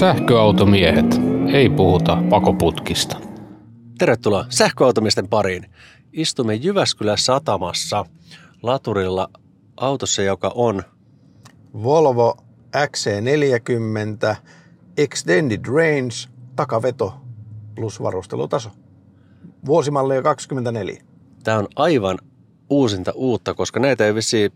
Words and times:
Sähköautomiehet. 0.00 1.20
Ei 1.52 1.70
puhuta 1.70 2.22
pakoputkista. 2.30 3.16
Tervetuloa 3.98 4.44
sähköautomisten 4.48 5.28
pariin. 5.28 5.66
Istumme 6.12 6.54
Jyväskylän 6.54 7.18
satamassa 7.18 8.04
laturilla 8.62 9.30
autossa, 9.76 10.22
joka 10.22 10.52
on 10.54 10.82
Volvo 11.82 12.36
XC40 12.76 14.36
Extended 14.96 15.66
Range 15.66 16.14
takaveto 16.56 17.14
plus 17.74 18.02
varustelutaso. 18.02 18.70
Vuosimalli 19.66 20.14
jo 20.14 20.22
24. 20.22 21.02
Tämä 21.44 21.58
on 21.58 21.68
aivan 21.76 22.18
uusinta 22.70 23.12
uutta, 23.14 23.54
koska 23.54 23.80
näitä 23.80 24.06
ei 24.06 24.14
vissiin 24.14 24.52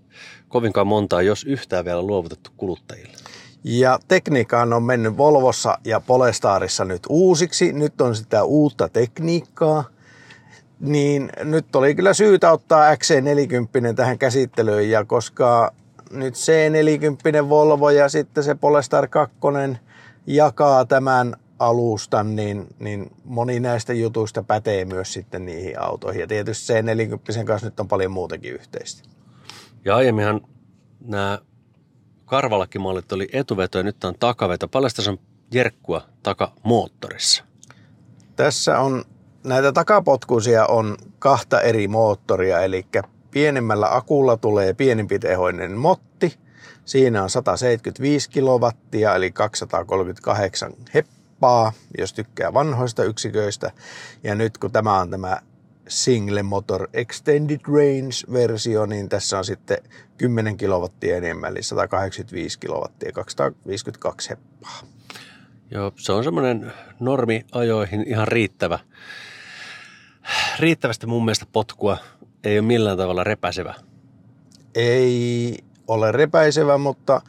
kovinkaan 0.49 0.87
montaa, 0.87 1.23
jos 1.23 1.45
yhtään 1.45 1.85
vielä 1.85 2.03
luovutettu 2.03 2.51
kuluttajille. 2.57 3.24
Ja 3.65 3.99
tekniikkaan 4.09 4.73
on 4.73 4.83
mennyt 4.83 5.17
Volvossa 5.17 5.79
ja 5.85 6.01
Polestarissa 6.01 6.85
nyt 6.85 7.03
uusiksi. 7.09 7.73
Nyt 7.73 8.01
on 8.01 8.17
sitä 8.17 8.45
uutta 8.45 8.89
tekniikkaa. 8.89 9.85
Niin 10.81 11.31
nyt 11.45 11.77
oli 11.77 11.95
kyllä 11.95 12.15
syytä 12.15 12.53
ottaa 12.53 12.95
XC40 12.95 13.95
tähän 13.97 14.19
käsittelyyn. 14.19 14.91
Ja 14.91 15.05
koska 15.05 15.73
nyt 16.11 16.35
C40 16.35 17.49
Volvo 17.49 17.91
ja 17.91 18.09
sitten 18.09 18.45
se 18.45 18.55
Polestar 18.55 19.09
2 19.09 19.37
jakaa 20.27 20.85
tämän 20.85 21.37
alustan, 21.59 22.37
niin, 22.37 22.67
niin 22.79 23.11
moni 23.25 23.61
näistä 23.61 23.93
jutuista 23.93 24.43
pätee 24.43 24.85
myös 24.85 25.13
sitten 25.13 25.47
niihin 25.47 25.81
autoihin. 25.81 26.21
Ja 26.21 26.27
tietysti 26.27 26.73
C40 26.73 27.45
kanssa 27.45 27.67
nyt 27.67 27.81
on 27.81 27.89
paljon 27.89 28.13
muutakin 28.13 28.53
yhteistä. 28.53 29.09
Ja 29.85 29.97
aiemminhan 29.97 30.41
nämä 31.05 31.39
Karvalakin-mallit 32.27 33.13
oli 33.13 33.29
etuveto 33.33 33.79
ja 33.79 33.85
nyt 33.85 34.05
on 34.05 34.15
takaveto. 34.21 34.69
Paljon 34.69 34.91
tässä 34.97 35.11
on 35.11 35.19
jerkkua 35.53 36.03
takamoottorissa? 36.23 37.45
Tässä 38.37 38.79
on 38.79 39.05
näitä 39.45 39.73
takapotkuisia 39.73 40.67
on 40.67 40.97
kahta 41.19 41.61
eri 41.61 41.89
moottoria, 41.89 42.61
eli 42.61 42.87
pienemmällä 43.31 43.97
akulla 43.97 44.37
tulee 44.37 44.75
pienempitehoinen 44.75 45.73
motti. 45.73 46.39
Siinä 46.85 47.23
on 47.23 47.31
175 47.31 48.31
kilowattia, 48.31 49.15
eli 49.15 49.33
238 49.33 50.73
heppaa, 50.95 51.73
jos 51.99 52.13
tykkää 52.13 52.55
vanhoista 52.55 53.05
yksiköistä. 53.05 53.71
Ja 54.23 54.35
nyt 54.35 54.59
kun 54.59 54.73
tämä 54.73 55.01
on 55.01 55.11
tämä 55.11 55.41
Single 55.89 56.43
Motor 56.43 56.89
Extended 56.93 57.61
Range-versio, 57.67 58.87
niin 58.87 59.09
tässä 59.09 59.39
on 59.39 59.45
sitten 59.45 59.79
10 60.17 60.57
kilowattia 60.57 61.17
enemmän, 61.17 61.51
eli 61.51 61.63
185 61.63 62.59
kilowattia, 62.59 63.13
252 63.13 64.31
heppaa. 64.31 64.81
Joo, 65.71 65.93
se 65.97 66.13
on 66.13 66.25
semmoinen 66.25 66.73
normiajoihin 67.01 68.05
ihan 68.07 68.29
riittävä. 68.29 68.79
Riittävästi 70.59 71.07
mun 71.07 71.25
mielestä 71.25 71.47
potkua 71.53 71.97
ei 72.45 72.59
ole 72.59 72.67
millään 72.67 72.97
tavalla 72.97 73.25
repäsevä. 73.25 73.75
Ei 74.75 75.59
ole 75.89 76.13
repäisevä, 76.13 76.79
mutta 76.79 77.21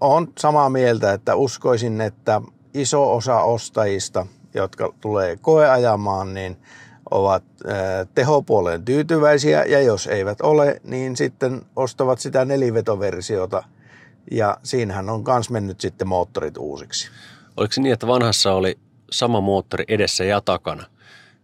on 0.00 0.32
samaa 0.38 0.70
mieltä, 0.70 1.12
että 1.12 1.34
uskoisin, 1.34 2.00
että 2.00 2.40
iso 2.74 3.14
osa 3.14 3.40
ostajista, 3.40 4.26
jotka 4.54 4.94
tulee 5.00 5.36
koeajamaan, 5.36 6.34
niin 6.34 6.56
ovat 7.10 7.44
tehopuoleen 8.14 8.84
tyytyväisiä 8.84 9.64
ja 9.64 9.80
jos 9.80 10.06
eivät 10.06 10.40
ole, 10.40 10.80
niin 10.84 11.16
sitten 11.16 11.62
ostavat 11.76 12.18
sitä 12.18 12.44
nelivetoversiota 12.44 13.62
ja 14.30 14.56
siinähän 14.62 15.10
on 15.10 15.24
myös 15.26 15.50
mennyt 15.50 15.80
sitten 15.80 16.08
moottorit 16.08 16.56
uusiksi. 16.56 17.08
Oliko 17.56 17.72
se 17.72 17.80
niin, 17.80 17.92
että 17.92 18.06
vanhassa 18.06 18.52
oli 18.52 18.78
sama 19.10 19.40
moottori 19.40 19.84
edessä 19.88 20.24
ja 20.24 20.40
takana? 20.40 20.86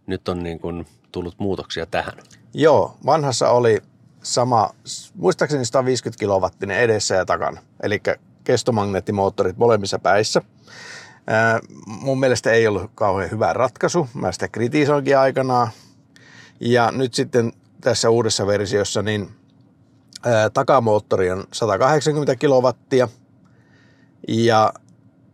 Nyt 0.07 0.27
on 0.27 0.43
niin 0.43 0.59
kuin 0.59 0.85
tullut 1.11 1.35
muutoksia 1.37 1.85
tähän. 1.85 2.13
Joo, 2.53 2.97
vanhassa 3.05 3.49
oli 3.49 3.81
sama, 4.23 4.69
muistaakseni 5.15 5.65
150 5.65 6.19
kilowattinen 6.19 6.79
edessä 6.79 7.15
ja 7.15 7.25
takana, 7.25 7.61
eli 7.83 8.01
kestomagneettimoottorit 8.43 9.57
molemmissa 9.57 9.99
päissä. 9.99 10.41
Ää, 11.27 11.59
mun 11.85 12.19
mielestä 12.19 12.51
ei 12.51 12.67
ollut 12.67 12.91
kauhean 12.95 13.31
hyvä 13.31 13.53
ratkaisu. 13.53 14.09
Mä 14.13 14.31
sitä 14.31 14.47
kritisoinkin 14.47 15.17
aikanaan. 15.17 15.67
Ja 16.59 16.91
nyt 16.91 17.13
sitten 17.13 17.51
tässä 17.81 18.09
uudessa 18.09 18.47
versiossa 18.47 19.01
niin 19.01 19.29
ää, 20.25 20.49
takamoottori 20.49 21.31
on 21.31 21.43
180 21.53 22.35
kilowattia 22.35 23.07
ja 24.27 24.73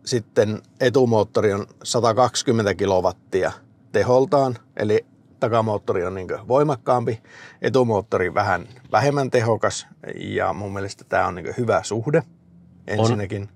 sitten 0.06 0.62
etumoottori 0.80 1.54
on 1.54 1.68
120 1.84 2.74
kilowattia 2.74 3.52
teholtaan, 3.92 4.56
eli 4.78 5.06
takamoottori 5.40 6.04
on 6.04 6.16
niin 6.16 6.28
voimakkaampi, 6.48 7.22
etumoottori 7.62 8.34
vähän 8.34 8.68
vähemmän 8.92 9.32
tehokas 9.32 9.88
ja 10.16 10.54
mun 10.54 10.74
mielestä 10.74 11.04
tämä 11.10 11.28
on 11.28 11.36
niin 11.36 11.54
hyvä 11.58 11.84
suhde 11.84 12.24
ensinnäkin. 12.88 13.42
On. 13.42 13.50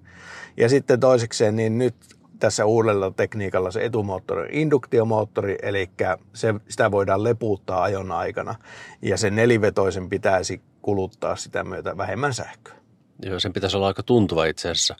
Ja 0.57 0.69
sitten 0.69 0.99
toisekseen, 0.99 1.55
niin 1.55 1.77
nyt 1.77 1.95
tässä 2.43 2.65
uudella 2.65 3.11
tekniikalla 3.11 3.71
se 3.71 3.85
etumoottori 3.85 4.41
on 4.41 4.47
induktiomoottori, 4.51 5.57
eli 5.61 5.89
se, 6.33 6.53
sitä 6.69 6.91
voidaan 6.91 7.23
lepuuttaa 7.23 7.83
ajon 7.83 8.11
aikana. 8.11 8.55
Ja 9.01 9.17
sen 9.17 9.35
nelivetoisen 9.35 10.09
pitäisi 10.09 10.61
kuluttaa 10.81 11.35
sitä 11.35 11.63
myötä 11.63 11.97
vähemmän 11.97 12.33
sähköä. 12.33 12.73
Joo, 13.21 13.39
sen 13.39 13.53
pitäisi 13.53 13.77
olla 13.77 13.87
aika 13.87 14.03
tuntuva 14.03 14.45
itse 14.45 14.69
asiassa 14.69 14.95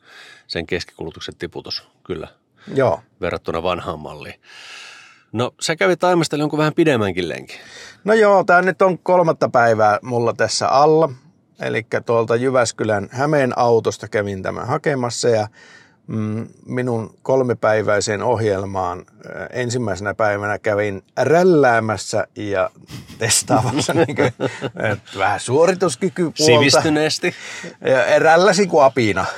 sen 0.48 0.68
keskikulutuksen 0.68 1.36
tiputus, 1.36 1.88
kyllä. 2.04 2.28
Joo. 2.76 3.02
Verrattuna 3.22 3.64
vanhaan 3.64 4.00
malliin. 4.00 4.42
No, 5.31 5.52
sä 5.62 5.75
kävit 5.75 6.00
taimastella 6.00 6.42
jonkun 6.42 6.60
vähän 6.60 6.74
pidemmänkin 6.74 7.30
lenkin. 7.30 7.60
No 8.04 8.14
joo, 8.14 8.44
tämä 8.44 8.62
nyt 8.62 8.81
on 8.81 9.00
kolmatta 9.00 9.50
päivää 9.50 10.00
mulla 10.02 10.34
tässä 10.34 10.68
alla. 10.68 11.10
Eli 11.60 11.86
tuolta 12.06 12.36
Jyväskylän 12.36 13.10
Hämeen 13.12 13.58
autosta 13.58 14.08
kävin 14.08 14.44
tämän 14.44 14.68
hakemassa 14.68 15.30
ja 15.30 15.48
minun 16.66 17.16
kolmipäiväiseen 17.22 18.24
ohjelmaan 18.24 19.00
äh, 19.00 19.47
ensimmäisenä 19.50 20.14
päivänä 20.14 20.59
kävin 20.59 21.03
rälläämässä 21.18 22.28
ja 22.36 22.69
testaamassa 23.19 23.94
niin 24.08 24.16
kuin, 24.16 24.34
vähän 25.18 25.40
suorituskykypuolta. 25.40 26.44
Sivistyneesti. 26.44 27.34
Ja 27.81 28.19
rälläsin 28.19 28.69
kuin 28.69 28.84
apina. 28.84 29.25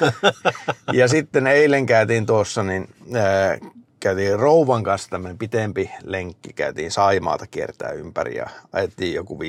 Ja 0.93 1.07
sitten 1.07 1.47
eilen 1.47 1.85
käytiin 1.85 2.25
tuossa, 2.25 2.63
niin 2.63 2.89
äh, 3.15 3.71
käytiin 3.99 4.39
rouvan 4.39 4.83
kanssa 4.83 5.09
tämmöinen 5.09 5.37
pitempi 5.37 5.91
lenkki, 6.03 6.53
käytiin 6.53 6.91
Saimaata 6.91 7.47
kiertää 7.47 7.91
ympäri 7.91 8.37
ja 8.37 8.47
ajettiin 8.73 9.15
joku 9.15 9.39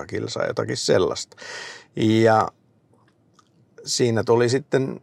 500-600 0.00 0.06
kilsaa, 0.06 0.46
jotakin 0.46 0.76
sellaista. 0.76 1.36
Ja 1.96 2.48
siinä 3.84 4.24
tuli 4.24 4.48
sitten 4.48 5.00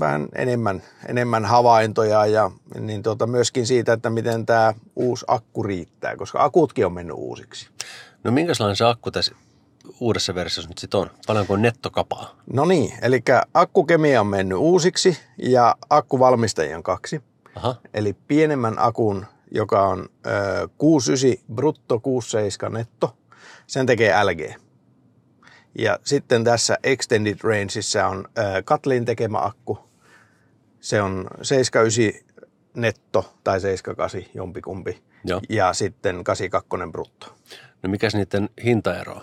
vähän 0.00 0.28
enemmän, 0.34 0.82
enemmän 1.08 1.44
havaintoja 1.44 2.26
ja 2.26 2.50
niin 2.80 3.02
tuota, 3.02 3.26
myöskin 3.26 3.66
siitä, 3.66 3.92
että 3.92 4.10
miten 4.10 4.46
tämä 4.46 4.74
uusi 4.96 5.24
akku 5.28 5.62
riittää, 5.62 6.16
koska 6.16 6.44
akutkin 6.44 6.86
on 6.86 6.92
mennyt 6.92 7.16
uusiksi. 7.18 7.68
No 8.24 8.30
minkälainen 8.30 8.76
se 8.76 8.84
akku 8.84 9.10
tässä 9.10 9.34
uudessa 10.00 10.34
versiossa 10.34 10.70
nyt 10.70 10.78
sitten 10.78 11.00
on? 11.00 11.10
Paljonko 11.26 11.54
on 11.54 11.62
nettokapaa? 11.62 12.34
No 12.52 12.64
niin, 12.64 12.92
eli 13.02 13.22
akkukemia 13.54 14.20
on 14.20 14.26
mennyt 14.26 14.58
uusiksi 14.58 15.18
ja 15.38 15.76
akkuvalmistajia 15.90 16.76
on 16.76 16.82
kaksi. 16.82 17.22
Aha. 17.54 17.74
Eli 17.94 18.12
pienemmän 18.12 18.78
akun, 18.78 19.26
joka 19.50 19.82
on 19.82 20.08
ö, 20.26 20.68
69 20.78 21.54
brutto, 21.54 22.00
67 22.00 22.72
netto, 22.72 23.16
sen 23.66 23.86
tekee 23.86 24.24
LG. 24.24 24.67
Ja 25.78 25.98
sitten 26.04 26.44
tässä 26.44 26.78
Extended 26.82 27.38
Rangeissa 27.42 28.06
on 28.06 28.28
Katlin 28.64 29.04
tekemä 29.04 29.44
akku. 29.44 29.78
Se 30.80 31.02
on 31.02 31.28
79 31.42 32.28
netto 32.74 33.34
tai 33.44 33.60
78 33.60 34.22
jompikumpi. 34.34 35.02
Joo. 35.24 35.40
Ja 35.48 35.72
sitten 35.72 36.24
82 36.24 36.92
brutto. 36.92 37.34
No 37.82 37.90
mikäs 37.90 38.14
niiden 38.14 38.48
hintaero 38.64 39.22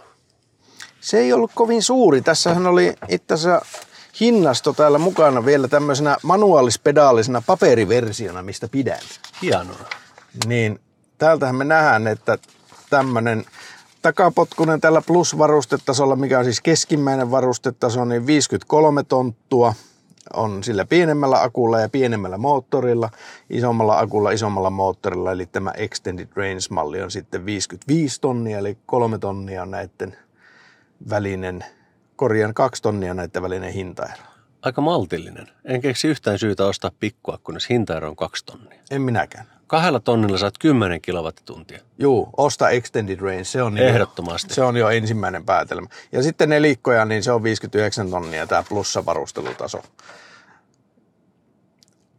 Se 1.00 1.18
ei 1.18 1.34
ollut 1.34 1.52
kovin 1.56 1.84
suuri. 1.84 2.22
Tässähän 2.22 2.68
oli 2.68 2.94
itse 3.10 3.34
asiassa 3.34 3.66
hinnasto 4.19 4.74
täällä 4.74 4.98
mukana 4.98 5.46
vielä 5.46 5.68
tämmöisenä 5.68 6.18
manuaalispedaalisena 6.24 7.44
paperiversiona, 7.46 8.42
mistä 8.42 8.68
pidän. 8.68 9.00
Hienoa. 9.42 9.90
Niin 10.46 10.80
täältähän 11.18 11.56
me 11.56 11.63
nähdään, 11.63 12.08
että 12.08 12.38
tämmöinen 12.90 13.46
takapotkunen 14.06 14.81
tällä 14.81 15.02
plus-varustetasolla, 15.02 16.16
mikä 16.16 16.40
on 16.40 16.46
siis 16.46 16.62
keskimmäinen 16.62 17.31
varustetaso, 17.31 18.06
niin 18.06 18.28
53 18.28 19.04
tonttua 19.04 19.74
on 20.34 20.63
sillä 20.63 20.86
pienemmällä 20.86 21.42
akulla 21.42 21.80
ja 21.80 21.90
pienemmällä 21.90 22.38
moottorilla, 22.38 23.10
isommalla 23.50 24.00
akulla, 24.00 24.31
isommalla 24.31 24.69
moottorilla, 24.69 25.31
eli 25.31 25.46
tämä 25.46 25.72
Extended 25.72 26.28
Range-malli 26.36 27.02
on 27.02 27.12
sitten 27.12 27.46
55 27.46 28.22
tonnia, 28.22 28.57
eli 28.57 28.78
kolme 28.86 29.18
tonnia 29.18 29.62
on 29.62 29.72
näiden 29.72 30.18
välinen, 31.10 31.66
korjan 32.16 32.54
kaksi 32.54 32.81
tonnia 32.81 33.13
näiden 33.13 33.42
välinen 33.42 33.74
hintaero. 33.74 34.24
aika 34.62 34.81
maltillinen. 34.81 35.48
En 35.63 35.81
keksi 35.81 36.08
yhtään 36.08 36.40
syytä 36.40 36.66
ostaa 36.66 36.92
pikkua, 37.00 37.40
kunnes 37.44 37.69
hintaero 37.69 38.10
on 38.10 38.16
kaksi 38.16 38.46
tonnia. 38.46 38.80
En 38.92 39.01
minäkään. 39.01 39.55
Kahdella 39.68 40.00
tonnilla 40.00 40.38
saat 40.38 40.58
10 40.60 41.02
kilowattituntia. 41.02 41.80
Juu, 42.00 42.30
osta 42.38 42.70
Extended 42.70 43.20
Range. 43.20 43.44
Se 43.44 43.64
on, 43.64 43.74
niin 43.74 43.88
Ehdottomasti. 43.88 44.54
se 44.54 44.64
on 44.64 44.78
jo 44.78 44.90
ensimmäinen 44.90 45.46
päätelmä. 45.46 45.88
Ja 46.12 46.24
sitten 46.24 46.50
nelikkoja, 46.50 47.06
niin 47.06 47.24
se 47.24 47.32
on 47.32 47.44
59 47.44 48.10
tonnia 48.10 48.48
tämä 48.48 48.64
plussavarustelutaso. 48.70 49.84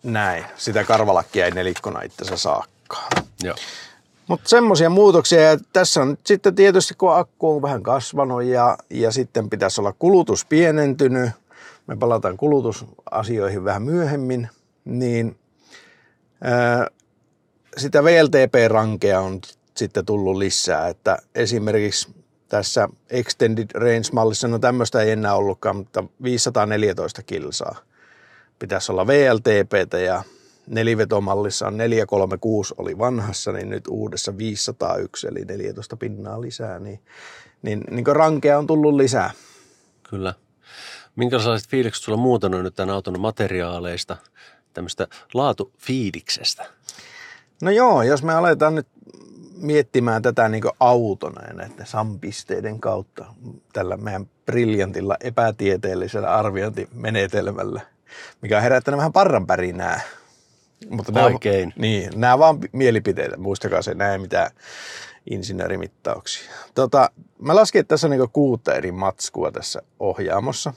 Näin. 0.02 0.44
Sitä 0.56 0.84
karvalakkia 0.84 1.44
ei 1.44 1.50
nelikkona 1.50 2.02
itsensä 2.02 2.36
saakkaan. 2.36 3.08
Joo. 3.42 3.56
Mutta 4.28 4.48
semmoisia 4.48 4.90
muutoksia, 4.90 5.40
ja 5.40 5.58
tässä 5.72 6.02
on 6.02 6.18
sitten 6.24 6.54
tietysti, 6.54 6.94
kun 6.94 7.16
akku 7.16 7.56
on 7.56 7.62
vähän 7.62 7.82
kasvanut 7.82 8.42
ja, 8.42 8.78
ja 8.90 9.10
sitten 9.10 9.50
pitäisi 9.50 9.80
olla 9.80 9.92
kulutus 9.98 10.44
pienentynyt, 10.44 11.30
me 11.86 11.96
palataan 11.96 12.36
kulutusasioihin 12.36 13.64
vähän 13.64 13.82
myöhemmin, 13.82 14.48
niin 14.84 15.38
sitä 17.76 18.04
VLTP-rankea 18.04 19.20
on 19.20 19.40
sitten 19.76 20.06
tullut 20.06 20.36
lisää, 20.36 20.88
että 20.88 21.18
esimerkiksi 21.34 22.14
tässä 22.48 22.88
Extended 23.10 23.68
Range-mallissa, 23.74 24.48
no 24.48 24.58
tämmöistä 24.58 25.00
ei 25.00 25.10
enää 25.10 25.34
ollutkaan, 25.34 25.76
mutta 25.76 26.04
514 26.22 27.22
kilsaa 27.22 27.76
pitäisi 28.58 28.92
olla 28.92 29.06
VLTPtä 29.06 29.98
ja 29.98 30.22
nelivetomallissa 30.66 31.66
on 31.66 31.76
436 31.76 32.74
oli 32.78 32.98
vanhassa, 32.98 33.52
niin 33.52 33.70
nyt 33.70 33.88
uudessa 33.88 34.38
501 34.38 35.26
eli 35.26 35.44
14 35.44 35.96
pinnaa 35.96 36.40
lisää, 36.40 36.78
niin, 36.78 37.00
niin, 37.62 37.84
niin 37.90 38.06
rankea 38.06 38.58
on 38.58 38.66
tullut 38.66 38.94
lisää. 38.94 39.30
Kyllä. 40.10 40.34
Minkälaiset 41.16 41.70
fiilikset 41.70 42.04
sulla 42.04 42.18
muuten 42.18 42.54
on 42.54 42.64
nyt 42.64 42.74
tämän 42.74 42.94
auton 42.94 43.20
materiaaleista, 43.20 44.16
tämmöistä 44.72 45.06
laatufiiliksestä? 45.34 46.66
No 47.62 47.70
joo, 47.70 48.02
jos 48.02 48.22
me 48.22 48.34
aletaan 48.34 48.74
nyt 48.74 48.86
miettimään 49.56 50.22
tätä 50.22 50.48
niin 50.48 50.62
autona 50.80 51.42
ja 51.48 51.54
näiden 51.54 51.86
sampisteiden 51.86 52.80
kautta 52.80 53.24
tällä 53.72 53.96
meidän 53.96 54.26
briljantilla 54.46 55.16
epätieteellisellä 55.20 56.34
arviointimenetelmällä, 56.34 57.80
mikä 58.42 58.56
on 58.56 58.62
herättänyt 58.62 58.98
vähän 58.98 59.12
parranpärinää. 59.12 60.00
Mutta 60.90 61.12
nämä, 61.12 61.26
Oikein. 61.26 61.72
niin, 61.76 62.10
nämä 62.14 62.38
vaan 62.38 62.58
mielipiteitä, 62.72 63.36
muistakaa 63.36 63.82
se, 63.82 63.94
nämä 63.94 64.12
ei 64.12 64.18
mitään 64.18 64.50
insinöörimittauksia. 65.30 66.50
Tota, 66.74 67.10
mä 67.38 67.54
laskin, 67.54 67.80
että 67.80 67.88
tässä 67.88 68.06
on 68.06 68.10
niin 68.10 68.30
kuutta 68.32 68.74
eri 68.74 68.92
matskua 68.92 69.52
tässä 69.52 69.82
ohjaamossa. 70.00 70.74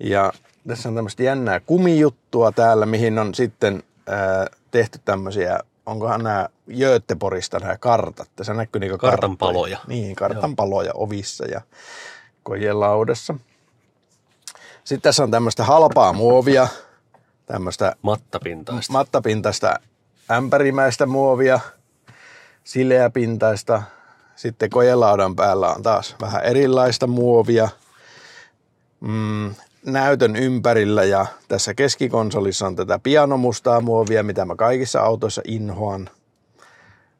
Ja 0.00 0.32
tässä 0.68 0.88
on 0.88 0.94
tämmöistä 0.94 1.22
jännää 1.22 1.60
kumijuttua 1.60 2.52
täällä, 2.52 2.86
mihin 2.86 3.18
on 3.18 3.34
sitten 3.34 3.82
tehty 4.70 5.00
tämmöisiä, 5.04 5.60
onkohan 5.86 6.22
nämä 6.24 6.48
Göteborgista 6.78 7.58
nämä 7.58 7.76
kartat. 7.76 8.28
Tässä 8.36 8.54
näkyy 8.54 8.80
niin 8.80 8.98
Kartan 8.98 9.10
karttoja. 9.30 9.52
paloja. 9.52 9.78
Niin, 9.86 10.16
kartan 10.16 10.56
paloja 10.56 10.90
ovissa 10.94 11.44
ja 11.44 11.60
kojelaudassa. 12.42 13.34
Sitten 14.84 15.02
tässä 15.02 15.22
on 15.22 15.30
tämmöistä 15.30 15.64
halpaa 15.64 16.12
muovia, 16.12 16.68
tämmöistä 17.46 17.96
Mattapintaista. 18.02 18.92
mattapintaista 18.92 19.74
ämpärimäistä 20.30 21.06
muovia, 21.06 21.60
sileäpintaista. 22.64 23.82
Sitten 24.36 24.70
kojelaudan 24.70 25.36
päällä 25.36 25.68
on 25.74 25.82
taas 25.82 26.16
vähän 26.20 26.44
erilaista 26.44 27.06
muovia. 27.06 27.68
Mm, 29.00 29.54
näytön 29.86 30.36
ympärillä 30.36 31.04
ja 31.04 31.26
tässä 31.48 31.74
keskikonsolissa 31.74 32.66
on 32.66 32.76
tätä 32.76 32.98
pianomustaa 32.98 33.80
muovia, 33.80 34.22
mitä 34.22 34.44
mä 34.44 34.56
kaikissa 34.56 35.00
autoissa 35.00 35.42
inhoan. 35.44 36.10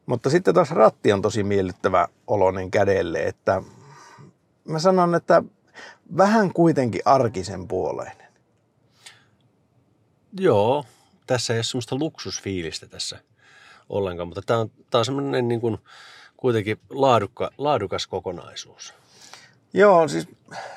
Mutta 0.05 0.29
sitten 0.29 0.53
taas 0.53 0.71
ratti 0.71 1.13
on 1.13 1.21
tosi 1.21 1.43
miellyttävä 1.43 2.07
oloinen 2.27 2.71
kädelle, 2.71 3.19
että 3.23 3.61
mä 4.63 4.79
sanon, 4.79 5.15
että 5.15 5.43
vähän 6.17 6.53
kuitenkin 6.53 7.01
arkisen 7.05 7.67
puoleinen. 7.67 8.27
Joo, 10.39 10.85
tässä 11.27 11.53
ei 11.53 11.57
ole 11.57 11.63
semmoista 11.63 11.95
luksusfiilistä 11.95 12.87
tässä 12.87 13.19
ollenkaan, 13.89 14.27
mutta 14.27 14.41
tämä 14.41 14.59
on, 14.59 14.71
tämä 14.89 14.99
on 14.99 15.05
semmoinen 15.05 15.47
niin 15.47 15.61
kuin 15.61 15.77
kuitenkin 16.37 16.79
laadukka, 16.89 17.51
laadukas 17.57 18.07
kokonaisuus. 18.07 18.93
Joo, 19.73 20.07
siis 20.07 20.27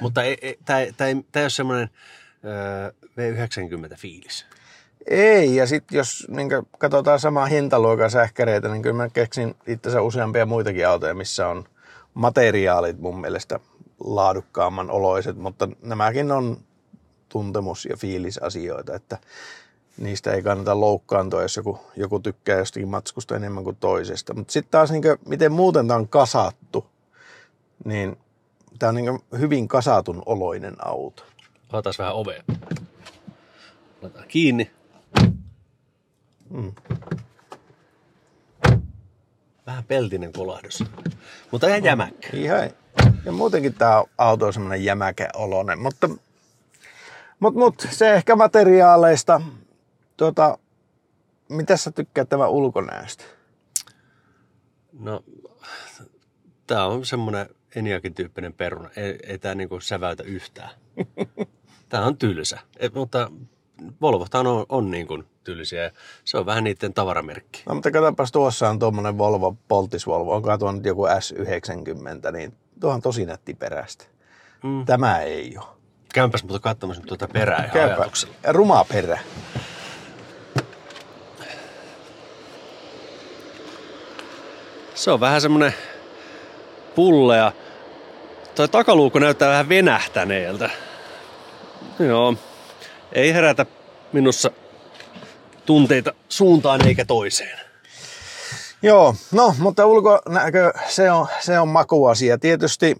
Mutta 0.01 0.23
ei, 0.23 0.39
ei, 0.43 0.59
tämä, 0.65 0.79
ei, 1.09 1.15
ole 1.37 1.51
semmoinen 1.51 1.91
öö, 2.45 2.91
V90-fiilis. 2.91 4.45
Ei, 5.07 5.57
ja 5.57 5.67
sitten 5.67 5.97
jos 5.97 6.27
niin 6.31 6.49
katsotaan 6.79 7.21
samaa 7.21 7.47
hintaluokan 7.47 8.11
sähkäreitä, 8.11 8.69
niin 8.69 8.83
kyllä 8.83 8.97
mä 8.97 9.09
keksin 9.09 9.55
itse 9.67 10.01
useampia 10.01 10.47
muitakin 10.47 10.89
autoja, 10.89 11.15
missä 11.15 11.49
on 11.49 11.65
materiaalit 12.15 12.99
mun 12.99 13.21
mielestä 13.21 13.61
laadukkaamman 14.05 14.91
oloiset, 14.91 15.37
mutta 15.37 15.69
nämäkin 15.83 16.33
on 16.33 16.57
tuntemus- 17.29 17.85
ja 17.85 17.97
fiilisasioita, 17.97 18.95
että 18.95 19.19
niistä 19.99 20.33
ei 20.33 20.43
kannata 20.43 20.81
loukkaantua, 20.81 21.43
jos 21.43 21.57
joku, 21.57 21.81
joku 21.97 22.21
tykkää 22.21 22.59
jostakin 22.59 22.89
matskusta 22.89 23.37
enemmän 23.37 23.65
kuin 23.65 23.77
toisesta. 23.77 24.35
Mutta 24.35 24.53
sitten 24.53 24.71
taas, 24.71 24.91
niin 24.91 25.03
kuin, 25.03 25.19
miten 25.27 25.53
muuten 25.53 25.89
tämä 25.89 25.99
on 25.99 26.09
kasattu, 26.09 26.87
niin 27.85 28.17
tämä 28.79 28.89
on 28.89 28.95
niin 28.95 29.21
hyvin 29.39 29.69
kasatun 29.69 30.23
oloinen 30.27 30.77
auto. 30.85 31.23
Avataan 31.73 31.95
vähän 31.99 32.15
ovea. 32.15 32.43
Laitetaan 34.03 34.29
kiinni. 34.29 34.71
Mm. 36.51 36.73
Vähän 39.67 39.85
peltinen 39.85 40.33
kolahdus. 40.33 40.85
Mutta 41.51 41.67
ihan 41.67 41.85
jämäkkä. 41.85 42.29
Ihan. 42.33 42.71
Ja 43.25 43.33
muutenkin 43.33 43.75
tämä 43.75 44.05
auto 44.19 44.47
on 44.47 44.53
semmoinen 44.53 44.85
jämäkä 44.85 45.29
oloinen, 45.35 45.79
mutta 45.79 46.09
mut, 47.41 47.55
mut, 47.55 47.87
se 47.91 48.15
ehkä 48.15 48.37
materiaaleista. 48.37 49.41
Tuota, 50.17 50.59
mitä 51.49 51.77
sä 51.77 51.91
tykkäät 51.91 52.29
tämän 52.29 52.51
ulkonäöstä? 52.51 53.25
No, 54.93 55.25
tämä 56.67 56.87
on 56.87 57.07
semmoinen 57.07 57.49
Eniakin 57.77 58.15
tyyppinen 58.15 58.53
peruna. 58.53 58.91
Ei, 58.97 59.19
ei 59.27 59.39
tämä 59.39 59.55
niinku 59.55 59.81
säväytä 59.81 60.23
yhtään. 60.23 60.71
Tämä 61.89 62.05
on 62.07 62.17
tylsä. 62.17 62.59
Et, 62.79 62.95
mutta 62.95 63.31
Volvothan 64.01 64.47
on, 64.47 64.67
on 64.69 64.91
niin 64.91 65.07
kuin 65.07 65.25
tyylisiä. 65.45 65.83
ja 65.83 65.91
Se 66.25 66.39
on 66.39 66.47
vähän 66.47 66.65
niiden 66.65 66.95
tavaramerkki. 66.95 67.63
No 67.67 67.75
mutta 67.75 67.91
katsopas, 67.91 68.33
tuossa 68.33 68.69
on 68.69 68.79
tuommoinen 68.79 69.19
Volvo, 69.19 69.57
Poltis 69.69 70.07
Volvo, 70.07 70.35
onko 70.35 70.59
tuo 70.59 70.73
nyt 70.73 70.85
joku 70.85 71.07
S90, 71.07 72.33
niin 72.33 72.53
tuo 72.81 72.93
on 72.93 73.03
tosi 73.03 73.27
nätti 73.27 73.55
perästä. 73.55 74.05
Mm. 74.63 74.85
Tämä 74.85 75.19
ei 75.21 75.57
ole. 75.59 75.67
Käypäs 76.15 76.43
mutta 76.45 76.59
katsomassa 76.59 77.03
tuota 77.03 77.29
perää 77.29 77.59
ihan 77.59 77.71
Käypä. 77.71 77.95
ajatuksella. 77.95 78.35
Ruma 78.49 78.85
perä. 78.85 79.19
Se 84.95 85.11
on 85.11 85.21
vähän 85.21 85.41
semmoinen 85.41 85.75
pullea. 86.95 87.53
Toi 88.55 88.69
takaluukku 88.69 89.19
näyttää 89.19 89.49
vähän 89.49 89.69
venähtäneeltä. 89.69 90.71
Joo. 91.99 92.35
Ei 93.13 93.35
herätä 93.35 93.67
minussa 94.13 94.51
tunteita 95.67 96.13
suuntaan 96.29 96.87
eikä 96.87 97.05
toiseen. 97.05 97.59
Joo, 98.83 99.15
no, 99.33 99.55
mutta 99.59 99.87
ulkonäkö, 99.87 100.73
se 100.89 101.11
on, 101.11 101.27
se 101.41 101.59
on 101.59 101.69
makuasia. 101.69 102.39
Tietysti 102.39 102.97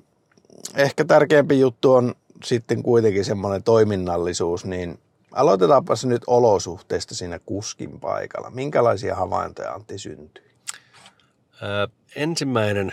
ehkä 0.77 1.05
tärkeämpi 1.05 1.61
juttu 1.61 1.93
on 1.93 2.15
sitten 2.45 2.83
kuitenkin 2.83 3.25
semmoinen 3.25 3.63
toiminnallisuus, 3.63 4.65
niin 4.65 4.99
aloitetaanpa 5.33 5.97
se 5.97 6.09
nyt 6.09 6.23
olosuhteista 6.27 7.15
siinä 7.15 7.39
kuskin 7.39 8.01
paikalla. 8.01 8.51
Minkälaisia 8.51 9.15
havaintoja 9.15 9.73
Antti 9.73 9.99
syntyi? 9.99 10.45
Öö, 11.63 11.87
ensimmäinen 12.17 12.93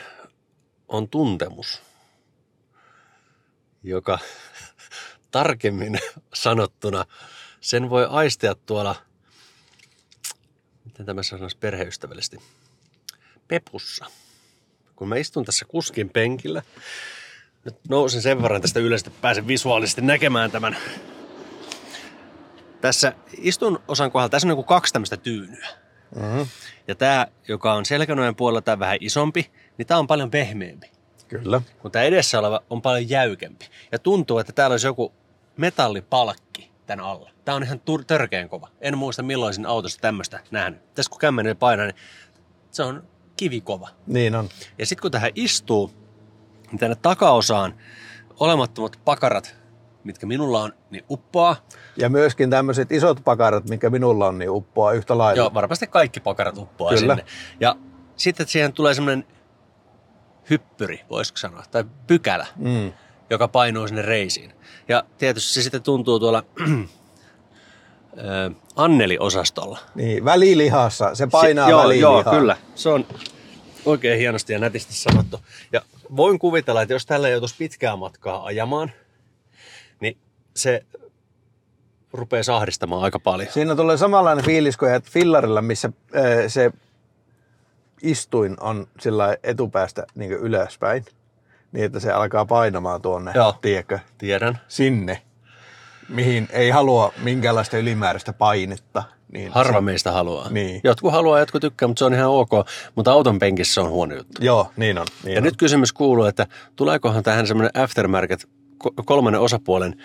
on 0.88 1.10
tuntemus, 1.10 1.82
joka 3.90 4.20
tarkemmin 5.32 6.00
sanottuna 6.34 7.06
sen 7.62 7.90
voi 7.90 8.08
aistia 8.10 8.56
tuolla, 8.56 8.96
miten 10.86 11.06
tämä 11.06 11.24
sanoisi 11.24 11.58
perheystävällisesti, 11.58 12.38
pepussa. 13.48 14.06
Kun 14.96 15.10
mä 15.10 15.16
istun 15.16 15.46
tässä 15.46 15.66
kuskin 15.66 16.10
penkillä, 16.10 16.64
nyt 17.66 17.76
nousen 17.90 18.22
sen 18.22 18.42
verran 18.42 18.62
tästä 18.62 18.80
ylös, 18.80 19.02
että 19.02 19.20
pääsen 19.22 19.48
visuaalisesti 19.48 20.02
näkemään 20.02 20.52
tämän. 20.52 20.78
Tässä 22.82 23.14
istun 23.38 23.80
osan 23.88 24.12
kohdalla, 24.12 24.30
tässä 24.30 24.46
on 24.46 24.50
niin 24.50 24.56
kuin 24.56 24.68
kaksi 24.68 24.94
tämmöistä 24.94 25.18
tyynyä. 25.18 25.68
Mm-hmm. 26.16 26.48
Ja 26.88 26.96
tämä, 26.96 27.28
joka 27.48 27.74
on 27.74 27.86
selkänojen 27.86 28.36
puolella, 28.36 28.62
tämä 28.62 28.80
vähän 28.80 28.98
isompi, 29.00 29.52
niin 29.78 29.88
tämä 29.88 30.00
on 30.00 30.08
paljon 30.08 30.32
pehmeämpi. 30.32 30.97
Kyllä. 31.28 31.62
Kun 31.80 31.92
tämä 31.92 32.06
edessä 32.06 32.40
oleva 32.40 32.62
on 32.70 32.82
paljon 32.82 33.10
jäykempi. 33.10 33.66
Ja 33.92 34.00
tuntuu, 34.00 34.40
että 34.40 34.54
täällä 34.54 34.74
olisi 34.74 34.88
joku 34.88 35.14
metallipalkki 35.58 36.72
tämän 36.86 37.06
alla. 37.06 37.30
Tämä 37.46 37.56
on 37.56 37.64
ihan 37.64 37.80
tur- 37.80 38.04
törkeän 38.08 38.50
kova. 38.50 38.68
En 38.82 38.98
muista 38.98 39.24
milloin 39.24 39.66
autossa 39.66 40.00
tämmöistä 40.02 40.40
nähnyt. 40.52 40.94
Tässä 40.94 41.10
kun 41.10 41.20
kämmenen 41.20 41.58
painaa, 41.58 41.86
niin 41.86 41.96
se 42.72 42.84
on 42.84 43.04
kivikova. 43.38 43.90
Niin 44.08 44.36
on. 44.36 44.50
Ja 44.78 44.86
sitten 44.86 45.02
kun 45.02 45.12
tähän 45.12 45.32
istuu, 45.36 45.92
niin 46.72 46.80
tänne 46.80 46.96
takaosaan 47.02 47.74
olemattomat 48.40 49.00
pakarat, 49.06 49.56
mitkä 50.04 50.26
minulla 50.26 50.62
on, 50.62 50.74
niin 50.90 51.04
uppoaa. 51.10 51.56
Ja 51.98 52.10
myöskin 52.10 52.50
tämmöiset 52.50 52.92
isot 52.92 53.24
pakarat, 53.24 53.70
mikä 53.70 53.90
minulla 53.90 54.28
on, 54.28 54.38
niin 54.38 54.50
uppoaa 54.50 54.92
yhtä 54.92 55.18
lailla. 55.18 55.42
Joo, 55.42 55.54
varmasti 55.54 55.88
kaikki 55.88 56.20
pakarat 56.20 56.58
uppoaa 56.58 56.94
Kyllä. 56.94 57.16
sinne. 57.16 57.32
Ja 57.60 57.76
sitten 58.16 58.48
siihen 58.48 58.74
tulee 58.74 58.94
semmoinen 58.94 59.26
hyppyri, 60.50 61.00
voisiko 61.10 61.38
sanoa, 61.38 61.64
tai 61.72 61.84
pykälä, 62.08 62.48
Mm. 62.56 62.94
joka 63.30 63.48
painuu 63.48 63.88
sinne 63.88 64.02
reisiin. 64.02 64.54
Ja 64.88 65.04
tietysti 65.18 65.54
se 65.54 65.62
sitten 65.62 65.84
tuntuu 65.84 66.20
tuolla 66.20 66.44
ö, 68.18 68.52
Anneli-osastolla. 68.76 69.80
Niin, 69.96 70.26
välilihassa. 70.26 71.16
Se 71.16 71.28
painaa 71.28 71.66
Si- 71.66 71.72
joo, 71.72 71.84
välilihaa. 71.84 72.12
joo, 72.12 72.24
kyllä. 72.40 72.58
Se 72.76 72.90
on 72.90 73.06
oikein 73.86 74.20
hienosti 74.20 74.54
ja 74.54 74.60
nätisti 74.60 74.94
sanottu. 74.94 75.40
Ja 75.72 75.82
voin 76.16 76.40
kuvitella, 76.40 76.82
että 76.82 76.94
jos 76.94 77.06
tällä 77.06 77.30
joutuisi 77.30 77.56
pitkää 77.58 77.96
matkaa 77.96 78.46
ajamaan, 78.46 78.92
niin 80.02 80.18
se 80.56 80.86
rupeaa 82.14 82.44
sahdistamaan 82.44 83.04
aika 83.04 83.20
paljon. 83.20 83.52
Siinä 83.52 83.76
tulee 83.76 83.98
samanlainen 83.98 84.46
fiilis 84.46 84.78
kuin 84.78 84.94
että 84.94 85.10
fillarilla, 85.14 85.62
missä 85.62 85.90
äh, 86.16 86.24
se 86.48 86.72
istuin 88.02 88.58
on 88.60 88.88
sillä 89.00 89.38
etupäästä 89.44 90.06
niin 90.16 90.32
ylöspäin. 90.32 91.06
Niin, 91.72 91.86
että 91.86 92.00
se 92.00 92.12
alkaa 92.12 92.46
painamaan 92.46 93.02
tuonne, 93.02 93.32
Joo. 93.36 93.56
tiedätkö, 93.62 94.00
Tiedän. 94.18 94.60
sinne, 94.68 95.22
mihin 96.10 96.48
ei 96.52 96.70
halua 96.70 97.14
minkäänlaista 97.24 97.78
ylimääräistä 97.78 98.34
painetta. 98.34 99.04
Niin 99.34 99.52
Harva 99.52 99.78
se, 99.78 99.82
meistä 99.82 100.12
haluaa. 100.12 100.50
Niin. 100.50 100.82
Jotkut 100.84 101.12
haluaa, 101.12 101.40
jotkut 101.40 101.62
tykkää, 101.62 101.88
mutta 101.88 102.00
se 102.00 102.06
on 102.06 102.14
ihan 102.14 102.30
ok. 102.30 102.50
Mutta 102.96 103.12
auton 103.12 103.40
penkissä 103.40 103.74
se 103.74 103.82
on 103.82 103.90
huono 103.90 104.16
juttu. 104.16 104.46
Joo, 104.46 104.72
niin 104.78 104.98
on. 104.98 105.06
Niin 105.24 105.34
Ja 105.34 105.40
on. 105.40 105.44
nyt 105.44 105.58
kysymys 105.58 105.94
kuuluu, 105.94 106.26
että 106.26 106.48
tuleekohan 106.76 107.24
tähän 107.24 107.48
semmoinen 107.48 107.82
aftermarket 107.84 108.48
ko- 108.84 109.04
kolmannen 109.06 109.42
osapuolen 109.42 109.96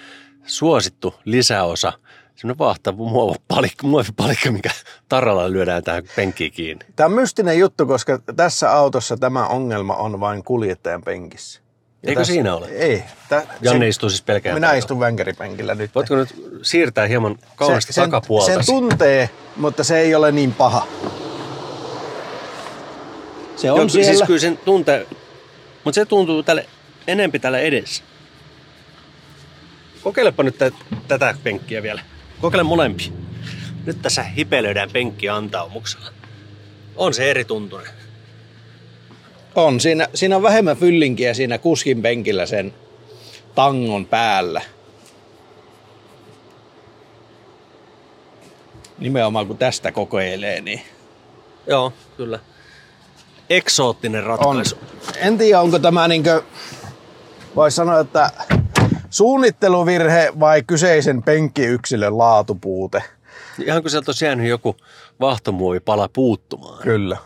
suosittu 0.47 1.15
lisäosa, 1.25 1.93
semmoinen 2.37 2.59
vaahtaava 2.59 2.99
muovipalikka, 3.05 3.87
muovipalikka, 3.87 4.51
mikä 4.51 4.71
tarralla 5.09 5.53
lyödään 5.53 5.83
tähän 5.85 6.03
penkkiin 6.17 6.53
kiinni. 6.53 6.87
Tämä 6.97 7.07
on 7.07 7.13
mystinen 7.13 7.59
juttu, 7.59 7.87
koska 7.87 8.19
tässä 8.37 8.73
autossa 8.73 9.17
tämä 9.17 9.47
ongelma 9.47 9.95
on 9.97 10.21
vain 10.21 10.45
kuljettajan 10.45 11.03
penkissä. 11.03 11.61
Ja 12.03 12.09
Eikö 12.09 12.21
tässä- 12.21 12.33
siinä 12.33 12.55
ole? 12.55 12.69
Ei. 12.69 13.03
Tä, 13.29 13.47
Janne 13.61 13.89
istuu 13.89 14.09
siis 14.09 14.23
pelkään. 14.23 14.55
Minä 14.57 14.73
istun 14.73 15.01
vänkeripenkillä 15.01 15.75
nyt. 15.75 15.95
Voitko 15.95 16.17
nyt 16.17 16.35
siirtää 16.63 17.07
hieman 17.07 17.39
kaunista 17.57 17.93
sen, 17.93 18.05
takapuolta? 18.05 18.47
sen 18.55 18.67
tuntee, 18.67 19.31
mutta 19.57 19.85
se 19.85 19.99
ei 19.99 20.15
ole 20.15 20.33
niin 20.33 20.53
paha. 20.55 20.87
Se 23.57 23.71
on 23.71 23.79
Joo, 23.79 23.89
siellä. 23.89 24.09
Siis 24.13 24.23
kyllä 24.27 24.41
sen 24.41 24.59
tuntee, 24.65 25.07
mutta 25.85 25.95
se 25.95 26.05
tuntuu 26.05 26.43
tälle, 26.43 26.67
enempi 27.07 27.39
tällä 27.39 27.59
edessä. 27.59 28.03
Kokeilepa 30.03 30.43
nyt 30.43 30.59
tä, 30.59 30.71
tätä 31.09 31.35
penkkiä 31.43 31.83
vielä. 31.83 32.03
Kokeile 32.43 32.63
molempi. 32.63 33.13
Nyt 33.87 34.03
tässä 34.03 34.23
hipelöidään 34.23 34.91
penkki 34.91 35.29
antaumuksella. 35.29 36.11
On 36.97 37.15
se 37.15 37.31
eri 37.31 37.45
tuntunen. 37.45 37.87
On. 39.55 39.81
Siinä, 39.81 40.09
siinä 40.15 40.37
on 40.37 40.43
vähemmän 40.43 40.77
fyllinkiä 40.77 41.35
siinä 41.35 41.59
kuskin 41.59 42.03
penkillä 42.03 42.47
sen 42.47 42.75
tangon 43.55 44.07
päällä. 44.07 44.63
Nimenomaan 48.99 49.47
kun 49.47 49.59
tästä 49.59 49.93
kokeilee, 49.93 50.61
niin 50.61 50.81
Joo, 51.67 51.93
kyllä. 52.17 52.39
Eksoottinen 53.51 54.21
on. 54.21 54.27
ratkaisu. 54.27 54.79
En 55.17 55.39
tiedä, 55.39 55.61
onko 55.61 55.79
tämä 55.79 56.09
niinkö, 56.09 56.43
voisi 57.57 57.75
sanoa, 57.75 58.01
että 58.01 58.31
suunnitteluvirhe 59.13 60.33
vai 60.41 60.63
kyseisen 60.63 61.23
penkkiyksilön 61.23 62.19
laatupuute. 62.19 63.03
Ihan 63.59 63.83
kuin 63.83 63.91
sieltä 63.91 64.11
olisi 64.11 64.25
jäänyt 64.25 64.49
joku 64.49 64.77
vahtomuovipala 65.21 66.09
puuttumaan. 66.13 66.83
Kyllä. 66.83 67.17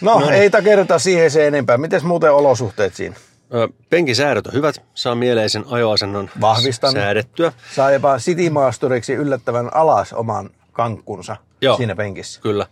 No, 0.00 0.20
no 0.20 0.30
ei 0.30 0.50
takerta 0.50 0.98
siihen 0.98 1.30
se 1.30 1.46
enempää. 1.46 1.78
Mites 1.78 2.02
muuten 2.02 2.32
olosuhteet 2.32 2.94
siinä? 2.94 3.16
Ö, 3.54 3.68
Penkin 3.90 4.16
säädöt 4.16 4.46
on 4.46 4.52
hyvät. 4.52 4.82
Saa 4.94 5.14
mieleisen 5.14 5.64
ajoasennon 5.66 6.30
Vahvistan. 6.40 6.92
säädettyä. 6.92 7.52
Saa 7.74 7.90
jopa 7.90 8.18
Citymasteriksi 8.18 9.12
yllättävän 9.12 9.74
alas 9.74 10.12
oman 10.12 10.50
kankkunsa 10.72 11.36
Joo. 11.60 11.76
siinä 11.76 11.96
penkissä. 11.96 12.40
Kyllä. 12.40 12.66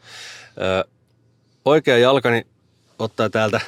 Ö, 0.60 0.88
oikea 1.64 1.98
jalkani 1.98 2.46
ottaa 2.98 3.30
täältä 3.30 3.60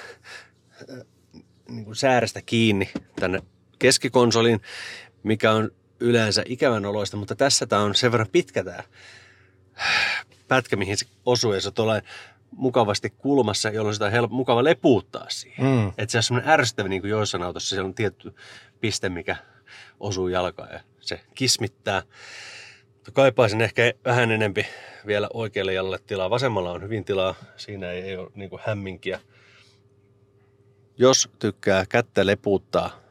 niin 1.68 1.84
kuin 1.84 1.96
säärästä 1.96 2.40
kiinni 2.46 2.90
tänne 3.20 3.42
keskikonsoliin, 3.82 4.60
mikä 5.22 5.52
on 5.52 5.70
yleensä 6.00 6.42
ikävän 6.46 6.86
oloista, 6.86 7.16
mutta 7.16 7.34
tässä 7.34 7.66
tämä 7.66 7.82
on 7.82 7.94
sen 7.94 8.12
verran 8.12 8.28
pitkä 8.32 8.64
tämä 8.64 8.82
pätkä, 10.48 10.76
mihin 10.76 10.96
se 10.96 11.06
osuu, 11.26 11.52
ja 11.52 11.60
se 11.60 11.70
tulee 11.70 12.02
mukavasti 12.50 13.10
kulmassa, 13.10 13.70
jolloin 13.70 13.94
sitä 13.94 14.06
on 14.06 14.12
helppo, 14.12 14.36
mukava 14.36 14.64
lepuuttaa 14.64 15.26
siihen. 15.28 15.66
Mm. 15.66 15.88
Että 15.88 16.12
se 16.12 16.18
on 16.18 16.22
semmoinen 16.22 16.50
ärsyttävä, 16.50 16.88
niin 16.88 17.02
kuin 17.02 17.10
joissain 17.10 17.42
autossa, 17.42 17.68
siellä 17.68 17.86
on 17.86 17.94
tietty 17.94 18.34
piste, 18.80 19.08
mikä 19.08 19.36
osuu 20.00 20.28
jalkaan 20.28 20.72
ja 20.72 20.80
se 21.00 21.20
kismittää. 21.34 22.02
Kaipaisin 23.12 23.60
ehkä 23.60 23.92
vähän 24.04 24.30
enempi 24.30 24.66
vielä 25.06 25.28
oikealle 25.34 25.72
jalalle 25.72 25.98
tilaa. 26.06 26.30
Vasemmalla 26.30 26.72
on 26.72 26.82
hyvin 26.82 27.04
tilaa, 27.04 27.34
siinä 27.56 27.90
ei, 27.90 28.02
ei 28.02 28.16
ole 28.16 28.30
niin 28.34 28.50
kuin 28.50 28.62
hämminkiä. 28.66 29.20
Jos 30.96 31.28
tykkää 31.38 31.86
kättä 31.88 32.26
lepuuttaa 32.26 33.01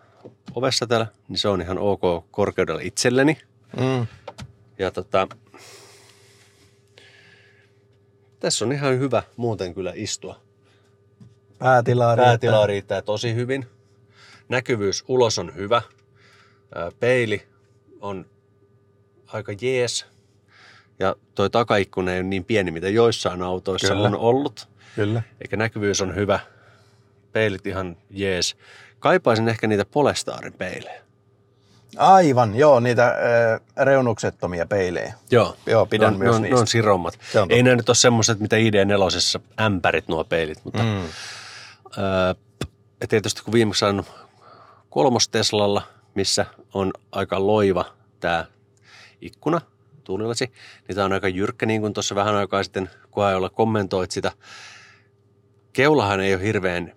ovessa 0.56 0.88
täällä, 0.88 1.08
niin 1.28 1.38
se 1.38 1.48
on 1.48 1.62
ihan 1.62 1.78
ok 1.78 2.02
korkeudella 2.32 2.82
itselleni. 2.82 3.38
Mm. 3.78 4.08
Ja 4.80 4.92
tota, 4.92 5.28
tässä 8.40 8.66
on 8.66 8.72
ihan 8.72 9.00
hyvä 9.00 9.24
muuten 9.38 9.74
kyllä 9.74 9.94
istua. 9.96 10.40
Päätilaa 11.60 12.16
riittää. 12.16 12.32
Päätila 12.32 12.68
riittää 12.68 13.02
tosi 13.02 13.36
hyvin. 13.36 13.66
Näkyvyys 14.50 15.04
ulos 15.08 15.40
on 15.40 15.56
hyvä. 15.56 15.82
Peili 17.00 17.48
on 18.02 18.26
aika 19.28 19.52
jees. 19.62 20.06
Ja 21.00 21.16
toi 21.36 21.50
takaikkuna 21.50 22.12
ei 22.12 22.20
ole 22.20 22.28
niin 22.28 22.46
pieni, 22.46 22.72
mitä 22.72 22.90
joissain 22.90 23.42
autoissa 23.42 23.94
Kyllä. 23.94 24.08
on 24.08 24.16
ollut. 24.16 24.70
Kyllä. 24.96 25.24
Eikä 25.42 25.58
näkyvyys 25.58 26.02
on 26.02 26.16
hyvä. 26.16 26.40
Peilit 27.32 27.68
ihan 27.68 27.98
jees. 28.10 28.56
Kaipaisin 29.00 29.50
ehkä 29.50 29.68
niitä 29.68 29.86
Polestarin 29.86 30.54
peilejä. 30.54 31.02
Aivan, 31.98 32.56
joo, 32.56 32.80
niitä 32.80 33.08
äh, 33.08 33.86
reunuksettomia 33.86 34.66
peilejä. 34.66 35.14
Joo. 35.32 35.56
Joo, 35.66 35.86
pidän 35.86 36.14
ne 36.14 36.16
on, 36.16 36.20
myös 36.20 36.32
ne 36.32 36.36
on, 36.36 36.42
niistä. 36.42 36.56
Ne 36.56 36.62
on 36.62 36.68
sirommat. 36.68 37.20
On. 37.42 37.52
Ei 37.52 37.64
nämä 37.64 37.76
nyt 37.76 37.90
ole 37.90 37.96
semmoiset, 37.96 38.40
mitä 38.40 38.56
ID4 38.56 39.42
ämpärit 39.62 40.08
nuo 40.08 40.24
peilit, 40.24 40.60
mutta 40.64 40.84
Mm. 40.84 41.02
Ja 43.02 43.08
tietysti 43.08 43.44
kun 43.44 43.54
viimeksi 43.54 43.80
sain 43.80 44.04
kolmos 44.90 45.30
Teslalla, 45.30 45.82
missä 46.16 46.46
on 46.74 46.94
aika 47.12 47.48
loiva 47.48 47.86
tämä 48.20 48.46
ikkuna, 49.22 49.62
tuulilasi, 50.04 50.46
niin 50.88 50.96
tämä 50.96 51.06
on 51.06 51.14
aika 51.14 51.28
jyrkkä, 51.28 51.66
niin 51.66 51.82
kuin 51.82 51.94
tuossa 51.94 52.16
vähän 52.16 52.36
aikaa 52.36 52.64
sitten 52.64 52.90
koeajolla 53.12 53.50
kommentoit 53.50 54.12
sitä. 54.12 54.32
Keulahan 55.74 56.20
ei 56.20 56.36
ole 56.36 56.44
hirveän 56.44 56.94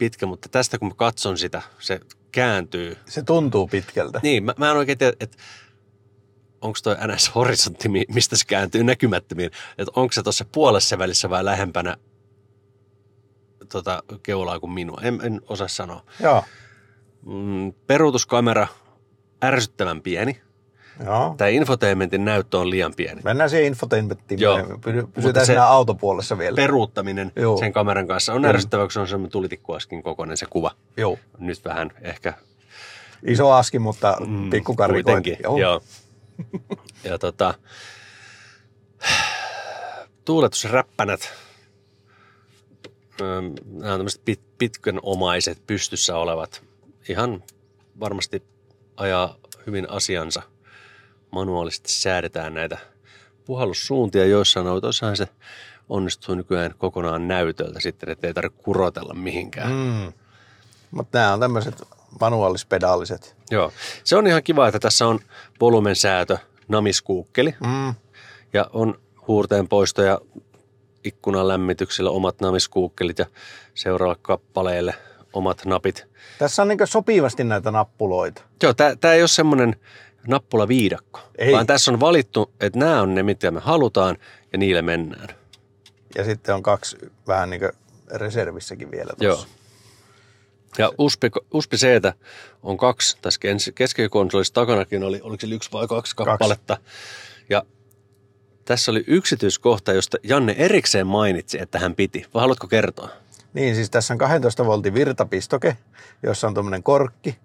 pitkä, 0.00 0.26
mutta 0.26 0.48
tästä 0.48 0.78
kun 0.78 0.88
mä 0.88 0.94
katson 0.94 1.38
sitä, 1.38 1.62
se 1.78 2.00
kääntyy. 2.32 2.96
Se 3.06 3.22
tuntuu 3.22 3.68
pitkältä. 3.68 4.20
Niin, 4.22 4.44
mä, 4.44 4.54
mä 4.58 4.70
en 4.70 4.76
oikein 4.76 4.98
tiedä, 4.98 5.16
että 5.20 5.36
onko 6.60 6.78
toi 6.82 6.94
NS-horisontti, 6.94 7.88
mi- 7.88 8.06
mistä 8.14 8.36
se 8.36 8.44
kääntyy 8.46 8.84
näkymättömiin, 8.84 9.50
että 9.78 9.92
onko 9.96 10.12
se 10.12 10.22
tuossa 10.22 10.44
puolessa 10.52 10.98
välissä 10.98 11.30
vai 11.30 11.44
lähempänä 11.44 11.96
tota, 13.72 14.02
keulaa 14.22 14.60
kuin 14.60 14.72
minua. 14.72 15.00
En, 15.02 15.20
en 15.22 15.40
osaa 15.48 15.68
sanoa. 15.68 16.04
Joo. 16.20 16.44
Mm, 17.26 17.72
peruutuskamera 17.86 18.66
ärsyttävän 19.44 20.02
pieni. 20.02 20.40
Joo. 21.04 21.34
Tämä 21.38 21.48
infotainmentin 21.48 22.24
näyttö 22.24 22.58
on 22.58 22.70
liian 22.70 22.94
pieni. 22.96 23.20
Mennään 23.24 23.50
siihen 23.50 23.66
infotainmenttiin. 23.66 24.40
Joo. 24.40 24.58
Mutta 24.68 24.90
Pysytään 25.14 25.46
siinä 25.46 25.66
autopuolessa 25.66 26.38
vielä. 26.38 26.56
Peruuttaminen 26.56 27.32
Joo. 27.36 27.56
sen 27.56 27.72
kameran 27.72 28.06
kanssa 28.06 28.32
on 28.32 28.38
Kyllä. 28.42 28.54
ärsyttävää, 28.54 28.84
kun 28.86 28.92
se 28.92 29.00
on 29.00 29.08
semmoinen 29.08 29.32
tulitikkuaskin 29.32 30.02
kokoinen 30.02 30.36
se 30.36 30.46
kuva. 30.50 30.70
Joo. 30.96 31.18
Nyt 31.38 31.64
vähän 31.64 31.90
ehkä 32.02 32.34
Iso 33.26 33.50
aski, 33.50 33.78
mutta 33.78 34.16
Mm, 34.26 34.50
pikkukarikointi. 34.50 35.30
kuitenkin, 35.36 35.60
Joo. 35.60 35.82
ja 37.04 37.18
tota, 37.18 37.54
tuuletusräppänät, 40.24 41.32
nämä 43.20 43.36
on 43.36 43.54
tämmöiset 43.98 44.24
pit, 44.24 44.40
pitkän 44.58 44.98
omaiset 45.02 45.66
pystyssä 45.66 46.16
olevat, 46.16 46.62
ihan 47.08 47.42
varmasti 48.00 48.42
ajaa 48.96 49.36
hyvin 49.66 49.90
asiansa. 49.90 50.42
Manuaalisesti 51.30 51.92
säädetään 51.92 52.54
näitä 52.54 52.78
puhallussuuntia 53.44 54.26
joissain 54.26 54.66
autoissahan 54.66 55.16
se 55.16 55.28
onnistuu 55.88 56.34
nykyään 56.34 56.74
kokonaan 56.78 57.28
näytöltä 57.28 57.80
sitten, 57.80 58.08
että 58.08 58.26
ei 58.26 58.34
tarvitse 58.34 58.62
kurotella 58.62 59.14
mihinkään. 59.14 59.72
Mm. 59.72 60.04
Mm. 60.04 60.12
Mutta 60.90 61.18
nämä 61.18 61.32
on 61.32 61.40
tämmöiset 61.40 61.82
manuaalispedaaliset. 62.20 63.36
Joo. 63.50 63.72
Se 64.04 64.16
on 64.16 64.26
ihan 64.26 64.42
kiva, 64.42 64.68
että 64.68 64.78
tässä 64.78 65.06
on 65.06 65.18
volumen 65.60 65.96
säätö, 65.96 66.38
namiskuukkeli 66.68 67.54
Mm. 67.60 67.94
ja 68.52 68.70
on 68.72 69.00
huurteen 69.28 69.68
poisto 69.68 70.02
ja 70.02 70.20
ikkunan 71.04 71.48
lämmityksellä 71.48 72.10
omat 72.10 72.40
namiskuukkelit 72.40 73.18
ja 73.18 73.26
seuraavalle 73.74 74.20
kappaleelle 74.22 74.94
omat 75.32 75.64
napit. 75.64 76.06
Tässä 76.38 76.62
on 76.62 76.68
niin 76.68 76.78
sopivasti 76.84 77.44
näitä 77.44 77.70
nappuloita. 77.70 78.42
Joo, 78.62 78.74
tämä 78.74 79.14
ei 79.14 79.22
ole 79.22 79.28
semmoinen 79.28 79.76
nappulaviidakko, 80.26 81.20
Ei. 81.38 81.52
vaan 81.52 81.66
tässä 81.66 81.90
on 81.92 82.00
valittu, 82.00 82.52
että 82.60 82.78
nämä 82.78 83.02
on 83.02 83.14
ne, 83.14 83.22
mitä 83.22 83.50
me 83.50 83.60
halutaan 83.60 84.16
ja 84.52 84.58
niillä 84.58 84.82
mennään. 84.82 85.28
Ja 86.14 86.24
sitten 86.24 86.54
on 86.54 86.62
kaksi 86.62 86.96
vähän 87.26 87.50
niin 87.50 87.60
kuin 87.60 87.72
reservissäkin 88.14 88.90
vielä 88.90 89.12
Joo. 89.20 89.34
tuossa. 89.34 89.48
Ja 90.78 90.90
USB, 90.98 91.22
USB 91.52 91.72
c 91.72 92.14
on 92.62 92.76
kaksi, 92.76 93.18
tässä 93.22 93.40
kes- 93.40 93.72
keskikonsolissa 93.74 94.54
takanakin 94.54 95.04
oli, 95.04 95.20
oliko 95.22 95.40
se 95.40 95.54
yksi 95.54 95.72
vai 95.72 95.86
kaksi 95.88 96.16
kappaletta. 96.16 96.76
Ja 97.50 97.62
tässä 98.64 98.90
oli 98.90 99.04
yksityiskohta, 99.06 99.92
josta 99.92 100.18
Janne 100.22 100.54
erikseen 100.58 101.06
mainitsi, 101.06 101.60
että 101.60 101.78
hän 101.78 101.94
piti. 101.94 102.26
Vai 102.34 102.40
haluatko 102.40 102.66
kertoa? 102.66 103.08
Niin, 103.54 103.74
siis 103.74 103.90
tässä 103.90 104.14
on 104.14 104.18
12 104.18 104.66
voltin 104.66 104.94
virtapistoke, 104.94 105.76
jossa 106.22 106.46
on 106.46 106.54
tuommoinen 106.54 106.82
korkki. 106.82 107.38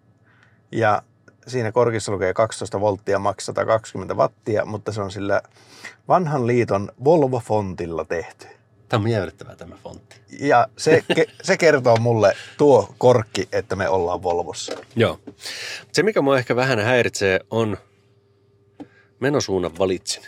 Ja 0.71 1.01
siinä 1.47 1.71
korkissa 1.71 2.11
lukee 2.11 2.33
12 2.33 2.79
volttia, 2.79 3.19
maks 3.19 3.45
120 3.45 4.13
wattia, 4.13 4.65
mutta 4.65 4.91
se 4.91 5.01
on 5.01 5.11
sillä 5.11 5.41
vanhan 6.07 6.47
liiton 6.47 6.91
Volvo-fontilla 7.03 8.05
tehty. 8.05 8.47
Tämä 8.89 8.99
on 8.99 9.03
miellyttävää 9.03 9.55
tämä 9.55 9.75
fontti. 9.83 10.15
Ja 10.39 10.67
se, 10.77 11.03
ke, 11.15 11.25
se 11.43 11.57
kertoo 11.57 11.97
mulle 11.97 12.33
tuo 12.57 12.95
korkki, 12.97 13.49
että 13.51 13.75
me 13.75 13.89
ollaan 13.89 14.23
Volvossa. 14.23 14.73
Joo. 14.95 15.19
Se, 15.91 16.03
mikä 16.03 16.21
mua 16.21 16.37
ehkä 16.37 16.55
vähän 16.55 16.79
häiritsee, 16.79 17.39
on 17.51 17.77
menosuunnan 19.19 19.77
valitsin. 19.79 20.23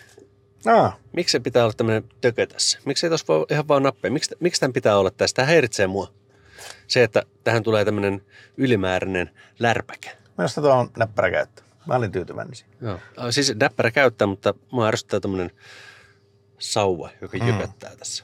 Ah, 0.65 0.97
Miksi 1.13 1.31
se 1.31 1.39
pitää 1.39 1.63
olla 1.63 1.74
tämmöinen 1.74 2.03
tökö 2.21 2.47
tässä? 2.47 2.79
Miksi 2.86 3.05
ei 3.05 3.09
tuossa 3.09 3.25
voi 3.27 3.45
ihan 3.51 3.67
vaan 3.67 3.83
nappeja? 3.83 4.12
Miksi, 4.12 4.36
miksi 4.39 4.59
tämän 4.59 4.74
pitää 4.74 4.97
olla 4.97 5.12
tässä? 5.12 5.36
Tämä 5.36 5.45
häiritsee 5.45 5.88
mua. 5.88 6.13
Se, 6.88 7.03
että 7.03 7.24
tähän 7.43 7.63
tulee 7.63 7.86
tämmöinen 7.86 8.21
ylimääräinen 8.57 9.29
lärpäkä. 9.59 10.09
Minusta 10.38 10.62
tuo 10.62 10.72
on 10.72 10.89
näppärä 10.98 11.32
käyttö. 11.32 11.62
Mä 11.86 11.96
olin 11.96 12.12
tyytyväinen 12.12 12.56
siihen. 12.56 12.75
Joo. 12.82 13.00
Siis 13.32 13.53
näppärä 13.60 13.91
käyttää, 13.91 14.27
mutta 14.27 14.53
mua 14.72 14.88
ärsyttää 14.88 15.20
tämmöinen 15.20 15.51
sauva, 16.60 17.10
joka 17.22 17.38
mm. 17.38 17.48
jyköttää 17.48 17.91
tässä. 17.96 18.24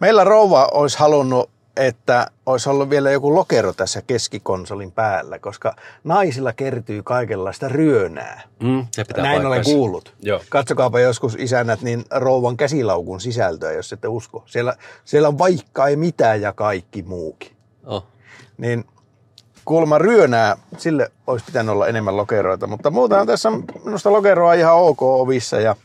Meillä 0.00 0.24
rouva 0.24 0.68
olisi 0.72 0.98
halunnut, 0.98 1.50
että 1.76 2.30
olisi 2.46 2.68
ollut 2.68 2.90
vielä 2.90 3.10
joku 3.10 3.34
lokero 3.34 3.72
tässä 3.72 4.02
keskikonsolin 4.02 4.92
päällä, 4.92 5.38
koska 5.38 5.76
naisilla 6.04 6.52
kertyy 6.52 7.02
kaikenlaista 7.02 7.68
ryönää. 7.68 8.42
Mm, 8.62 8.86
se 8.90 9.04
pitää 9.04 9.24
Näin 9.24 9.40
olen 9.40 9.48
paikkansa. 9.50 9.70
kuullut. 9.70 10.14
Joo. 10.20 10.40
Katsokaapa 10.48 11.00
joskus 11.00 11.36
isännät 11.38 11.82
niin 11.82 12.04
rouvan 12.10 12.56
käsilaukun 12.56 13.20
sisältöä, 13.20 13.72
jos 13.72 13.92
ette 13.92 14.08
usko. 14.08 14.44
Siellä, 14.46 14.76
siellä 15.04 15.28
on 15.28 15.38
vaikka 15.38 15.86
ei 15.86 15.96
mitään 15.96 16.40
ja 16.40 16.52
kaikki 16.52 17.02
muukin. 17.02 17.56
Oh. 17.84 18.06
Niin 18.58 18.84
kuulemma 19.66 19.98
ryönää, 19.98 20.56
sille 20.78 21.12
olisi 21.26 21.44
pitänyt 21.44 21.72
olla 21.72 21.86
enemmän 21.86 22.16
lokeroita, 22.16 22.66
mutta 22.66 22.90
muutenhan 22.90 23.26
tässä 23.26 23.48
on 23.48 23.64
minusta 23.84 24.12
lokeroa 24.12 24.54
ihan 24.54 24.74
ok 24.74 25.02
ovissa 25.02 25.60
ja 25.60 25.76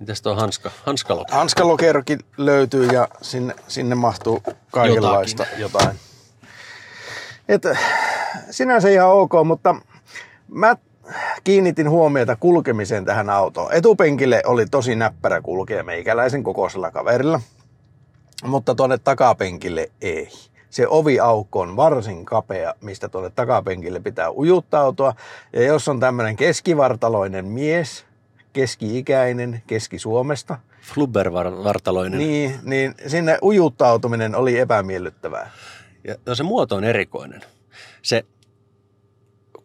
Mitäs 0.00 0.22
tuo 0.22 0.34
hanska? 0.34 0.70
Hanskalokki. 0.86 1.34
hanskalokerokin 1.34 2.18
löytyy 2.36 2.86
ja 2.86 3.08
sinne, 3.20 3.54
sinne 3.68 3.94
mahtuu 3.94 4.42
kaikenlaista 4.70 5.46
jotain. 5.58 5.60
jotain. 5.60 5.96
Et, 7.48 7.62
sinänsä 8.50 8.88
ihan 8.88 9.10
ok, 9.10 9.32
mutta 9.44 9.76
mä 10.48 10.76
kiinnitin 11.44 11.90
huomiota 11.90 12.36
kulkemiseen 12.36 13.04
tähän 13.04 13.30
autoon. 13.30 13.72
Etupenkille 13.72 14.42
oli 14.46 14.66
tosi 14.66 14.96
näppärä 14.96 15.40
kulkea 15.40 15.84
meikäläisen 15.84 16.42
kokoisella 16.42 16.90
kaverilla, 16.90 17.40
mutta 18.44 18.74
tuonne 18.74 18.98
takapenkille 18.98 19.90
ei. 20.00 20.28
Se 20.72 20.88
oviaukko 20.88 21.60
on 21.60 21.76
varsin 21.76 22.24
kapea, 22.24 22.74
mistä 22.80 23.08
tuonne 23.08 23.30
takapenkille 23.30 24.00
pitää 24.00 24.30
ujuttautua. 24.30 25.14
Ja 25.52 25.62
jos 25.62 25.88
on 25.88 26.00
tämmöinen 26.00 26.36
keskivartaloinen 26.36 27.46
mies, 27.46 28.04
keski-ikäinen, 28.52 29.62
keski-Suomesta, 29.66 30.58
Flubber-vartaloinen. 30.82 32.18
niin, 32.18 32.58
niin 32.62 32.94
sinne 33.06 33.38
ujuttautuminen 33.42 34.34
oli 34.34 34.58
epämiellyttävää. 34.58 35.50
Ja 36.04 36.14
no 36.26 36.34
se 36.34 36.42
muoto 36.42 36.76
on 36.76 36.84
erikoinen. 36.84 37.40
Se 38.02 38.24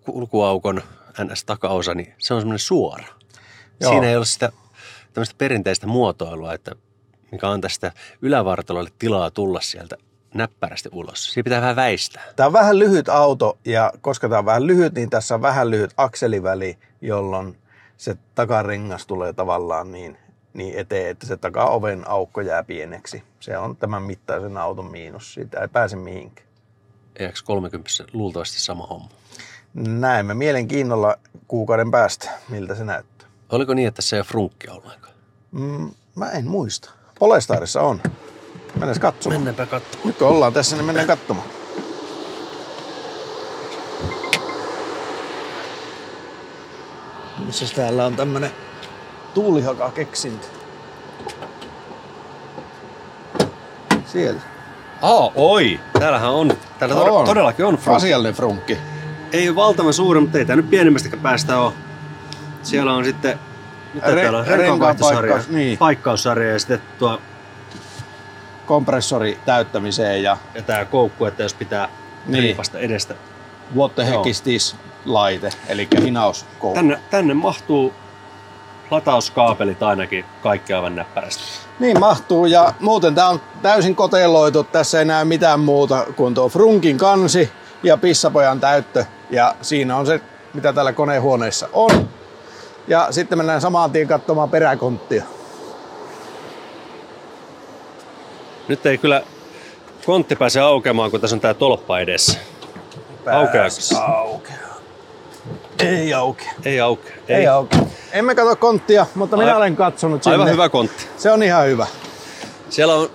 kulkuaukon 0.01 0.81
NS-takaosa, 1.23 1.93
niin 1.93 2.13
se 2.17 2.33
on 2.33 2.41
semmoinen 2.41 2.59
suora. 2.59 3.05
Joo. 3.79 3.91
Siinä 3.91 4.09
ei 4.09 4.17
ole 4.17 4.25
sitä 4.25 4.51
tämmöistä 5.13 5.35
perinteistä 5.37 5.87
muotoilua, 5.87 6.53
että 6.53 6.75
mikä 7.31 7.49
antaa 7.49 7.69
sitä 7.69 7.91
ylävartaloille 8.21 8.91
tilaa 8.99 9.31
tulla 9.31 9.61
sieltä 9.61 9.97
näppärästi 10.37 10.89
ulos. 10.91 11.33
Siinä 11.33 11.43
pitää 11.43 11.61
vähän 11.61 11.75
väistää. 11.75 12.23
Tämä 12.35 12.47
on 12.47 12.53
vähän 12.53 12.79
lyhyt 12.79 13.09
auto 13.09 13.57
ja 13.65 13.93
koska 14.01 14.29
tämä 14.29 14.39
on 14.39 14.45
vähän 14.45 14.67
lyhyt, 14.67 14.93
niin 14.93 15.09
tässä 15.09 15.35
on 15.35 15.41
vähän 15.41 15.71
lyhyt 15.71 15.93
akseliväli, 15.97 16.77
jolloin 17.01 17.57
se 17.97 18.17
takarengas 18.35 19.07
tulee 19.07 19.33
tavallaan 19.33 19.91
niin, 19.91 20.17
niin 20.53 20.79
eteen, 20.79 21.11
että 21.11 21.27
se 21.27 21.37
takaoven 21.37 22.09
aukko 22.09 22.41
jää 22.41 22.63
pieneksi. 22.63 23.23
Se 23.39 23.57
on 23.57 23.77
tämän 23.77 24.03
mittaisen 24.03 24.57
auton 24.57 24.91
miinus. 24.91 25.33
Siitä 25.33 25.59
ei 25.59 25.67
pääse 25.67 25.95
mihinkään. 25.95 26.47
EX 27.19 27.43
30 27.43 27.89
luultavasti 28.13 28.61
sama 28.61 28.87
homma. 28.87 29.09
Näemme 29.73 30.33
mielenkiinnolla 30.33 31.19
kuukauden 31.47 31.91
päästä, 31.91 32.29
miltä 32.49 32.75
se 32.75 32.83
näyttää. 32.83 33.27
Oliko 33.49 33.73
niin, 33.73 33.87
että 33.87 33.95
tässä 33.95 34.15
ei 34.15 34.19
ole 34.19 34.25
frunkkia 34.25 34.73
ollenkaan? 34.73 35.13
Mm, 35.51 35.91
mä 36.15 36.29
en 36.29 36.47
muista. 36.47 36.91
Polestarissa 37.19 37.81
on. 37.81 38.01
Mennään 38.75 38.99
katsomaan. 38.99 39.39
Mennäänpä 39.41 39.65
katsomaan. 39.65 40.07
Nyt 40.07 40.17
kun 40.17 40.27
ollaan 40.27 40.53
tässä, 40.53 40.75
niin 40.75 40.85
mennään 40.85 41.07
katsomaan. 41.07 41.47
Missä 47.45 47.75
täällä 47.75 48.05
on 48.05 48.15
tämmönen 48.15 48.51
tuulihaka 49.33 49.91
keksintö? 49.91 50.47
Siellä. 54.05 54.41
Aa, 55.01 55.31
oi! 55.35 55.79
Täällähän 55.99 56.29
on. 56.29 56.51
Täällä 56.79 56.95
on. 56.95 57.11
On. 57.11 57.25
todellakin 57.25 57.65
on 57.65 57.77
frunkki. 57.77 58.05
Asiallinen 58.05 58.33
frunkki. 58.33 58.77
Ei 59.31 59.49
ole 59.49 59.55
valtavan 59.55 59.93
suuri, 59.93 60.19
mutta 60.19 60.37
ei 60.37 60.45
tämä 60.45 60.55
nyt 60.55 60.69
pienemmästäkään 60.69 61.23
päästä 61.23 61.59
ole. 61.59 61.73
Siellä 62.63 62.93
on 62.93 63.05
sitten, 63.05 63.39
mitä 63.93 64.07
Re- 64.07 64.15
täällä 64.15 64.39
on? 64.39 64.47
renkaan 64.47 64.59
Renkaanvaihtosarja, 64.59 65.33
paikkaus, 65.33 65.49
niin. 65.49 65.77
paikkaussarja 65.77 66.51
ja 66.51 66.59
sitten 66.59 66.81
tuo, 66.99 67.21
Kompressori 68.67 69.39
täyttämiseen 69.45 70.23
ja 70.23 70.37
ja 70.55 70.61
tää 70.61 70.85
koukku, 70.85 71.25
että 71.25 71.43
jos 71.43 71.53
pitää 71.53 71.89
Niin. 72.25 72.43
riipasta 72.43 72.79
edestä. 72.79 73.13
what 73.75 73.95
the 73.95 74.05
heck 74.09 74.27
is 74.27 74.41
this 74.41 74.75
laite, 75.05 75.49
eli 75.69 75.87
hinauskoukku. 76.03 76.73
Tänne, 76.75 76.99
tänne 77.09 77.33
mahtuu 77.33 77.93
latauskaapelit 78.91 79.83
ainakin 79.83 80.25
kaikki 80.43 80.73
aivan 80.73 80.95
näppärästi. 80.95 81.43
Niin 81.79 81.99
mahtuu 81.99 82.45
ja 82.45 82.73
muuten 82.79 83.15
tämä 83.15 83.29
on 83.29 83.41
täysin 83.61 83.95
koteloitu. 83.95 84.63
Tässä 84.63 84.99
ei 84.99 85.05
näy 85.05 85.25
mitään 85.25 85.59
muuta 85.59 86.05
kuin 86.15 86.33
tuo 86.33 86.49
frunkin 86.49 86.97
kansi 86.97 87.51
ja 87.83 87.97
pissapojan 87.97 88.59
täyttö. 88.59 89.05
Ja 89.29 89.55
siinä 89.61 89.95
on 89.97 90.05
se, 90.05 90.21
mitä 90.53 90.73
täällä 90.73 90.93
konehuoneessa 90.93 91.69
on. 91.73 92.09
Ja 92.87 93.07
sitten 93.11 93.37
mennään 93.37 93.61
samaan 93.61 93.91
tien 93.91 94.07
katsomaan 94.07 94.49
peräkonttia. 94.49 95.23
Nyt 98.67 98.85
ei 98.85 98.97
kyllä 98.97 99.21
kontti 100.05 100.35
pääse 100.35 100.59
aukeamaan, 100.59 101.11
kun 101.11 101.21
tässä 101.21 101.35
on 101.35 101.39
tää 101.39 101.53
tolppa 101.53 101.99
edessä. 101.99 102.39
Aukeaako 103.33 103.69
se? 103.69 103.95
Aukea. 103.97 104.55
Ei 105.79 106.13
aukea. 106.13 106.51
Ei 106.65 106.79
aukea. 106.81 107.13
Ei, 107.27 107.35
ei 107.35 107.47
aukea. 107.47 107.79
Emme 108.11 108.35
katso 108.35 108.55
konttia, 108.55 109.05
mutta 109.15 109.37
minä 109.37 109.51
Ai- 109.51 109.57
olen 109.57 109.75
katsonut 109.75 110.23
sinne. 110.23 110.33
Aivan 110.35 110.49
hyvä 110.49 110.69
kontti. 110.69 111.07
Se 111.17 111.31
on 111.31 111.43
ihan 111.43 111.65
hyvä. 111.65 111.87
Siellä 112.69 112.95
on 112.95 113.09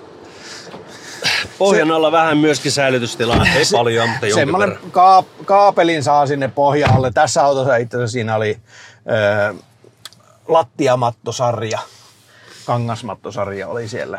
pohjan 1.59 1.91
alla 1.91 2.13
vähän 2.13 2.39
myöskin 2.39 2.73
säilytystilaa. 2.73 3.47
Ei 3.57 3.65
paljon, 3.73 4.09
mutta 4.09 4.27
jonkin 4.27 4.41
Semmoinen 4.43 4.69
verran. 4.71 4.91
kaap- 4.91 5.45
kaapelin 5.45 6.03
saa 6.03 6.27
sinne 6.27 6.49
pohjalle. 6.49 7.11
Tässä 7.11 7.45
autossa 7.45 7.77
itse 7.77 7.97
asiassa 7.97 8.13
siinä 8.13 8.37
oli 8.37 8.59
ö, 9.51 9.55
lattiamattosarja, 10.49 11.79
kangasmattosarja 12.67 13.69
oli 13.69 13.89
siellä. 13.89 14.19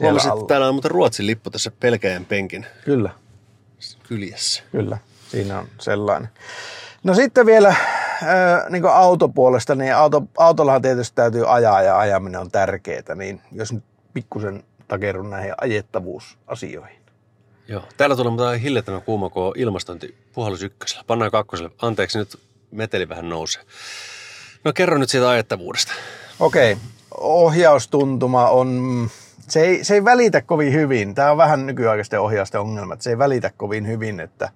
Huomasin, 0.00 0.32
että 0.32 0.44
täällä 0.48 0.68
on 0.68 0.74
muuten 0.74 0.90
Ruotsin 0.90 1.26
lippu 1.26 1.50
tässä 1.50 1.70
pelkäjän 1.80 2.24
penkin 2.24 2.66
Kyllä, 2.84 3.10
kyljessä. 4.08 4.62
kyllä. 4.72 4.98
Siinä 5.28 5.58
on 5.58 5.68
sellainen. 5.80 6.28
No 7.04 7.14
sitten 7.14 7.46
vielä 7.46 7.74
niin 8.68 8.86
autopuolesta, 8.86 9.74
niin 9.74 9.94
auto, 9.94 10.22
autollahan 10.38 10.82
tietysti 10.82 11.14
täytyy 11.14 11.54
ajaa 11.54 11.82
ja 11.82 11.98
ajaminen 11.98 12.40
on 12.40 12.50
tärkeää, 12.50 13.14
niin 13.14 13.40
jos 13.52 13.72
nyt 13.72 13.84
pikkusen 14.14 14.64
takerun 14.88 15.30
näihin 15.30 15.52
ajettavuusasioihin. 15.60 17.00
Joo. 17.68 17.82
Täällä 17.96 18.16
tulee 18.16 18.30
mutta 18.30 18.50
hiljattuna 18.50 19.00
kuuma, 19.00 19.30
kun 19.30 19.42
on 19.42 19.52
ilmastointi 19.56 20.16
puhallus 20.32 20.62
ykkösellä. 20.62 21.04
Pannaan 21.06 21.30
kakkoselle. 21.30 21.70
Anteeksi, 21.82 22.18
nyt 22.18 22.40
meteli 22.70 23.08
vähän 23.08 23.28
nousee. 23.28 23.62
No 24.64 24.72
kerro 24.72 24.98
nyt 24.98 25.10
siitä 25.10 25.28
ajettavuudesta. 25.28 25.92
Okei, 26.40 26.76
ohjaustuntuma 27.20 28.48
on, 28.48 29.10
se 29.50 29.60
ei, 29.60 29.84
se 29.84 29.94
ei 29.94 30.04
välitä 30.04 30.42
kovin 30.42 30.72
hyvin. 30.72 31.14
Tämä 31.14 31.30
on 31.30 31.36
vähän 31.36 31.66
nykyaikaisten 31.66 32.20
ohjausten 32.20 32.60
ongelma, 32.60 32.94
että 32.94 33.02
se 33.02 33.10
ei 33.10 33.18
välitä 33.18 33.50
kovin 33.56 33.86
hyvin, 33.86 34.20
että, 34.20 34.48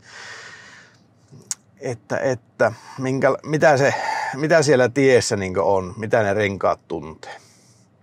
että, 1.80 2.18
että 2.18 2.72
minkä, 2.98 3.36
mitä, 3.46 3.76
se, 3.76 3.94
mitä 4.34 4.62
siellä 4.62 4.88
tiessä 4.88 5.36
niin 5.36 5.58
on, 5.58 5.94
mitä 5.96 6.22
ne 6.22 6.34
renkaat 6.34 6.80
tuntee. 6.88 7.36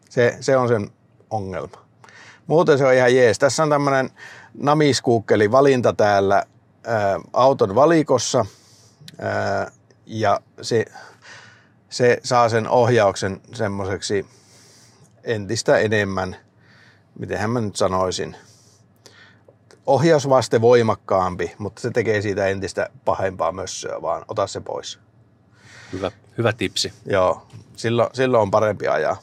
Se, 0.09 0.37
se 0.39 0.57
on 0.57 0.67
sen 0.67 0.89
ongelma. 1.29 1.85
Muuten 2.47 2.77
se 2.77 2.85
on 2.85 2.93
ihan 2.93 3.15
jees. 3.15 3.39
Tässä 3.39 3.63
on 3.63 3.69
tämmöinen 3.69 4.09
namiskuukkeli 4.53 5.51
valinta 5.51 5.93
täällä 5.93 6.43
ää, 6.83 7.19
auton 7.33 7.75
valikossa 7.75 8.45
ää, 9.19 9.71
ja 10.05 10.39
se, 10.61 10.85
se 11.89 12.17
saa 12.23 12.49
sen 12.49 12.69
ohjauksen 12.69 13.41
semmoiseksi 13.53 14.25
entistä 15.23 15.77
enemmän, 15.77 16.35
miten 17.19 17.49
mä 17.49 17.61
nyt 17.61 17.75
sanoisin, 17.75 18.35
ohjausvaste 19.85 20.61
voimakkaampi, 20.61 21.55
mutta 21.57 21.81
se 21.81 21.91
tekee 21.91 22.21
siitä 22.21 22.47
entistä 22.47 22.89
pahempaa 23.05 23.51
mössöä, 23.51 24.01
vaan 24.01 24.25
ota 24.27 24.47
se 24.47 24.59
pois. 24.59 24.99
Hyvä, 25.93 26.11
hyvä 26.37 26.53
tipsi. 26.53 26.93
Joo, 27.05 27.47
silloin, 27.75 28.09
silloin 28.13 28.41
on 28.41 28.51
parempi 28.51 28.87
ajaa. 28.87 29.17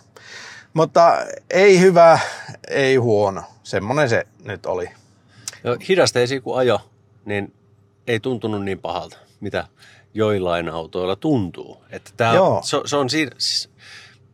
Mutta 0.75 1.17
ei 1.51 1.81
hyvä, 1.81 2.19
ei 2.69 2.97
huono. 2.97 3.43
Semmonen 3.63 4.09
se 4.09 4.27
nyt 4.45 4.67
oli. 4.67 4.91
No, 5.65 5.77
hidasteisiin 5.89 6.43
kun 6.43 6.59
ajo, 6.59 6.81
niin 7.25 7.55
ei 8.07 8.21
tuntunut 8.21 8.65
niin 8.65 8.79
pahalta, 8.79 9.17
mitä 9.41 9.67
joillain 10.15 10.69
autoilla 10.69 11.17
tuntuu. 11.17 11.85
Että 11.91 12.11
tää, 12.17 12.35
Joo. 12.35 12.61
se, 12.65 12.81
se 12.85 12.97
on 12.97 13.11
siinä, 13.11 13.31
siis, 13.39 13.71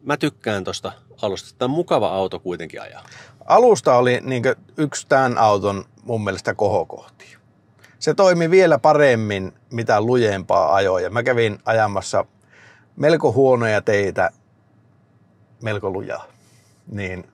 mä 0.03 0.17
tykkään 0.17 0.65
tosta 0.65 0.93
alusta. 1.23 1.59
Tämä 1.59 1.67
on 1.73 1.77
mukava 1.77 2.09
auto 2.09 2.41
kuitenkin 2.41 2.83
ajaa. 2.83 3.05
Alusta 3.45 3.97
oli 3.97 4.21
niin 4.23 4.43
yksi 4.77 5.07
tämän 5.09 5.39
auton 5.39 5.85
mun 6.03 6.25
mielestä 6.25 6.55
kohokohti. 6.55 7.37
Se 7.99 8.15
toimi 8.15 8.51
vielä 8.51 8.79
paremmin, 8.79 9.53
mitä 9.71 10.01
lujempaa 10.01 10.75
ajoja. 10.75 11.11
Mä 11.11 11.23
kävin 11.23 11.59
ajamassa 11.65 12.25
melko 12.97 13.33
huonoja 13.33 13.83
teitä, 13.83 14.31
melko 15.63 15.91
lujaa. 15.91 16.27
Niin 16.93 17.29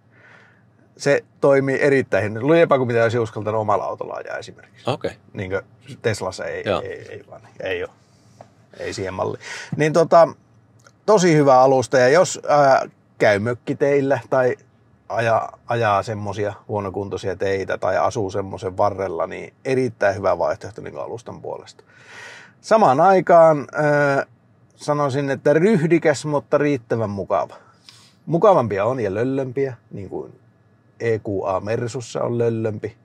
se 0.97 1.25
toimii 1.41 1.81
erittäin. 1.81 2.47
Lujempaa 2.47 2.79
kuin 2.79 2.87
mitä 2.89 3.03
olisi 3.03 3.19
uskaltanut 3.19 3.61
omalla 3.61 3.85
autolla 3.85 4.15
ajaa 4.15 4.37
esimerkiksi. 4.37 4.91
Okei. 4.91 5.11
Okay. 5.11 5.21
Niin 5.33 5.51
kuin 5.51 5.63
Teslassa 6.03 6.45
ei, 6.45 6.63
Joo. 6.67 6.81
ei, 6.83 7.07
ei, 7.09 7.25
vaan, 7.31 7.41
ei 7.61 7.85
ole. 7.85 7.91
Ei 8.79 8.93
siihen 8.93 9.15
malliin. 9.15 9.43
Niin 9.77 9.93
tota, 9.93 10.29
tosi 11.07 11.35
hyvä 11.35 11.61
alusta 11.61 11.99
ja 11.99 12.09
jos 12.09 12.41
ää, 12.49 12.87
käy 13.19 13.39
mökkiteillä 13.39 14.19
tai 14.31 14.57
ajaa, 15.11 15.59
ajaa 15.67 16.03
semmoisia 16.03 16.55
huonokuntoisia 16.69 17.37
teitä 17.37 17.79
tai 17.79 17.97
asuu 17.97 18.31
semmoisen 18.31 18.77
varrella, 18.77 19.27
niin 19.27 19.55
erittäin 19.65 20.17
hyvä 20.17 20.39
vaihtoehto 20.39 20.83
niin 20.83 20.99
alustan 20.99 21.43
puolesta. 21.43 21.85
Samaan 22.61 23.01
aikaan 23.01 23.67
ää, 23.73 24.27
sanoisin, 24.77 25.31
että 25.31 25.53
ryhdikäs, 25.53 26.25
mutta 26.25 26.59
riittävän 26.59 27.11
mukava. 27.11 27.57
Mukavampia 28.27 28.85
on 28.85 29.01
ja 29.01 29.15
löllömpiä, 29.15 29.77
niin 29.91 30.09
kuin 30.09 30.41
EQA 31.01 31.61
Mersussa 31.61 32.23
on 32.23 32.39
löllömpi. 32.39 32.97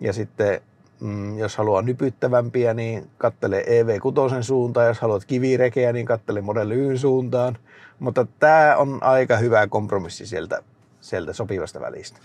Ja 0.00 0.12
sitten 0.12 0.60
mm, 1.00 1.38
jos 1.38 1.56
haluaa 1.56 1.82
nypyttävämpiä, 1.82 2.74
niin 2.74 3.10
kattele 3.18 3.64
EV6 3.66 4.42
suuntaan. 4.42 4.86
Jos 4.86 5.00
haluat 5.00 5.24
kivirekeä, 5.24 5.92
niin 5.92 6.06
kattele 6.06 6.40
Model 6.40 6.70
Y 6.70 6.96
suuntaan. 6.98 7.58
Mutta 7.98 8.26
tämä 8.38 8.76
on 8.76 9.02
aika 9.02 9.36
hyvä 9.36 9.66
kompromissi 9.66 10.26
sieltä, 10.26 10.62
sieltä 11.00 11.32
sopivasta 11.32 11.80
välistä. 11.80 12.18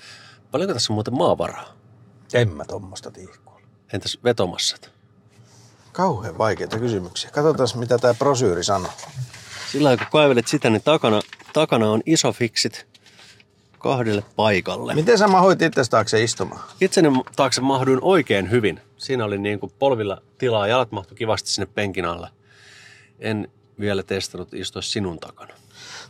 Paljonko 0.51 0.73
tässä 0.73 0.93
on 0.93 0.95
muuten 0.95 1.17
maavaraa? 1.17 1.73
En 2.33 2.49
mä 2.49 2.65
tommosta 2.65 3.11
tiikkua. 3.11 3.61
Entäs 3.93 4.19
vetomassat? 4.23 4.91
Kauhean 5.91 6.37
vaikeita 6.37 6.79
kysymyksiä. 6.79 7.31
Katsotaan, 7.31 7.79
mitä 7.79 7.97
tämä 7.97 8.13
prosyyri 8.13 8.63
sanoo. 8.63 8.91
Sillä 9.71 9.87
lailla, 9.87 10.03
kun 10.03 10.11
kaivelet 10.11 10.47
sitä, 10.47 10.69
niin 10.69 10.81
takana, 10.83 11.21
takana 11.53 11.89
on 11.89 12.01
iso 12.05 12.31
fiksit 12.33 12.87
kahdelle 13.79 14.23
paikalle. 14.35 14.95
Miten 14.95 15.17
sä 15.17 15.27
mahoit 15.27 15.61
itse 15.61 15.81
taakse 15.89 16.23
istumaan? 16.23 16.61
Itseni 16.81 17.09
taakse 17.35 17.61
mahduin 17.61 17.99
oikein 18.01 18.51
hyvin. 18.51 18.81
Siinä 18.97 19.25
oli 19.25 19.37
niin 19.37 19.59
kuin 19.59 19.71
polvilla 19.79 20.21
tilaa, 20.37 20.67
jalat 20.67 20.91
mahtui 20.91 21.17
kivasti 21.17 21.49
sinne 21.49 21.67
penkin 21.75 22.05
alle. 22.05 22.29
En 23.19 23.51
vielä 23.79 24.03
testannut 24.03 24.53
istua 24.53 24.81
sinun 24.81 25.19
takana. 25.19 25.53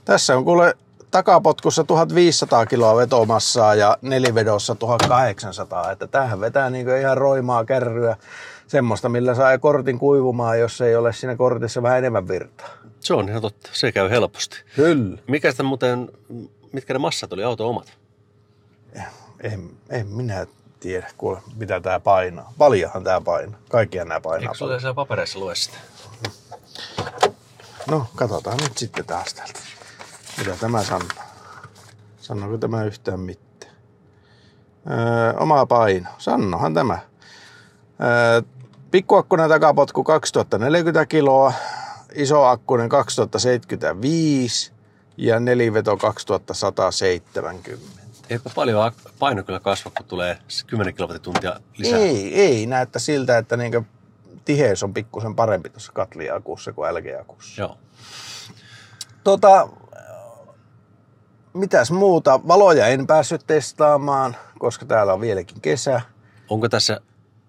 Tässä 0.06 0.38
on 0.38 0.44
kuule 0.44 0.78
takapotkussa 1.14 1.84
1500 1.84 2.66
kiloa 2.66 2.96
vetomassaa 2.96 3.76
ja 3.76 3.98
nelivedossa 4.02 4.76
1800. 4.76 5.92
Että 5.92 6.08
tähän 6.08 6.40
vetää 6.40 6.70
niin 6.70 6.98
ihan 6.98 7.18
roimaa 7.18 7.66
kärryä. 7.66 8.18
Semmoista, 8.68 9.10
millä 9.10 9.36
saa 9.36 9.58
kortin 9.58 10.00
kuivumaan, 10.00 10.60
jos 10.60 10.82
ei 10.82 10.96
ole 10.96 11.14
siinä 11.14 11.36
kortissa 11.36 11.84
vähän 11.84 11.98
enemmän 11.98 12.28
virtaa. 12.28 12.70
Se 13.00 13.14
on 13.14 13.30
ihan 13.30 13.42
totta. 13.42 13.70
Se 13.74 13.92
käy 13.92 14.10
helposti. 14.10 14.64
Kyllä. 14.76 15.18
Mikä 15.28 15.52
sitä 15.52 15.64
muuten, 15.64 16.10
mitkä 16.72 16.94
ne 16.94 17.00
massat 17.00 17.34
oli 17.34 17.44
auto 17.44 17.70
omat? 17.70 17.94
En, 19.40 19.70
en 19.90 20.08
minä 20.08 20.48
tiedä, 20.80 21.08
kuule, 21.18 21.40
mitä 21.56 21.80
tämä 21.80 22.00
painaa. 22.00 22.54
Paljonhan 22.58 23.04
tämä 23.04 23.22
painaa. 23.22 23.60
Kaikkia 23.70 24.06
nämä 24.06 24.22
painaa. 24.22 24.42
Eikö 24.42 24.58
sulle 24.58 24.80
siellä 24.80 24.94
papereissa 24.94 25.40
lue 25.40 25.56
sitä? 25.56 25.78
No, 27.88 28.06
katsotaan 28.16 28.58
nyt 28.58 28.78
sitten 28.78 29.06
taas 29.06 29.34
täältä. 29.34 29.60
Mitä 30.38 30.56
tämä 30.60 30.84
sanoo? 30.84 31.08
Sanooko 32.18 32.58
tämä 32.58 32.84
yhtään 32.84 33.20
mitään? 33.20 33.74
Öö, 34.92 35.34
oma 35.40 35.66
paino. 35.66 36.10
Sannohan 36.18 36.74
tämä. 36.74 37.00
Öö, 38.02 38.42
pikkuakkunen 38.92 39.50
takapotku 39.50 40.04
2040 40.04 41.06
kiloa, 41.06 41.54
iso 42.16 42.44
akkunen 42.44 42.90
2075 42.90 44.72
ja 45.18 45.40
neliveto 45.40 45.98
2170. 45.98 48.04
Eipä 48.30 48.50
paljon 48.56 48.92
paino 49.20 49.44
kyllä 49.44 49.60
kasva, 49.60 49.92
kun 49.98 50.06
tulee 50.06 50.38
10 50.68 50.94
kilowattituntia 50.94 51.60
lisää. 51.78 52.00
Ei, 52.00 52.42
ei 52.42 52.66
näyttä 52.66 53.00
siltä, 53.00 53.38
että 53.38 53.58
niinku 53.58 53.86
tiheys 54.46 54.84
on 54.84 54.94
pikkusen 54.94 55.36
parempi 55.36 55.70
tuossa 55.70 55.92
katliakussa 55.92 56.74
kuin 56.74 56.96
LG-akussa. 56.96 57.62
Joo. 57.62 57.78
Tota, 59.24 59.70
mitäs 61.54 61.92
muuta? 61.92 62.40
Valoja 62.48 62.88
en 62.88 63.08
päässyt 63.08 63.42
testaamaan, 63.48 64.36
koska 64.60 64.86
täällä 64.86 65.14
on 65.14 65.22
vieläkin 65.22 65.62
kesä. 65.62 66.02
Onko 66.50 66.70
tässä 66.70 67.02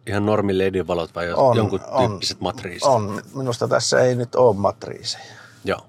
ihan 0.07 0.27
normi 0.27 0.59
LED-valot 0.59 1.15
vai 1.15 1.33
On, 1.33 1.57
jonkun 1.57 1.81
on, 1.91 2.09
tyyppiset 2.09 2.41
matriisit? 2.41 2.89
On. 2.89 3.23
Minusta 3.35 3.69
tässä 3.69 4.01
ei 4.01 4.15
nyt 4.15 4.35
ole 4.35 4.57
matriiseja. 4.57 5.25
Joo. 5.65 5.87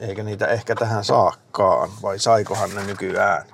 Eikä 0.00 0.22
niitä 0.22 0.46
ehkä 0.46 0.74
tähän 0.74 1.04
saakkaan, 1.04 1.90
vai 2.02 2.18
saikohan 2.18 2.74
ne 2.74 2.84
nykyään? 2.84 3.46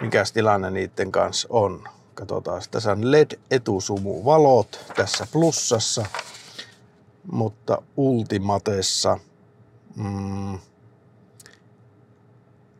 Mikäs 0.00 0.32
tilanne 0.32 0.70
niiden 0.70 1.12
kanssa 1.12 1.48
on? 1.50 1.84
Katsotaan, 2.14 2.62
tässä 2.70 2.92
on 2.92 3.10
LED-etusumuvalot 3.10 4.80
tässä 4.96 5.26
plussassa, 5.32 6.06
mutta 7.32 7.82
Ultimatessa 7.96 9.18
mm, 9.96 10.58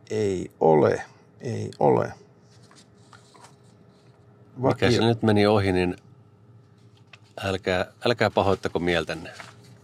ei 0.09 0.51
ole, 0.59 1.01
ei 1.41 1.71
ole. 1.79 2.13
Mikä 4.57 4.91
se 4.91 5.01
nyt 5.01 5.23
meni 5.23 5.47
ohi, 5.47 5.71
niin 5.71 5.95
älkää, 7.43 7.85
älkää 8.05 8.29
pahoittako 8.29 8.79
mieltänne. 8.79 9.31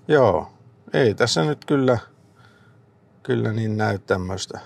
Joo, 0.08 0.54
ei 0.94 1.14
tässä 1.14 1.44
nyt 1.44 1.66
kyllä, 1.66 1.98
kyllä 3.24 3.52
niin 3.52 3.78
näy 3.78 4.00
tämmöistä, 4.00 4.60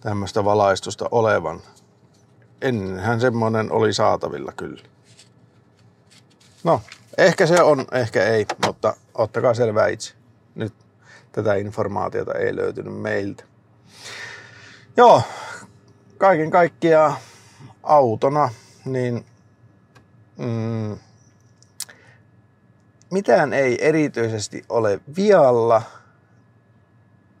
tämmöistä 0.00 0.44
valaistusta 0.44 1.08
olevan. 1.10 1.60
Ennenhän 2.62 3.20
semmoinen 3.20 3.72
oli 3.72 3.92
saatavilla 3.92 4.52
kyllä. 4.52 4.82
No, 6.64 6.82
ehkä 7.18 7.46
se 7.46 7.62
on, 7.62 7.86
ehkä 7.92 8.24
ei, 8.24 8.46
mutta 8.66 8.96
ottakaa 9.14 9.54
selvää 9.54 9.88
itse. 9.88 10.14
Nyt 10.54 10.74
tätä 11.32 11.54
informaatiota 11.54 12.32
ei 12.32 12.56
löytynyt 12.56 13.00
meiltä. 13.00 13.44
Joo, 14.96 15.22
kaiken 16.18 16.50
kaikkiaan 16.50 17.16
autona, 17.82 18.50
niin 18.84 19.26
mm, 20.38 20.98
mitään 23.10 23.52
ei 23.52 23.86
erityisesti 23.86 24.64
ole 24.68 25.00
vialla, 25.16 25.82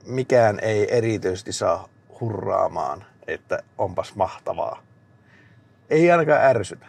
mikään 0.06 0.58
ei 0.60 0.96
erityisesti 0.96 1.52
saa 1.52 1.88
hurraamaan, 2.20 3.04
että 3.26 3.62
onpas 3.78 4.14
mahtavaa. 4.14 4.82
Ei 5.90 6.10
ainakaan 6.10 6.42
ärsytä. 6.42 6.86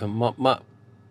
Mä, 0.00 0.32
mä 0.42 0.58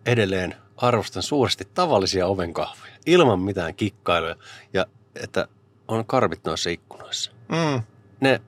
edelleen 0.06 0.54
arvostan 0.76 1.22
suuresti 1.22 1.68
tavallisia 1.74 2.26
ovenkahvoja, 2.26 2.92
ilman 3.06 3.40
mitään 3.40 3.74
kikkailuja, 3.74 4.36
ja 4.72 4.86
että 5.22 5.48
on 5.88 6.06
karvit 6.06 6.44
noissa 6.44 6.70
ikkunoissa. 6.70 7.32
Mm. 7.48 7.82
Ne 8.20 8.40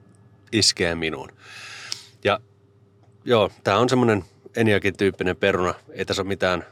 iskee 0.52 0.94
minuun. 0.94 1.32
Ja 2.24 2.40
joo, 3.24 3.50
tämä 3.64 3.78
on 3.78 3.88
semmoinen 3.88 4.24
Eniakin 4.56 4.96
tyyppinen 4.96 5.36
peruna, 5.36 5.74
ei 5.92 6.04
tässä 6.04 6.22
ole 6.22 6.28
mitään 6.28 6.64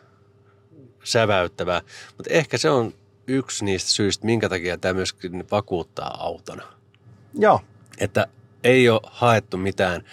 säväyttävää, 1.04 1.82
mutta 2.16 2.30
ehkä 2.30 2.58
se 2.58 2.70
on 2.70 2.94
yksi 3.26 3.64
niistä 3.64 3.90
syistä, 3.90 4.26
minkä 4.26 4.48
takia 4.48 4.78
tämä 4.78 4.94
myöskin 4.94 5.44
vakuuttaa 5.50 6.16
autona. 6.24 6.62
Joo, 7.38 7.60
Että 7.98 8.26
ei 8.64 8.88
ole 8.88 9.00
haettu 9.04 9.56
mitään 9.56 10.04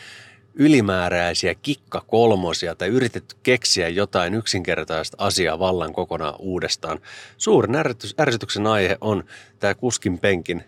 ylimääräisiä 0.54 1.56
kikkakolmosia 1.56 2.76
tai 2.76 2.88
yritetty 2.88 3.36
keksiä 3.44 3.90
jotain 3.90 4.34
yksinkertaista 4.34 5.18
asiaa 5.20 5.60
vallan 5.60 5.94
kokonaan 5.94 6.36
uudestaan. 6.40 7.00
Suurin 7.38 7.76
ärsytyksen 8.20 8.68
aihe 8.68 8.98
on 9.02 9.24
tämä 9.60 9.74
kuskin 9.74 10.20
penkin 10.20 10.64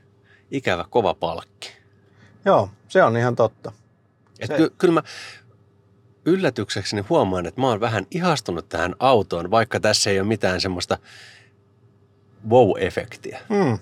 ikävä 0.52 0.86
kova 0.90 1.14
palkki. 1.14 1.85
Joo, 2.46 2.70
se 2.88 3.04
on 3.04 3.18
ihan 3.18 3.36
totta. 3.36 3.72
Et 4.40 4.48
Se- 4.48 4.58
ky- 4.58 4.74
kyllä 4.78 4.94
mä 4.94 5.04
yllätyksekseni 6.26 7.06
huomaan, 7.10 7.46
että 7.46 7.62
mä 7.62 7.68
oon 7.68 7.80
vähän 7.80 8.06
ihastunut 8.12 8.70
tähän 8.70 8.96
autoon, 9.00 9.52
vaikka 9.52 9.80
tässä 9.80 10.10
ei 10.10 10.20
ole 10.20 10.28
mitään 10.28 10.62
semmoista 10.62 10.98
wow-efektiä. 12.50 13.40
Hmm. 13.50 13.80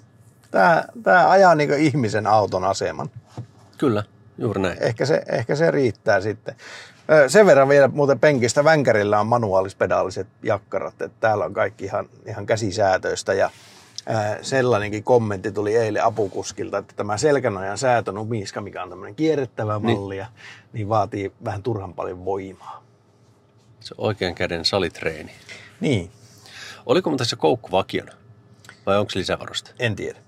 Tämä, 0.51 0.83
tämä 1.03 1.29
ajaa 1.29 1.55
niin 1.55 1.73
ihmisen 1.73 2.27
auton 2.27 2.63
aseman. 2.63 3.09
Kyllä, 3.77 4.03
juuri 4.37 4.61
näin. 4.61 4.77
Ehkä 4.83 5.05
se, 5.05 5.23
ehkä 5.31 5.55
se 5.55 5.71
riittää 5.71 6.21
sitten. 6.21 6.55
Sen 7.27 7.45
verran 7.45 7.69
vielä 7.69 7.87
muuten 7.87 8.19
penkistä 8.19 8.63
vänkärillä 8.63 9.19
on 9.19 9.27
manuaalispedaaliset 9.27 10.27
jakkarat, 10.43 11.01
että 11.01 11.17
täällä 11.19 11.45
on 11.45 11.53
kaikki 11.53 11.85
ihan, 11.85 12.09
ihan 12.25 12.45
käsisäätöistä 12.45 13.33
ja 13.33 13.49
sellainenkin 14.41 15.03
kommentti 15.03 15.51
tuli 15.51 15.75
eilen 15.75 16.03
apukuskilta, 16.03 16.77
että 16.77 16.93
tämä 16.95 17.17
selkänojan 17.17 17.77
säätönumiska, 17.77 18.61
mikä 18.61 18.83
on 18.83 18.89
tämmöinen 18.89 19.15
kierrettävä 19.15 19.79
malli, 19.79 20.15
niin. 20.15 20.27
niin 20.73 20.89
vaatii 20.89 21.31
vähän 21.45 21.63
turhan 21.63 21.93
paljon 21.93 22.25
voimaa. 22.25 22.83
Se 23.79 23.95
oikean 23.97 24.35
käden 24.35 24.65
salitreeni. 24.65 25.31
Niin, 25.79 26.11
Oliko 26.85 27.09
mun 27.09 27.17
tässä 27.17 27.35
koukku 27.35 27.71
vakiona? 27.71 28.11
Vai 28.85 28.97
onko 28.97 29.09
se 29.09 29.19
lisävaruste? 29.19 29.71
en 29.79 29.95
tiedä. 29.95 30.19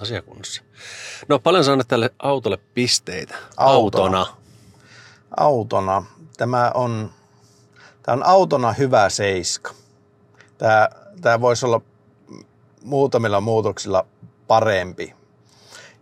Asiakunnassa. 0.00 0.62
No 1.28 1.38
paljon 1.38 1.64
saanut 1.64 1.88
tälle 1.88 2.10
autolle 2.18 2.58
pisteitä. 2.74 3.34
Autona. 3.56 4.18
Autona. 4.18 4.36
autona. 5.36 6.04
Tämä 6.36 6.70
on, 6.74 7.10
tämä 8.02 8.16
on 8.16 8.26
autona 8.26 8.72
hyvä 8.72 9.08
seiska. 9.08 9.74
Tämä, 10.58 10.88
tämä 11.20 11.40
voisi 11.40 11.66
olla 11.66 11.80
muutamilla 12.84 13.40
muutoksilla 13.40 14.06
parempi. 14.46 15.14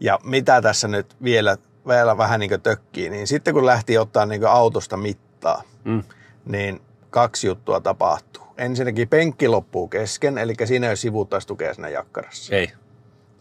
Ja 0.00 0.18
mitä 0.24 0.62
tässä 0.62 0.88
nyt 0.88 1.16
vielä, 1.24 1.56
vielä 1.88 2.18
vähän 2.18 2.40
niin 2.40 2.62
tökkii, 2.62 3.10
niin 3.10 3.26
sitten 3.26 3.54
kun 3.54 3.66
lähti 3.66 3.98
ottaa 3.98 4.26
niin 4.26 4.46
autosta 4.46 4.96
mittaa, 4.96 5.62
Mm. 5.84 6.02
niin 6.44 6.80
kaksi 7.10 7.46
juttua 7.46 7.80
tapahtuu. 7.80 8.42
Ensinnäkin 8.58 9.08
penkki 9.08 9.48
loppuu 9.48 9.88
kesken, 9.88 10.38
eli 10.38 10.54
siinä 10.64 10.86
ei 10.86 10.90
ole 10.90 10.96
sivuuttaistukea 10.96 11.74
siinä 11.74 11.88
jakkarassa. 11.88 12.54
Ei. 12.56 12.72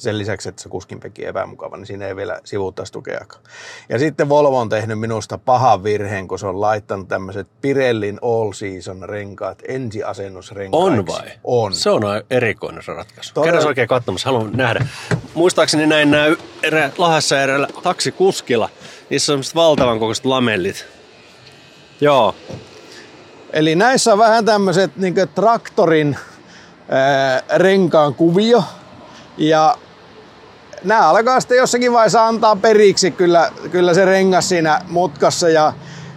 Sen 0.02 0.18
lisäksi, 0.18 0.50
että 0.50 0.62
se 0.62 0.70
kuskin 0.70 1.00
penki 1.00 1.26
epämukava, 1.26 1.78
niin 1.78 1.86
siinä 1.86 2.08
ei 2.08 2.16
vielä 2.16 2.40
sivuuttaistukeakaan. 2.44 3.44
Ja 3.90 4.00
sitten 4.00 4.30
Volvo 4.30 4.60
on 4.60 4.70
tehnyt 4.70 5.00
minusta 5.00 5.38
pahan 5.38 5.84
virheen, 5.84 6.28
kun 6.28 6.40
se 6.40 6.48
on 6.48 6.62
laittanut 6.62 7.08
tämmöiset 7.08 7.48
Pirellin 7.62 8.20
All 8.22 8.52
Season 8.52 9.10
renkaat 9.10 9.62
ensiasennusrenkaiksi. 9.68 10.88
On 11.00 11.08
vai? 11.08 11.32
On. 11.44 11.74
Se 11.74 11.90
on 11.90 12.02
erikoinen 12.30 12.84
se 12.84 12.94
ratkaisu. 12.94 13.34
Todella- 13.34 13.46
Kerran 13.52 13.68
oikein 13.68 13.88
katsomassa, 13.88 14.30
haluan 14.30 14.52
nähdä. 14.54 14.88
Muistaakseni 15.34 15.88
näin 15.88 16.12
näy 16.12 16.36
erä, 16.64 16.92
Lahassa 16.98 17.42
eräällä 17.42 17.68
taksikuskilla. 17.84 18.70
Niissä 19.10 19.32
on 19.32 19.36
semmoiset 19.36 19.56
valtavan 19.56 20.00
kokoiset 20.00 20.26
lamellit. 20.26 20.86
Joo, 22.02 22.36
Eli 23.54 23.76
näissä 23.76 24.14
on 24.14 24.20
vähän 24.20 24.46
tämmöiset 24.46 24.98
niin 24.98 25.16
traktorin 25.36 26.18
ää, 26.90 27.44
renkaan 27.56 28.16
kuvio. 28.16 28.64
Ja 29.38 29.78
nämä 30.84 31.10
alkaa 31.10 31.40
sitten 31.40 31.58
jossakin 31.58 31.94
vaiheessa 31.94 32.28
antaa 32.28 32.56
periksi 32.56 33.12
kyllä, 33.12 33.52
kyllä 33.72 33.94
se 33.94 34.06
rengas 34.06 34.50
siinä 34.50 34.82
mutkassa. 34.90 35.50
Ja 35.50 35.74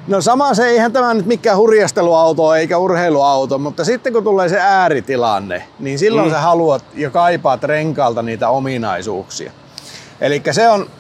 no 0.09 0.21
sama 0.21 0.55
se, 0.55 0.67
eihän 0.67 0.93
tämä 0.93 1.15
nyt 1.15 1.27
mikään 1.27 1.57
hurjasteluauto 1.57 2.55
eikä 2.55 2.79
urheiluauto, 2.79 3.59
mutta 3.59 3.85
sitten 3.85 4.13
kun 4.13 4.25
tulee 4.25 4.49
se 4.49 4.61
ääritilanne, 4.61 5.69
niin 5.79 5.99
silloin 5.99 6.29
mm. 6.29 6.33
sä 6.35 6.41
haluat 6.41 6.85
ja 6.95 7.11
kaipaat 7.11 7.63
renkaalta 7.63 8.23
niitä 8.23 8.49
ominaisuuksia. 8.49 9.53
Eli 10.21 10.43
se 10.51 10.69
on, 10.69 10.91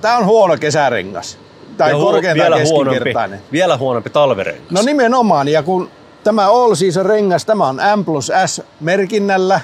tämä 0.00 0.16
on 0.16 0.26
huono 0.26 0.56
kesärengas. 0.56 1.38
Tai 1.76 1.90
Ja 1.90 1.96
korkeintaan 1.96 2.50
vielä 2.50 2.64
huonompi, 2.70 3.14
vielä 3.52 3.76
huonompi 3.76 4.10
talverengas. 4.10 4.70
No 4.70 4.82
nimenomaan, 4.82 5.48
ja 5.48 5.62
kun 5.62 5.90
tämä 6.24 6.50
All 6.50 6.74
Season 6.74 7.06
rengas, 7.06 7.44
tämä 7.44 7.66
on 7.66 7.80
M 7.96 8.04
plus 8.04 8.32
S 8.46 8.62
merkinnällä, 8.80 9.60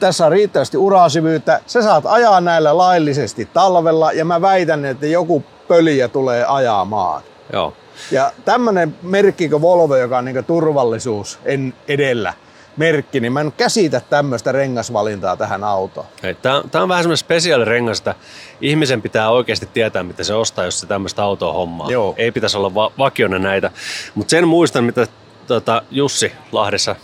tässä 0.00 0.26
on 0.26 0.32
riittävästi 0.32 0.76
urasyvyyttä, 0.76 1.60
sä 1.66 1.82
saat 1.82 2.04
ajaa 2.06 2.40
näillä 2.40 2.78
laillisesti 2.78 3.48
talvella, 3.52 4.12
ja 4.12 4.24
mä 4.24 4.40
väitän, 4.40 4.84
että 4.84 5.06
joku 5.06 5.44
pöliä 5.68 6.08
tulee 6.08 6.44
ajamaan. 6.44 7.22
Joo. 7.52 7.72
Ja 8.10 8.32
tämmönen 8.44 8.96
merkki 9.02 9.48
kuin 9.48 9.62
Volvo, 9.62 9.96
joka 9.96 10.18
on 10.18 10.24
niin 10.24 10.44
turvallisuus 10.44 11.38
en 11.44 11.74
edellä 11.88 12.34
merkki, 12.76 13.20
niin 13.20 13.32
mä 13.32 13.40
en 13.40 13.52
käsitä 13.52 14.00
tämmöistä 14.10 14.52
rengasvalintaa 14.52 15.36
tähän 15.36 15.64
autoon. 15.64 16.06
Tämä 16.42 16.82
on 16.82 16.88
vähän 16.88 17.02
semmoinen 17.02 17.16
spesiaali 17.16 17.64
rengas, 17.64 17.98
että 17.98 18.14
ihmisen 18.60 19.02
pitää 19.02 19.30
oikeasti 19.30 19.68
tietää, 19.72 20.02
mitä 20.02 20.24
se 20.24 20.34
ostaa, 20.34 20.64
jos 20.64 20.80
se 20.80 20.86
tämmöistä 20.86 21.22
autoa 21.22 21.52
hommaa. 21.52 21.90
Joo. 21.90 22.14
Ei 22.16 22.32
pitäisi 22.32 22.56
olla 22.56 22.74
va- 22.74 22.92
vakiona 22.98 23.38
näitä. 23.38 23.70
Mutta 24.14 24.30
sen 24.30 24.48
muistan, 24.48 24.84
mitä 24.84 25.06
tota, 25.46 25.82
Jussi 25.90 26.32
Lahdessa, 26.52 26.96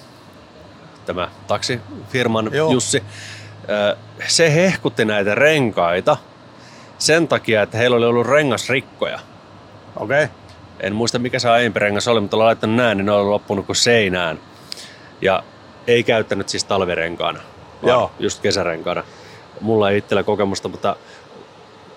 tämä 1.14 1.29
taksifirman 1.46 2.51
Joo. 2.53 2.73
Jussi, 2.73 3.03
se 4.29 4.55
hehkutti 4.55 5.05
näitä 5.05 5.35
renkaita 5.35 6.16
sen 6.99 7.29
takia, 7.29 7.62
että 7.62 7.79
heillä 7.79 7.96
oli 7.96 8.07
ollut 8.07 8.27
rengasrikkoja. 8.27 9.18
Okei. 9.96 10.25
Okay. 10.25 10.37
En 10.81 10.94
muista 10.94 11.18
mikä 11.18 11.38
se 11.38 11.49
aiempi 11.49 11.79
rengas 11.79 12.09
oli, 12.09 12.20
mutta 12.20 12.38
laittanut 12.38 12.77
näin, 12.77 12.99
niin 12.99 13.07
ne 13.07 13.12
oli 13.12 13.29
loppunut 13.29 13.66
kuin 13.66 13.77
seinään. 13.77 14.38
Ja 15.23 15.42
ei 15.87 16.03
käyttänyt 16.03 16.49
siis 16.49 16.64
talvirenkaana, 16.64 17.40
vaan 17.83 17.90
Joo. 17.90 18.11
just 18.18 18.40
kesärenkaana. 18.40 19.05
Mulla 19.61 19.90
ei 19.90 19.99
itsellä 19.99 20.23
kokemusta, 20.23 20.68
mutta 20.68 20.96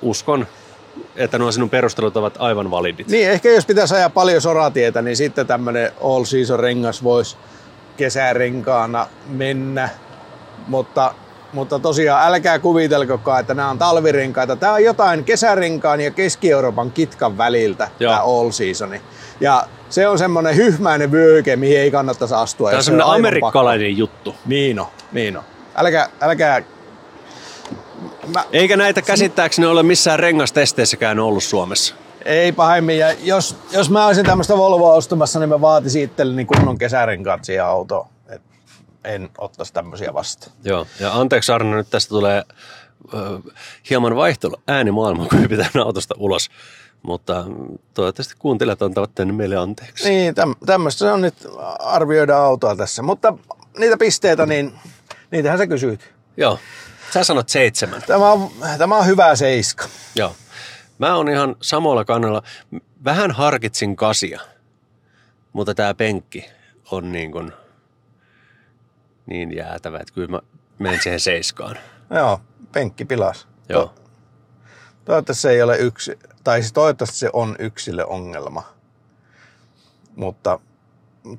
uskon, 0.01 0.47
että 1.15 1.37
nuo 1.37 1.51
sinun 1.51 1.69
perustelut 1.69 2.17
ovat 2.17 2.35
aivan 2.39 2.71
validit. 2.71 3.07
Niin, 3.07 3.29
ehkä 3.29 3.49
jos 3.49 3.65
pitäisi 3.65 3.95
ajaa 3.95 4.09
paljon 4.09 4.41
soratietä, 4.41 5.01
niin 5.01 5.17
sitten 5.17 5.47
tämmöinen 5.47 5.91
All 6.03 6.23
Season 6.23 6.59
rengas 6.59 7.03
voisi 7.03 7.37
kesärenkaana 7.97 9.07
mennä. 9.27 9.89
Mutta, 10.67 11.13
mutta 11.53 11.79
tosiaan 11.79 12.27
älkää 12.27 12.59
kuvitelkokaan, 12.59 13.39
että 13.39 13.53
nämä 13.53 13.69
on 13.69 13.77
talvirenkaita. 13.77 14.55
Tämä 14.55 14.73
on 14.73 14.83
jotain 14.83 15.23
kesärenkaan 15.23 16.01
ja 16.01 16.11
Keski-Euroopan 16.11 16.91
kitkan 16.91 17.37
väliltä, 17.37 17.89
Joo. 17.99 18.11
tämä 18.11 18.23
All 18.23 18.51
Seasoni. 18.51 19.01
Ja 19.39 19.67
se 19.89 20.07
on 20.07 20.17
semmoinen 20.17 20.55
hyhmäinen 20.55 21.11
vyöhyke, 21.11 21.55
mihin 21.55 21.79
ei 21.79 21.91
kannattaisi 21.91 22.35
astua. 22.35 22.69
Tämä 22.69 22.77
on 22.77 22.83
se 22.83 22.85
semmoinen 22.85 23.15
amerikkalainen 23.15 23.97
juttu. 23.97 24.31
pakko. 24.31 24.49
Niin 24.49 24.79
on, 24.79 24.87
niin 25.11 25.37
on. 25.37 25.43
Älkää, 25.75 26.09
älkää... 26.21 26.61
Mä, 28.33 28.43
Eikä 28.51 28.77
näitä 28.77 29.01
käsittääkseni 29.01 29.67
ole 29.67 29.83
missään 29.83 30.19
rengastesteissäkään 30.19 31.19
ollut 31.19 31.43
Suomessa. 31.43 31.95
Ei 32.25 32.51
pahemmin. 32.51 32.97
Ja 32.97 33.13
jos, 33.13 33.55
jos 33.71 33.89
mä 33.89 34.07
olisin 34.07 34.25
tämmöistä 34.25 34.57
Volvoa 34.57 34.93
ostamassa, 34.93 35.39
niin 35.39 35.49
mä 35.49 35.61
vaatisin 35.61 36.03
itselleni 36.03 36.45
kunnon 36.45 36.77
kesärenkaat 36.77 37.45
siihen 37.45 37.65
autoon. 37.65 38.07
Et 38.29 38.41
en 39.03 39.29
ottaisi 39.37 39.73
tämmöisiä 39.73 40.13
vastaan. 40.13 40.51
Joo, 40.63 40.87
ja 40.99 41.13
anteeksi 41.19 41.51
Arno, 41.51 41.77
nyt 41.77 41.89
tästä 41.89 42.09
tulee 42.09 42.43
ö, 43.13 43.39
hieman 43.89 44.15
vaihtelu 44.15 44.55
äänimaailma, 44.67 45.25
kun 45.29 45.45
pitää 45.49 45.69
autosta 45.85 46.15
ulos. 46.17 46.49
Mutta 47.03 47.45
mm, 47.47 47.77
toivottavasti 47.93 48.35
kuuntelijat 48.39 48.81
antavat 48.81 49.15
tänne 49.15 49.33
meille 49.33 49.55
anteeksi. 49.55 50.09
Niin, 50.09 50.35
täm, 50.35 50.55
tämmöistä 50.65 50.99
se 50.99 51.11
on 51.11 51.21
nyt 51.21 51.47
arvioida 51.79 52.37
autoa 52.37 52.75
tässä. 52.75 53.01
Mutta 53.01 53.33
niitä 53.77 53.97
pisteitä, 53.97 54.45
niin 54.45 54.73
niitähän 55.31 55.57
sä 55.57 55.67
kysyit. 55.67 56.13
Joo, 56.37 56.59
sä 57.13 57.23
sanot 57.23 57.49
seitsemän. 57.49 58.01
Tämä 58.07 58.31
on, 58.31 58.51
tämä 58.77 58.97
on 58.97 59.05
hyvä 59.05 59.35
seiska. 59.35 59.85
Joo. 60.15 60.35
Mä 61.03 61.15
oon 61.15 61.29
ihan 61.29 61.55
samalla 61.61 62.05
kannalla. 62.05 62.43
Vähän 63.03 63.31
harkitsin 63.31 63.95
kasia, 63.95 64.41
mutta 65.53 65.75
tämä 65.75 65.93
penkki 65.93 66.45
on 66.91 67.11
niin 67.11 67.31
kuin 67.31 67.53
niin 69.25 69.55
jäätävä, 69.55 69.97
että 69.97 70.13
kyllä 70.13 70.27
mä 70.27 70.39
menen 70.79 70.99
siihen 71.03 71.19
seiskaan. 71.19 71.77
Joo, 72.09 72.41
penkki 72.71 73.05
pilas. 73.05 73.47
Joo. 73.69 73.85
To- 73.85 73.95
toivottavasti 75.05 75.41
se 75.41 75.49
ei 75.49 75.61
ole 75.61 75.77
yksi, 75.77 76.19
tai 76.43 76.61
siis 76.61 76.73
toivottavasti 76.73 77.17
se 77.17 77.29
on 77.33 77.55
yksilö 77.59 78.05
ongelma. 78.05 78.63
Mutta 80.15 80.59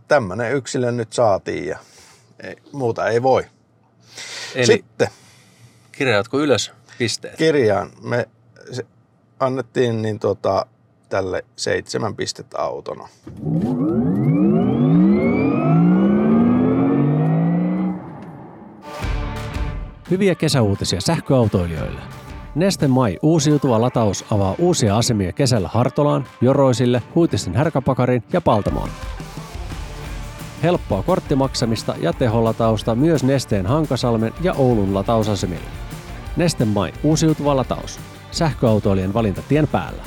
tämmöinen 0.08 0.52
yksilö 0.52 0.92
nyt 0.92 1.12
saatiin 1.12 1.66
ja 1.68 1.78
ei, 2.42 2.56
muuta 2.72 3.08
ei 3.08 3.22
voi. 3.22 3.46
Eli 4.54 4.66
Sitten 4.66 5.08
kirjaatko 5.92 6.38
ylös 6.40 6.72
pisteet? 6.98 7.36
kirjaan 7.36 7.90
me 8.02 8.28
annettiin 9.40 10.02
niin 10.02 10.18
tota, 10.18 10.66
tälle 11.08 11.44
seitsemän 11.56 12.16
pistettä 12.16 12.58
autona. 12.58 13.08
Hyviä 20.10 20.34
kesäuutisia 20.34 21.00
sähköautoilijoille. 21.00 22.00
Neste 22.54 22.88
Mai 22.88 23.18
uusiutuva 23.22 23.80
lataus 23.80 24.24
avaa 24.30 24.54
uusia 24.58 24.96
asemia 24.96 25.32
kesällä 25.32 25.68
Hartolaan, 25.68 26.26
Joroisille, 26.40 27.02
Huitisten 27.14 27.54
härkäpakarin 27.54 28.24
ja 28.32 28.40
Paltamoon. 28.40 28.88
Helppoa 30.62 31.02
korttimaksamista 31.02 31.94
ja 32.00 32.12
teholatausta 32.12 32.94
myös 32.94 33.24
Nesteen 33.24 33.66
Hankasalmen 33.66 34.32
ja 34.40 34.52
Oulun 34.52 34.94
latausasemilla. 34.94 35.68
Neste 36.36 36.64
Mai 36.64 36.92
uusiutuva 37.02 37.56
lataus. 37.56 38.00
Sähköautoilijan 38.34 39.14
valinta 39.14 39.42
tien 39.42 39.68
päällä. 39.68 40.02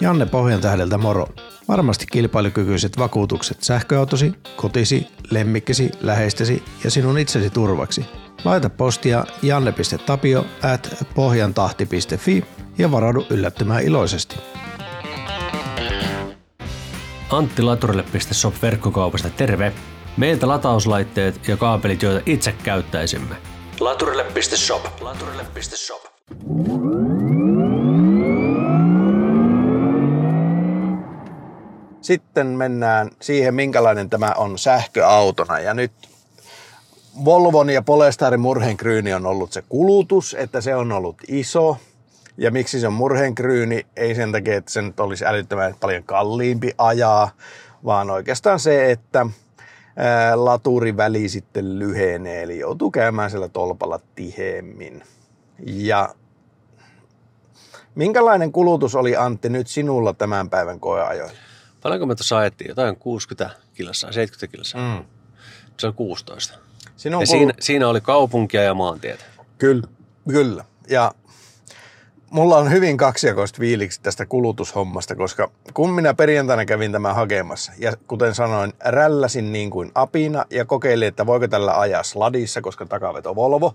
Janne 0.00 0.26
Pohjantähdeltä 0.26 0.98
moro. 0.98 1.26
Varmasti 1.68 2.06
kilpailukykyiset 2.12 2.98
vakuutukset 2.98 3.62
sähköautosi, 3.62 4.32
kotisi, 4.56 5.06
lemmikkisi, 5.30 5.90
läheistesi 6.00 6.62
ja 6.84 6.90
sinun 6.90 7.18
itsesi 7.18 7.50
turvaksi. 7.50 8.06
Laita 8.44 8.70
postia 8.70 9.24
janne.tapio 9.42 10.44
at 10.62 11.04
pohjantahti.fi 11.14 12.44
ja 12.78 12.90
varaudu 12.90 13.26
yllättymään 13.30 13.82
iloisesti. 13.82 14.36
Antti 17.30 17.62
Laturille.shop 17.62 18.54
verkkokaupasta 18.62 19.30
terve! 19.30 19.72
Meiltä 20.16 20.48
latauslaitteet 20.48 21.48
ja 21.48 21.56
kaapelit, 21.56 22.02
joita 22.02 22.22
itse 22.26 22.54
käyttäisimme. 22.64 23.36
Laturille.shop. 23.80 24.86
Laturille.shop. 25.00 26.04
Sitten 32.00 32.46
mennään 32.46 33.10
siihen, 33.20 33.54
minkälainen 33.54 34.10
tämä 34.10 34.32
on 34.36 34.58
sähköautona. 34.58 35.58
Ja 35.58 35.74
nyt 35.74 35.92
Volvon 37.24 37.70
ja 37.70 37.82
Polestarin 37.82 38.40
murheenkryyni 38.40 39.14
on 39.14 39.26
ollut 39.26 39.52
se 39.52 39.62
kulutus, 39.68 40.36
että 40.38 40.60
se 40.60 40.74
on 40.74 40.92
ollut 40.92 41.16
iso. 41.28 41.76
Ja 42.36 42.50
miksi 42.50 42.80
se 42.80 42.86
on 42.86 42.92
murheenkryyni? 42.92 43.86
Ei 43.96 44.14
sen 44.14 44.32
takia, 44.32 44.56
että 44.56 44.72
se 44.72 44.82
nyt 44.82 45.00
olisi 45.00 45.26
älyttömän 45.26 45.74
paljon 45.80 46.04
kalliimpi 46.04 46.74
ajaa, 46.78 47.30
vaan 47.84 48.10
oikeastaan 48.10 48.60
se, 48.60 48.90
että 48.90 49.26
ää, 49.96 50.44
laturin 50.44 50.96
väli 50.96 51.28
sitten 51.28 51.78
lyhenee, 51.78 52.42
eli 52.42 52.58
joutuu 52.58 52.90
käymään 52.90 53.30
siellä 53.30 53.48
tolpalla 53.48 54.00
tiheemmin. 54.14 55.02
Ja 55.66 56.14
minkälainen 57.94 58.52
kulutus 58.52 58.94
oli 58.94 59.16
Antti 59.16 59.48
nyt 59.48 59.68
sinulla 59.68 60.12
tämän 60.12 60.50
päivän 60.50 60.80
koeajoilla? 60.80 61.38
Paljonko 61.82 62.06
me 62.06 62.14
tuossa 62.14 62.38
ajettiin? 62.38 62.68
Jotain 62.68 62.96
60 62.96 63.56
kilsaa, 63.74 64.12
70 64.12 64.56
kilsaa. 64.56 64.98
Mm. 64.98 65.04
Se 65.76 65.86
on 65.86 65.94
16. 65.94 66.58
Sinun 66.96 67.20
Ja 67.20 67.26
siinä, 67.26 67.52
siinä 67.60 67.88
oli 67.88 68.00
kaupunkia 68.00 68.62
ja 68.62 68.74
maantietä. 68.74 69.24
Kyllä, 69.58 69.82
kyllä. 70.28 70.64
Ja 70.88 71.12
mulla 72.34 72.56
on 72.56 72.70
hyvin 72.70 72.96
kaksijakoista 72.96 73.60
viiliksi 73.60 74.02
tästä 74.02 74.26
kulutushommasta, 74.26 75.16
koska 75.16 75.50
kun 75.74 75.90
minä 75.90 76.14
perjantaina 76.14 76.64
kävin 76.64 76.92
tämän 76.92 77.14
hakemassa, 77.14 77.72
ja 77.78 77.92
kuten 78.06 78.34
sanoin, 78.34 78.72
rälläsin 78.84 79.52
niin 79.52 79.70
kuin 79.70 79.92
apina 79.94 80.44
ja 80.50 80.64
kokeilin, 80.64 81.08
että 81.08 81.26
voiko 81.26 81.48
tällä 81.48 81.80
ajaa 81.80 82.02
sladissa, 82.02 82.60
koska 82.60 82.86
takaveto 82.86 83.34
Volvo. 83.34 83.74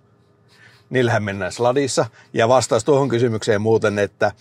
Niillähän 0.89 1.23
mennään 1.23 1.51
sladissa. 1.51 2.05
Ja 2.33 2.47
vastaus 2.47 2.83
tuohon 2.83 3.09
kysymykseen 3.09 3.61
muuten, 3.61 3.99
että 3.99 4.31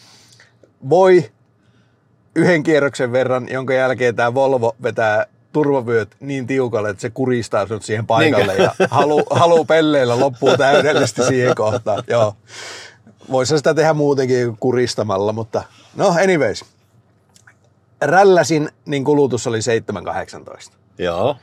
voi 0.88 1.31
yhden 2.35 2.62
kierroksen 2.62 3.12
verran, 3.12 3.48
jonka 3.50 3.74
jälkeen 3.74 4.16
tämä 4.16 4.35
Volvo 4.35 4.76
vetää 4.83 5.26
turvavyöt 5.52 6.16
niin 6.20 6.46
tiukalle, 6.46 6.90
että 6.90 7.00
se 7.00 7.11
kuristaa 7.11 7.66
sinut 7.66 7.83
siihen 7.83 8.07
paikalle 8.07 8.54
ja 8.54 8.74
halu, 8.90 9.22
halu 9.31 9.64
pelleillä 9.64 10.20
loppuu 10.20 10.57
täydellisesti 10.57 11.22
siihen 11.22 11.54
kohtaan. 11.54 12.02
Joo. 12.07 12.35
Voisi 13.31 13.57
sitä 13.59 13.75
tehdä 13.75 13.95
muutenkin 13.95 14.57
kuristamalla, 14.61 15.33
mutta 15.33 15.62
no 15.97 16.09
anyways. 16.09 16.64
Rälläsin, 18.03 18.69
niin 18.87 19.05
kulutus 19.05 19.47
oli 19.47 19.59
7,18. 20.69 20.73
Joo. 20.99 21.37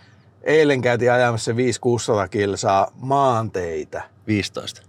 Eilen 0.43 0.81
käytiin 0.81 1.11
ajamassa 1.11 1.55
500 1.55 2.27
kilsaa 2.27 2.91
maanteitä. 2.95 4.03
15. 4.27 4.81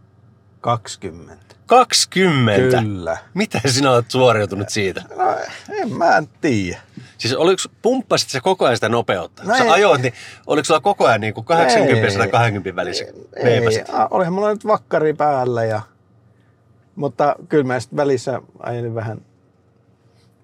20. 0.61 1.47
20? 1.67 2.79
Kyllä. 2.83 3.17
Miten 3.35 3.61
sinä 3.67 3.91
olet 3.91 4.11
suoriutunut 4.11 4.69
siitä? 4.69 5.03
No, 5.17 5.37
en 5.81 5.93
mä 5.93 6.23
tiedä. 6.41 6.79
Siis 7.19 7.35
oliko, 7.35 7.63
pumppasit 7.83 8.31
se 8.31 8.41
koko 8.41 8.65
ajan 8.65 8.77
sitä 8.77 8.89
nopeutta? 8.89 9.43
No 9.43 9.49
No 9.53 9.59
Sä 9.59 9.65
ei. 9.65 9.71
ajoit, 9.71 10.03
niin 10.03 10.15
oliko 10.47 10.65
sulla 10.65 10.81
koko 10.81 11.07
ajan 11.07 11.21
niin 11.21 11.35
kuin 11.35 11.45
80 11.45 12.07
Ei. 12.09 12.19
ja 12.27 12.29
20 12.29 12.77
välissä 12.77 13.05
Ei, 13.37 13.61
a- 13.93 14.09
olihan 14.11 14.33
mulla 14.33 14.51
nyt 14.51 14.67
vakkari 14.67 15.15
päällä 15.15 15.65
ja... 15.65 15.81
Mutta 16.97 17.37
kyllä 17.49 17.65
mä 17.65 17.81
sitten 17.81 17.97
välissä 17.97 18.43
ajelin 18.59 18.95
vähän 18.95 19.21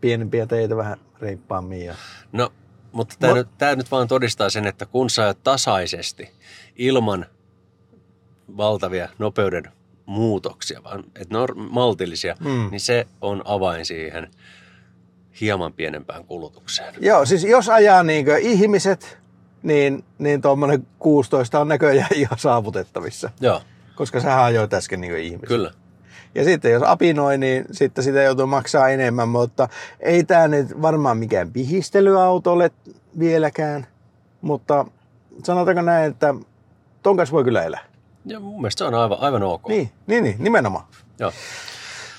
pienempiä 0.00 0.46
teitä 0.46 0.76
vähän 0.76 0.98
reippaammin. 1.20 1.84
Ja... 1.84 1.94
No, 2.32 2.52
mutta 2.92 3.16
tämä, 3.18 3.32
Mo- 3.32 3.36
nyt, 3.36 3.48
tämä 3.58 3.74
nyt 3.74 3.90
vaan 3.90 4.08
todistaa 4.08 4.50
sen, 4.50 4.66
että 4.66 4.86
kun 4.86 5.10
sä 5.10 5.34
tasaisesti 5.44 6.30
ilman 6.76 7.26
valtavia 8.56 9.08
nopeuden 9.18 9.64
muutoksia, 10.06 10.84
vaan 10.84 11.04
että 11.20 11.34
ne 11.34 11.38
on 11.38 11.48
maltillisia, 11.56 12.36
mm. 12.40 12.68
niin 12.70 12.80
se 12.80 13.06
on 13.20 13.42
avain 13.44 13.86
siihen 13.86 14.30
hieman 15.40 15.72
pienempään 15.72 16.24
kulutukseen. 16.24 16.94
Joo, 17.00 17.26
siis 17.26 17.44
jos 17.44 17.68
ajaa 17.68 18.02
niin 18.02 18.26
ihmiset, 18.40 19.18
niin, 19.62 20.04
niin 20.18 20.42
tuommoinen 20.42 20.86
16 20.98 21.60
on 21.60 21.68
näköjään 21.68 22.10
ihan 22.14 22.38
saavutettavissa. 22.38 23.30
Joo, 23.40 23.62
Koska 23.94 24.20
sä 24.20 24.44
ajoit 24.44 24.74
äsken 24.74 25.00
niin 25.00 25.18
ihmiset. 25.18 25.48
kyllä. 25.48 25.70
Ja 26.34 26.44
sitten 26.44 26.72
jos 26.72 26.82
apinoi, 26.86 27.38
niin 27.38 27.64
sitten 27.72 28.04
sitä 28.04 28.22
joutuu 28.22 28.46
maksaa 28.46 28.88
enemmän, 28.88 29.28
mutta 29.28 29.68
ei 30.00 30.24
tämä 30.24 30.48
nyt 30.48 30.82
varmaan 30.82 31.18
mikään 31.18 31.52
pihistelyautto 31.52 32.52
ole 32.52 32.70
vieläkään. 33.18 33.86
Mutta 34.40 34.86
sanotaanko 35.44 35.82
näin, 35.82 36.10
että 36.10 36.34
ton 37.02 37.16
kanssa 37.16 37.32
voi 37.32 37.44
kyllä 37.44 37.62
elää. 37.62 37.84
Ja 38.24 38.40
mun 38.40 38.60
mielestä 38.60 38.78
se 38.78 38.84
on 38.84 38.94
aivan, 38.94 39.18
aivan 39.20 39.42
ok. 39.42 39.68
Niin, 39.68 39.90
niin, 40.06 40.24
niin 40.24 40.36
nimenomaan. 40.38 40.84
Joo. 41.18 41.32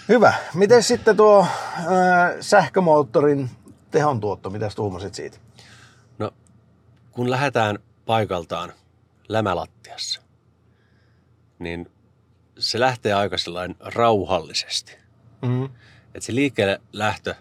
Hyvä. 0.10 0.34
Miten 0.54 0.84
sitten 0.84 1.17
tuo 1.17 1.39
äh, 1.39 1.86
sähkömoottorin 2.39 3.49
tehon 3.91 4.19
tuotto, 4.19 4.49
mitä 4.49 4.69
tuumasit 4.76 5.15
siitä? 5.15 5.38
No, 6.19 6.32
kun 7.12 7.32
lähdetään 7.32 7.80
paikaltaan 8.06 8.73
lämälattiassa, 9.30 10.21
niin 11.60 11.91
se 12.60 12.80
lähtee 12.80 13.13
aika 13.13 13.36
rauhallisesti. 13.80 14.98
Mm. 15.42 15.66
Että 16.06 16.26
se 16.26 16.36
liikkeelle 16.36 16.82
lähtö 16.94 17.36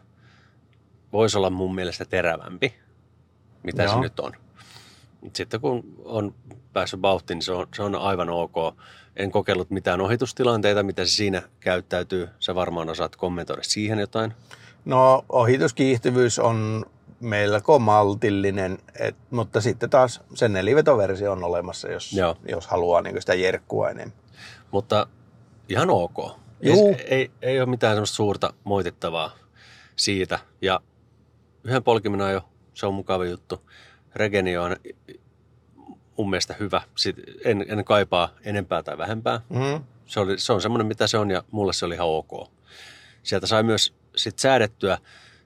voisi 1.13 1.39
olla 1.39 1.51
mun 1.51 1.75
mielestä 1.75 2.05
terävämpi, 2.05 2.75
mitä 3.63 3.83
Joo. 3.83 3.95
se 3.95 4.01
nyt 4.01 4.21
on. 4.21 4.33
Mut 5.21 5.37
sitten 5.37 5.61
kun 5.61 5.85
on 6.05 6.35
päässyt 6.73 7.03
vauhtiin, 7.03 7.37
niin 7.37 7.43
se 7.43 7.53
on, 7.53 7.67
se 7.75 7.83
on 7.83 7.95
aivan 7.95 8.31
ok. 8.31 8.55
En 9.17 9.31
kokeillut 9.31 9.71
mitään 9.71 10.01
ohitustilanteita, 10.01 10.83
mitä 10.83 11.05
se 11.05 11.11
siinä 11.11 11.43
käyttäytyy. 11.61 12.29
Sä 12.39 12.55
varmaan 12.55 12.89
osaat 12.89 13.17
kommentoida 13.17 13.63
siihen 13.63 13.99
jotain. 13.99 14.35
No 14.85 15.25
ohituskiihtyvyys 15.29 16.39
on 16.39 16.85
melko 17.21 17.79
maltillinen, 17.79 18.79
et, 18.99 19.17
mutta 19.31 19.61
sitten 19.61 19.91
taas 19.91 20.21
se 20.35 20.49
nelivetoversio 20.49 21.33
on 21.33 21.45
olemassa, 21.45 21.89
jos, 21.89 22.13
Joo. 22.13 22.37
jos 22.49 22.67
haluaa 22.67 23.03
niin 23.03 23.21
sitä 23.21 23.35
jerkkua 23.35 23.91
enemmän. 23.91 24.22
Mutta 24.73 25.07
ihan 25.69 25.91
ok. 25.91 26.19
Ei, 26.61 26.73
Juu. 26.73 26.97
ei, 27.07 27.31
ei 27.43 27.61
ole 27.61 27.69
mitään 27.71 27.95
semmoista 27.95 28.17
suurta 28.17 28.55
moitittavaa 28.65 29.31
siitä. 29.97 30.39
Ja 30.63 30.81
yhden 31.65 31.83
polkimen 31.83 32.21
ajo, 32.21 32.49
se 32.75 32.87
on 32.87 32.95
mukava 32.95 33.25
juttu. 33.25 33.71
Regenio 34.15 34.63
on 34.63 34.77
mun 36.17 36.31
mielestä 36.31 36.55
hyvä. 36.61 36.83
Sit 36.97 37.17
en, 37.45 37.65
en 37.69 37.85
kaipaa 37.85 38.29
enempää 38.45 38.83
tai 38.83 38.99
vähempää. 38.99 39.41
Mm. 39.49 39.85
Se, 40.07 40.21
oli, 40.21 40.39
se 40.39 40.53
on 40.53 40.63
semmoinen, 40.63 40.87
mitä 40.87 41.07
se 41.07 41.19
on 41.19 41.31
ja 41.31 41.45
mulle 41.51 41.73
se 41.73 41.87
oli 41.87 41.95
ihan 41.95 42.09
ok. 42.09 42.51
Sieltä 43.23 43.47
sai 43.47 43.63
myös 43.63 43.95
sit 44.17 44.39
säädettyä 44.39 44.99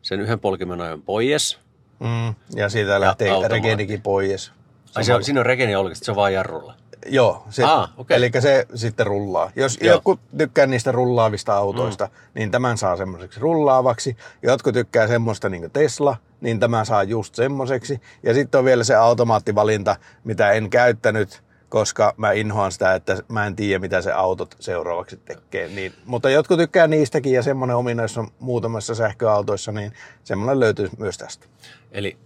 sen 0.03 0.21
yhden 0.21 0.41
polkimen 0.41 0.81
ajon 0.81 1.03
pois 1.03 1.67
Mm, 2.01 2.35
ja 2.57 2.69
siitä 2.69 3.01
lähtee 3.01 3.49
regenikin 3.49 4.03
pois. 4.03 4.53
Ai 4.95 5.05
se 5.05 5.15
on, 5.15 5.25
siinä 5.25 5.41
on 5.41 5.47
regeni 5.47 5.77
oikeasti, 5.77 6.05
se 6.05 6.11
on 6.11 6.17
vaan 6.17 6.33
jarrulla. 6.33 6.75
Joo, 7.09 7.47
se, 7.51 7.65
Aa, 7.65 7.89
okei. 7.97 8.17
eli 8.17 8.31
se 8.41 8.67
sitten 8.75 9.07
rullaa. 9.07 9.51
Jos 9.57 9.79
Joo. 9.81 9.95
jotkut 9.95 10.21
tykkää 10.39 10.67
niistä 10.67 10.93
rullaavista 10.93 11.55
autoista, 11.57 12.05
mm. 12.05 12.11
niin 12.35 12.51
tämän 12.51 12.79
saa 12.79 12.97
semmoiseksi 12.97 13.41
rullaavaksi. 13.41 14.17
Jotkut 14.43 14.75
tykkää 14.75 15.07
semmoista 15.09 15.49
niin 15.49 15.61
kuin 15.61 15.71
Tesla, 15.71 16.17
niin 16.41 16.61
tämä 16.61 16.85
saa 16.85 17.03
just 17.03 17.35
semmoiseksi. 17.35 18.01
Ja 18.23 18.35
sitten 18.35 18.59
on 18.59 18.65
vielä 18.65 18.85
se 18.85 18.95
automaattivalinta, 18.95 19.97
mitä 20.25 20.53
en 20.53 20.71
käyttänyt, 20.71 21.43
koska 21.69 22.15
mä 22.17 22.33
inhoan 22.33 22.73
sitä, 22.73 22.95
että 22.95 23.17
mä 23.29 23.47
en 23.47 23.57
tiedä, 23.57 23.79
mitä 23.79 24.03
se 24.03 24.13
autot 24.13 24.57
seuraavaksi 24.61 25.17
tekee. 25.17 25.69
Niin, 25.69 25.93
mutta 26.05 26.31
jotkut 26.31 26.59
tykkää 26.59 26.87
niistäkin 26.87 27.33
ja 27.33 27.43
semmoinen 27.43 27.77
ominaisuus 27.77 28.19
on 28.19 28.33
muutamassa 28.39 28.95
sähköautoissa, 28.95 29.73
niin 29.73 29.93
semmoinen 30.25 30.61
löytyy 30.61 30.89
myös 30.99 31.19
tästä. 31.19 31.47
Eli 31.93 32.17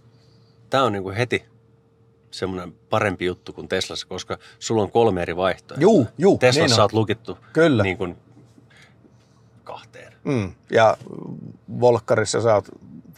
tämä 0.69 0.83
on 0.83 0.91
niinku 0.91 1.09
heti 1.09 1.45
semmoinen 2.31 2.73
parempi 2.89 3.25
juttu 3.25 3.53
kuin 3.53 3.67
Teslassa, 3.67 4.07
koska 4.07 4.37
sulla 4.59 4.81
on 4.81 4.91
kolme 4.91 5.21
eri 5.21 5.35
vaihtoehtoa. 5.35 5.81
Juu, 5.81 6.07
juu, 6.17 6.37
Teslassa 6.37 6.75
niin 6.75 6.81
oot 6.81 6.93
lukittu 6.93 7.37
Kyllä. 7.53 7.83
niin 7.83 7.97
kuin 7.97 8.17
kahteen. 9.63 10.13
Mm. 10.23 10.53
Ja 10.71 10.97
Volkkarissa 11.79 12.41
sä 12.41 12.55
oot 12.55 12.69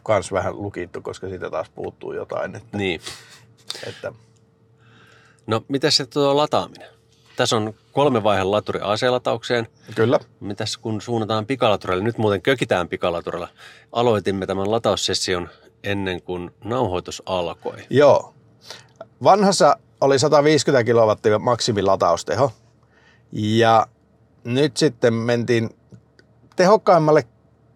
kans 0.04 0.32
vähän 0.32 0.62
lukittu, 0.62 1.02
koska 1.02 1.30
siitä 1.30 1.50
taas 1.50 1.70
puuttuu 1.70 2.14
jotain. 2.14 2.56
Että, 2.56 2.78
Niin. 2.78 3.02
että 3.88 4.14
No, 5.48 5.66
mitä 5.68 5.92
se 5.92 6.06
tuo 6.06 6.38
lataaminen? 6.38 6.90
Tässä 7.36 7.56
on 7.56 7.74
kolme 7.92 8.24
vaihe 8.24 8.44
laturi 8.44 8.80
AC-lataukseen. 8.84 9.68
kyllä. 9.96 10.20
Mitäs 10.40 10.78
kun 10.78 11.02
suunnataan 11.02 11.46
pikalaturille? 11.46 12.04
Nyt 12.04 12.18
muuten 12.18 12.42
kökitään 12.42 12.88
pikalaturilla. 12.90 13.48
Aloitimme 13.92 14.46
tämän 14.46 14.72
lataussession 14.72 15.50
ennen 15.84 16.22
kuin 16.22 16.52
nauhoitus 16.64 17.24
alkoi. 17.26 17.78
Joo. 17.90 18.34
Vanhassa 19.24 19.78
oli 20.02 20.20
150 20.20 20.84
kilowattia 20.84 21.40
maksimilatausteko. 21.40 22.52
Ja 23.32 23.88
nyt 24.44 24.78
sitten 24.78 25.14
mentiin 25.14 25.70
tehokkaimmalle 26.56 27.24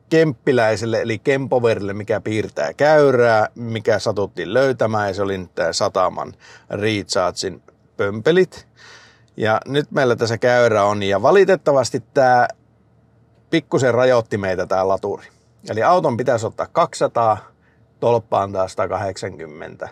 kemppiläiselle, 0.10 1.02
eli 1.02 1.20
Kempoverille, 1.20 1.94
mikä 1.94 2.22
piirtää 2.22 2.74
käyrää, 2.74 3.48
mikä 3.56 4.00
satuttiin 4.00 4.54
löytämään, 4.54 5.08
ja 5.08 5.14
se 5.14 5.22
oli 5.22 5.50
tämä 5.56 5.74
Sataman 5.74 6.34
Rechargein 6.70 7.64
pömpelit. 7.98 8.68
Ja 9.38 9.62
nyt 9.66 9.92
meillä 9.92 10.16
tässä 10.16 10.38
käyrä 10.38 10.84
on, 10.84 11.04
ja 11.04 11.22
valitettavasti 11.22 12.04
tämä 12.14 12.48
pikkusen 13.50 13.94
rajoitti 13.94 14.38
meitä 14.38 14.66
tämä 14.66 14.88
laturi. 14.88 15.28
Eli 15.70 15.84
auton 15.84 16.18
pitäisi 16.18 16.46
ottaa 16.46 16.68
200, 16.72 17.38
tolppaan 18.00 18.52
taas 18.52 18.72
180, 18.74 19.90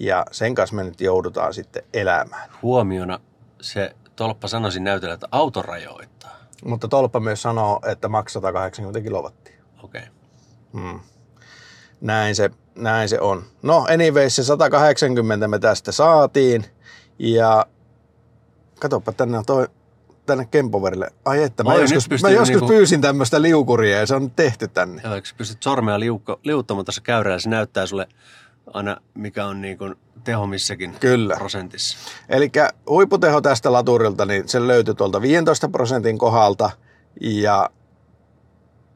ja 0.00 0.26
sen 0.32 0.54
kanssa 0.54 0.76
me 0.76 0.84
nyt 0.84 1.00
joudutaan 1.00 1.54
sitten 1.54 1.82
elämään. 1.94 2.50
Huomiona 2.62 3.20
se 3.60 3.96
tolppa 4.16 4.48
sanoisin 4.48 4.84
näytellä, 4.84 5.14
että 5.14 5.28
auto 5.30 5.62
rajoittaa. 5.62 6.36
Mutta 6.64 6.88
tolppa 6.88 7.20
myös 7.20 7.42
sanoo, 7.42 7.80
että 7.86 8.08
maksaa 8.08 8.42
180 8.42 9.00
kilowattia. 9.00 9.56
Okei. 9.82 10.02
Okay. 10.02 10.12
Hmm. 10.72 11.00
Näin 12.00 12.34
se, 12.34 12.50
näin 12.74 13.08
se 13.08 13.20
on. 13.20 13.44
No 13.62 13.86
anyways, 13.90 14.36
se 14.36 14.44
180 14.44 15.48
me 15.48 15.58
tästä 15.58 15.92
saatiin. 15.92 16.64
Ja 17.18 17.66
katoppa 18.80 19.12
tänne 19.12 19.42
toi, 19.46 19.68
tänne 20.26 20.44
Kempoverille. 20.50 21.10
Ai 21.24 21.42
että, 21.42 21.64
mä 21.64 21.72
Oi, 21.72 21.80
joskus, 21.94 22.22
mä 22.22 22.30
joskus 22.30 22.48
niinku- 22.48 22.68
pyysin 22.68 23.00
tämmöistä 23.00 23.42
liukuria 23.42 23.98
ja 23.98 24.06
se 24.06 24.14
on 24.14 24.30
tehty 24.30 24.68
tänne. 24.68 25.02
Joo, 25.04 25.14
eikö 25.14 25.28
pystyt 25.36 25.62
sormea 25.62 26.00
liukko, 26.00 26.40
liuuttamaan 26.42 26.84
tuossa 26.84 27.00
käyrällä, 27.00 27.38
se 27.38 27.48
näyttää 27.48 27.86
sulle 27.86 28.08
aina, 28.74 28.96
mikä 29.14 29.46
on 29.46 29.60
niin 29.60 29.78
kuin 29.78 29.94
teho 30.24 30.46
missäkin 30.46 30.96
Kyllä. 31.00 31.36
prosentissa. 31.36 31.98
Eli 32.28 32.50
huipputeho 32.88 33.40
tästä 33.40 33.72
laturilta, 33.72 34.26
niin 34.26 34.48
se 34.48 34.66
löytyi 34.66 34.94
tuolta 34.94 35.20
15 35.22 35.68
prosentin 35.68 36.18
kohdalta 36.18 36.70
ja, 37.20 37.70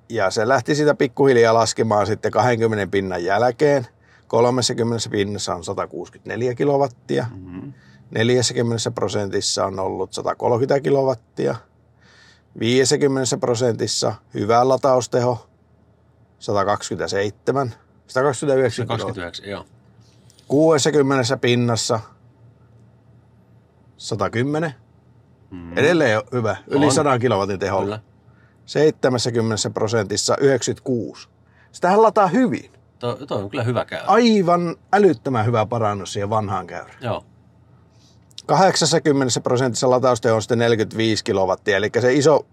ja 0.08 0.30
se 0.30 0.48
lähti 0.48 0.74
sitä 0.74 0.94
pikkuhiljaa 0.94 1.54
laskemaan 1.54 2.06
sitten 2.06 2.30
20 2.30 2.86
pinnan 2.90 3.24
jälkeen. 3.24 3.86
30 4.26 5.10
pinnassa 5.10 5.54
on 5.54 5.64
164 5.64 6.54
kilowattia, 6.54 7.26
Mm-hmm. 7.34 7.72
40 8.10 8.90
prosentissa 8.90 9.66
on 9.66 9.78
ollut 9.78 10.12
130 10.12 10.80
kilowattia, 10.84 11.56
50 12.60 13.36
prosentissa 13.40 14.14
hyvä 14.34 14.68
latausteho 14.68 15.46
127, 16.38 17.74
129 18.10 18.86
kilowattia. 18.86 19.24
29, 19.24 19.50
joo. 19.50 19.64
60 20.48 21.36
pinnassa 21.36 22.00
110. 23.96 24.74
Mm-hmm. 25.50 25.78
Edelleen 25.78 26.22
hyvä, 26.32 26.56
yli 26.66 26.86
On. 26.86 26.92
100 26.92 27.18
kilowatin 27.18 27.58
teholla. 27.58 27.84
Kyllä. 27.84 28.00
70 28.66 29.70
prosentissa 29.70 30.36
96. 30.36 31.28
Sitähän 31.72 32.02
lataa 32.02 32.26
hyvin. 32.26 32.70
Tuo, 32.98 33.14
tuo 33.14 33.38
on 33.38 33.50
kyllä 33.50 33.62
hyvä 33.62 33.84
käyrä. 33.84 34.06
Aivan 34.06 34.76
älyttömän 34.92 35.46
hyvä 35.46 35.66
parannus 35.66 36.12
siihen 36.12 36.30
vanhaan 36.30 36.66
käyrään. 36.66 36.98
Joo. 37.00 37.24
80 38.46 39.40
prosentissa 39.40 39.90
latausteho 39.90 40.36
on 40.36 40.42
sitten 40.42 40.58
45 40.58 41.24
kilowattia, 41.24 41.76
eli 41.76 41.90
se 42.00 42.14
iso, 42.14 42.46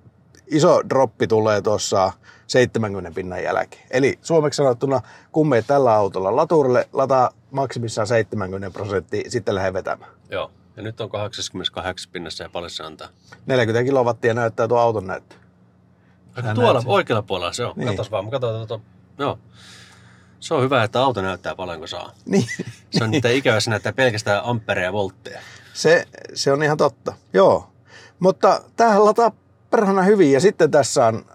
iso 0.48 0.82
droppi 0.90 1.28
tulee 1.28 1.62
tuossa 1.62 2.14
70 2.48 3.12
pinnan 3.16 3.44
jälkeen. 3.44 3.84
Eli 3.92 4.20
suomeksi 4.22 4.58
sanottuna, 4.58 5.02
kun 5.32 5.50
meet 5.50 5.68
tällä 5.68 5.94
autolla 5.94 6.36
laturille, 6.36 6.90
lataa 6.94 7.30
maksimissaan 7.52 8.08
70 8.08 8.72
prosenttia, 8.72 9.30
sitten 9.32 9.56
lähde 9.56 9.74
vetämään. 9.74 10.12
Joo. 10.30 10.52
Ja 10.78 10.84
nyt 10.84 11.02
on 11.02 11.10
88 11.10 12.12
pinnassa 12.12 12.44
ja 12.44 12.50
paljon 12.50 12.70
se 12.70 12.84
antaa. 12.84 13.08
40 13.46 13.84
kilowattia 13.84 14.34
näyttää 14.34 14.68
tuo 14.68 14.78
auton 14.78 15.08
näyttö. 15.08 15.36
Sä 16.46 16.54
Tuolla 16.54 16.84
oikealla 16.86 17.22
puolella 17.22 17.54
se 17.54 17.66
on. 17.66 17.74
Niin. 17.76 17.88
Katos 17.88 18.12
vaan, 18.12 18.26
mä 18.26 18.32
katson 18.32 18.68
tuota. 18.68 18.86
Joo. 19.18 19.40
Se 20.40 20.54
on 20.54 20.64
hyvä, 20.64 20.84
että 20.84 21.02
auto 21.02 21.22
näyttää 21.22 21.56
paljonko 21.56 21.88
saa. 21.88 22.12
Niin, 22.26 22.48
Se 22.92 23.04
on 23.04 23.12
niitä 23.12 23.30
ikävä, 23.30 23.60
se 23.60 23.70
näyttää 23.70 23.94
pelkästään 23.94 24.44
ampereja 24.44 24.88
ja 24.88 24.94
voltteja. 24.94 25.40
se, 25.74 26.06
se 26.34 26.52
on 26.52 26.64
ihan 26.64 26.78
totta. 26.78 27.14
Joo. 27.34 27.70
Mutta 28.20 28.62
tämähän 28.76 29.06
lataa 29.06 29.32
perhana 29.70 30.02
hyvin 30.04 30.32
ja 30.32 30.40
sitten 30.40 30.72
tässä 30.72 31.06
on 31.06 31.26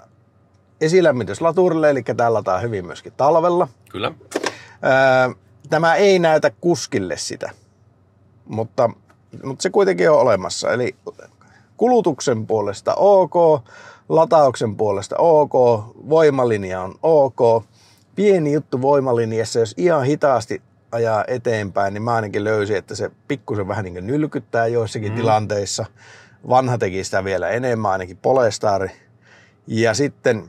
esilämmitys 0.82 1.40
laturille, 1.40 1.90
eli 1.90 2.02
tämä 2.02 2.32
lataa 2.32 2.58
hyvin 2.58 2.86
myöskin 2.86 3.12
talvella. 3.16 3.68
Kyllä. 3.90 4.12
Ää, 4.82 5.30
Tämä 5.70 5.94
ei 5.94 6.18
näytä 6.18 6.50
kuskille 6.60 7.16
sitä, 7.16 7.50
mutta, 8.44 8.90
mutta 9.42 9.62
se 9.62 9.70
kuitenkin 9.70 10.10
on 10.10 10.18
olemassa. 10.18 10.72
Eli 10.72 10.96
kulutuksen 11.76 12.46
puolesta 12.46 12.94
ok, 12.94 13.34
latauksen 14.08 14.76
puolesta 14.76 15.16
ok, 15.18 15.52
voimalinja 16.08 16.80
on 16.82 16.94
ok. 17.02 17.64
Pieni 18.14 18.52
juttu 18.52 18.82
voimalinjassa, 18.82 19.58
jos 19.58 19.74
ihan 19.76 20.04
hitaasti 20.04 20.62
ajaa 20.92 21.24
eteenpäin, 21.26 21.94
niin 21.94 22.02
mä 22.02 22.14
ainakin 22.14 22.44
löysin, 22.44 22.76
että 22.76 22.94
se 22.94 23.10
pikkusen 23.28 23.68
vähän 23.68 23.84
niin 23.84 23.94
kuin 23.94 24.06
nylkyttää 24.06 24.66
joissakin 24.66 25.12
mm. 25.12 25.16
tilanteissa. 25.16 25.84
Vanha 26.48 26.78
teki 26.78 27.04
sitä 27.04 27.24
vielä 27.24 27.48
enemmän, 27.48 27.90
ainakin 27.92 28.16
Polestari. 28.16 28.90
Ja 29.66 29.94
sitten 29.94 30.44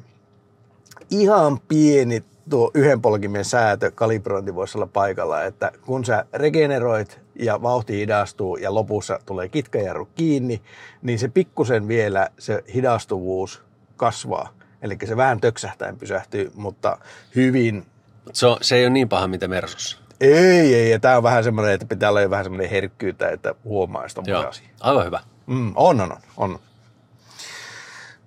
ihan 1.13 1.59
pieni 1.67 2.23
tuo 2.49 2.71
yhden 2.73 3.01
polkimen 3.01 3.45
säätö, 3.45 3.91
kalibrointi 3.91 4.55
voisi 4.55 4.77
olla 4.77 4.87
paikalla, 4.93 5.43
että 5.43 5.71
kun 5.85 6.05
sä 6.05 6.25
regeneroit 6.33 7.19
ja 7.35 7.61
vauhti 7.61 7.97
hidastuu 7.97 8.57
ja 8.57 8.73
lopussa 8.73 9.19
tulee 9.25 9.49
kitkajarru 9.49 10.07
kiinni, 10.15 10.61
niin 11.01 11.19
se 11.19 11.27
pikkusen 11.27 11.87
vielä 11.87 12.29
se 12.39 12.63
hidastuvuus 12.73 13.61
kasvaa. 13.97 14.49
Eli 14.81 14.97
se 15.05 15.17
vähän 15.17 15.41
töksähtäen 15.41 15.97
pysähtyy, 15.97 16.51
mutta 16.55 16.97
hyvin 17.35 17.85
Se, 18.33 18.47
on, 18.47 18.57
se 18.61 18.75
ei 18.75 18.83
ole 18.83 18.89
niin 18.93 19.09
paha, 19.09 19.27
mitä 19.27 19.47
Mersussa. 19.47 19.97
ei, 20.21 20.75
ei, 20.75 20.91
ja 20.91 20.99
tämä 20.99 21.17
on 21.17 21.23
vähän 21.23 21.43
semmoinen, 21.43 21.73
että 21.73 21.85
pitää 21.85 22.09
olla 22.09 22.21
jo 22.21 22.29
vähän 22.29 22.45
semmoinen 22.45 22.69
herkkyyttä, 22.69 23.29
että 23.29 23.55
huomaa 23.63 24.07
sitä 24.07 24.21
Joo. 24.25 24.51
Aivan 24.79 25.05
hyvä. 25.05 25.19
Mm, 25.47 25.71
on, 25.75 26.01
on, 26.01 26.11
on, 26.11 26.19
on. 26.37 26.59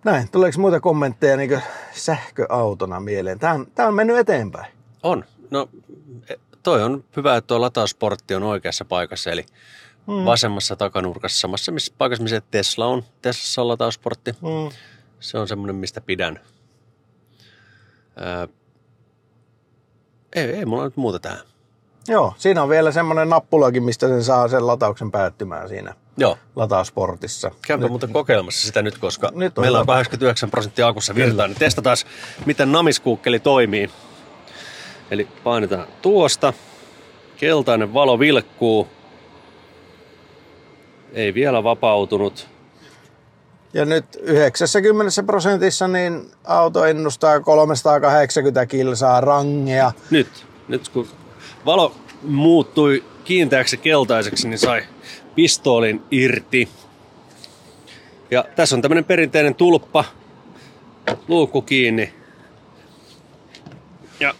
Näin, 0.06 0.30
tuleeko 0.30 0.60
muita 0.60 0.80
kommentteja 0.80 1.36
niin 1.36 1.62
sähköautona 1.92 3.00
mieleen? 3.00 3.38
Tämä 3.38 3.52
on, 3.52 3.66
tämä 3.74 3.88
on 3.88 3.94
mennyt 3.94 4.16
eteenpäin. 4.16 4.72
On. 5.02 5.24
No, 5.50 5.68
e- 6.28 6.34
toi 6.62 6.82
on 6.82 7.04
hyvä, 7.16 7.36
että 7.36 7.46
tuo 7.46 7.60
latausportti 7.60 8.34
on 8.34 8.42
oikeassa 8.42 8.84
paikassa, 8.84 9.30
eli 9.30 9.46
mm. 10.06 10.24
vasemmassa 10.24 10.76
takanurkassa, 10.76 11.40
samassa 11.40 11.72
missä 11.72 11.94
paikassa, 11.98 12.22
missä 12.22 12.42
Tesla 12.50 12.86
on. 12.86 13.04
Teslassa 13.22 13.62
on 13.62 13.68
latausportti. 13.68 14.32
Mm. 14.32 14.76
Se 15.20 15.38
on 15.38 15.48
semmoinen, 15.48 15.76
mistä 15.76 16.00
pidän. 16.00 16.40
Ää, 18.16 18.48
ei, 20.36 20.44
ei 20.44 20.64
mulla 20.66 20.84
nyt 20.84 20.96
muuta 20.96 21.18
tähän. 21.18 21.40
Joo, 22.08 22.34
siinä 22.36 22.62
on 22.62 22.68
vielä 22.68 22.92
semmoinen 22.92 23.28
nappulakin, 23.28 23.82
mistä 23.82 24.08
sen 24.08 24.24
saa 24.24 24.48
sen 24.48 24.66
latauksen 24.66 25.10
päättymään 25.10 25.68
siinä 25.68 25.94
Joo, 26.16 26.38
latausportissa. 26.56 27.50
käypä 27.66 27.88
muuten 27.88 28.12
kokeilemassa 28.12 28.66
sitä 28.66 28.82
nyt, 28.82 28.98
koska 28.98 29.30
Nyt 29.34 29.58
on 29.58 29.64
meillä 29.64 29.78
on 29.78 29.82
hyvä. 29.82 29.92
89 29.92 30.50
prosenttia 30.50 30.86
akussa 30.86 31.14
virtaa, 31.14 31.46
niin 31.46 31.58
testataan, 31.58 31.96
miten 32.46 32.72
namiskuukkeli 32.72 33.38
toimii. 33.40 33.90
Eli 35.10 35.28
painetaan 35.44 35.86
tuosta. 36.02 36.52
Keltainen 37.36 37.94
valo 37.94 38.18
vilkkuu. 38.18 38.88
Ei 41.12 41.34
vielä 41.34 41.64
vapautunut. 41.64 42.48
Ja 43.74 43.84
nyt 43.84 44.04
90 44.22 45.22
prosentissa 45.22 45.88
niin 45.88 46.30
auto 46.44 46.84
ennustaa 46.84 47.40
380 47.40 48.66
kilsaa 48.66 49.20
rangea. 49.20 49.92
Nyt, 50.10 50.46
nyt 50.68 50.88
kun 50.88 51.08
valo 51.66 51.94
muuttui 52.22 53.04
kiinteäksi 53.24 53.76
keltaiseksi, 53.76 54.48
niin 54.48 54.58
sai 54.58 54.82
pistoolin 55.34 56.02
irti. 56.10 56.68
Ja 58.30 58.44
tässä 58.56 58.76
on 58.76 58.82
tämmöinen 58.82 59.04
perinteinen 59.04 59.54
tulppa, 59.54 60.04
luukku 61.28 61.62
kiinni 61.62 62.14
ja 64.20 64.34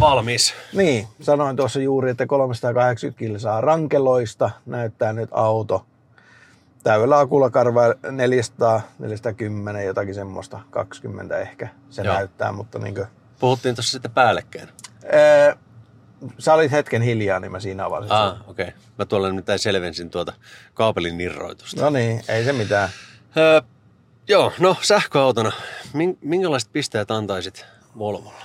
valmis. 0.00 0.54
Niin, 0.72 1.06
sanoin 1.20 1.56
tuossa 1.56 1.80
juuri, 1.80 2.10
että 2.10 2.26
380 2.26 3.18
kilsaa 3.18 3.60
rankeloista 3.60 4.50
näyttää 4.66 5.12
nyt 5.12 5.30
auto. 5.32 5.86
Täydellä 6.82 7.18
akulla 7.18 7.50
karvaa 7.50 7.94
400, 8.10 8.80
410, 8.98 9.86
jotakin 9.86 10.14
semmoista, 10.14 10.60
20 10.70 11.38
ehkä 11.38 11.68
se 11.90 12.02
Joo. 12.02 12.14
näyttää, 12.14 12.52
mutta 12.52 12.78
niin 12.78 12.94
kuin, 12.94 13.06
Puhuttiin 13.40 13.74
tuossa 13.74 13.92
sitten 13.92 14.10
päällekkäin. 14.10 14.68
ää, 15.12 15.56
sä 16.38 16.54
olit 16.54 16.72
hetken 16.72 17.02
hiljaa, 17.02 17.40
niin 17.40 17.52
mä 17.52 17.60
siinä 17.60 17.86
avasin. 17.86 18.12
Ah, 18.12 18.40
okei. 18.48 18.68
Okay. 18.68 18.80
Mä 18.98 19.04
tuolla 19.04 19.28
nimittäin 19.28 19.58
selvensin 19.58 20.10
tuota 20.10 20.32
kaapelin 20.74 21.20
irroitusta. 21.20 21.82
No 21.82 21.90
niin, 21.90 22.22
ei 22.28 22.44
se 22.44 22.52
mitään. 22.52 22.88
Öö, 23.36 23.60
joo, 24.28 24.52
no 24.58 24.76
sähköautona. 24.82 25.52
Min- 25.92 26.18
minkälaiset 26.20 26.72
pisteet 26.72 27.10
antaisit 27.10 27.66
Volvolle? 27.98 28.44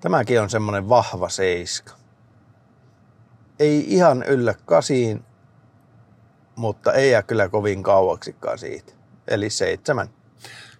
Tämäkin 0.00 0.40
on 0.40 0.50
semmoinen 0.50 0.88
vahva 0.88 1.28
seiska. 1.28 1.92
Ei 3.58 3.84
ihan 3.94 4.22
yllä 4.22 4.54
kasiin, 4.64 5.24
mutta 6.56 6.92
ei 6.92 7.10
jää 7.10 7.22
kyllä 7.22 7.48
kovin 7.48 7.82
kauaksikaan 7.82 8.58
siitä. 8.58 8.92
Eli 9.28 9.50
seitsemän. 9.50 10.08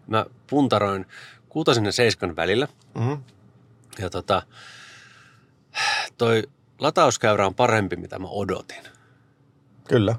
Mä 0.06 0.26
puntaroin 0.50 1.06
kuutosen 1.48 1.84
ja 1.84 1.92
seiskan 1.92 2.36
välillä. 2.36 2.68
Mm-hmm. 2.94 3.22
Ja 3.98 4.10
tota, 4.10 4.42
toi 6.18 6.42
latauskäyrä 6.78 7.46
on 7.46 7.54
parempi, 7.54 7.96
mitä 7.96 8.18
mä 8.18 8.28
odotin. 8.28 8.82
Kyllä, 9.88 10.16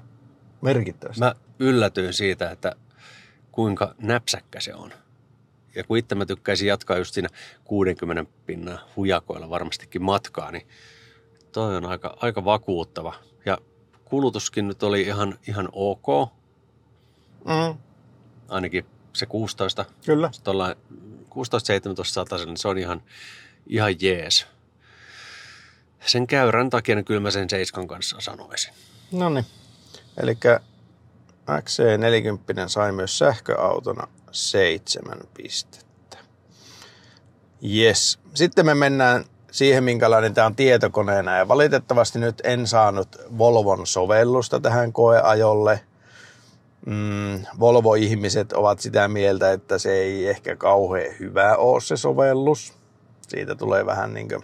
merkittävästi. 0.62 1.20
Mä 1.20 1.36
yllätyin 1.60 2.14
siitä, 2.14 2.52
että 2.52 2.76
kuinka 3.52 3.96
näpsäkkä 3.98 4.60
se 4.60 4.76
on. 4.76 4.92
Ja 5.76 5.84
kun 5.84 5.98
itse 5.98 6.16
mä 6.16 6.26
tykkäisin 6.26 6.68
jatkaa 6.68 6.98
just 6.98 7.14
siinä 7.14 7.30
60 7.64 8.26
pinnan 8.46 8.80
hujakoilla 8.96 9.50
varmastikin 9.50 10.04
matkaa, 10.04 10.52
niin 10.52 10.68
toi 11.52 11.78
on 11.78 11.86
aika, 11.86 12.18
aika 12.22 12.46
vakuuttava. 12.46 13.14
Ja 13.46 13.58
kulutuskin 14.06 14.68
nyt 14.68 14.84
oli 14.84 15.02
ihan, 15.02 15.40
ihan 15.48 15.70
ok, 15.72 16.08
Mm, 17.46 17.78
ainakin 18.48 18.86
se 19.14 19.26
16, 19.26 19.86
kyllä. 20.06 20.32
tuolla 20.44 20.76
16-17 21.30 22.04
satasella, 22.04 22.52
niin 22.52 22.58
se 22.58 22.68
on 22.68 22.78
ihan, 22.78 23.02
ihan 23.68 23.96
jees. 24.02 24.48
Sen 26.06 26.28
käyrän 26.28 26.70
takia 26.70 26.96
niin 26.96 27.06
kyllä 27.06 27.20
mä 27.20 27.32
sen 27.32 27.50
seiskan 27.50 27.88
kanssa 27.88 28.18
sanoisin. 28.20 28.74
No 29.12 29.30
niin. 29.30 29.46
Eli 30.18 30.38
XC40 31.50 32.68
sai 32.68 32.92
myös 32.92 33.18
sähköautona 33.18 34.08
seitsemän 34.32 35.20
pistettä. 35.34 36.18
Yes. 37.76 38.20
Sitten 38.34 38.66
me 38.66 38.74
mennään 38.74 39.26
siihen, 39.52 39.84
minkälainen 39.84 40.34
tämä 40.34 40.48
on 40.48 40.56
tietokoneena. 40.56 41.38
Ja 41.38 41.48
valitettavasti 41.48 42.20
nyt 42.20 42.42
en 42.44 42.68
saanut 42.68 43.08
Volvon 43.38 43.88
sovellusta 43.88 44.60
tähän 44.60 44.94
koeajolle. 44.94 45.80
Mm, 46.86 47.46
Volvo-ihmiset 47.60 48.54
ovat 48.54 48.80
sitä 48.80 49.08
mieltä, 49.08 49.52
että 49.52 49.78
se 49.78 49.94
ei 49.94 50.28
ehkä 50.28 50.56
kauhean 50.56 51.20
hyvä 51.20 51.56
ole 51.56 51.82
se 51.82 51.98
sovellus. 51.98 52.74
Siitä 53.28 53.56
tulee 53.56 53.86
vähän 53.86 54.14
niin 54.14 54.28
kuin 54.30 54.44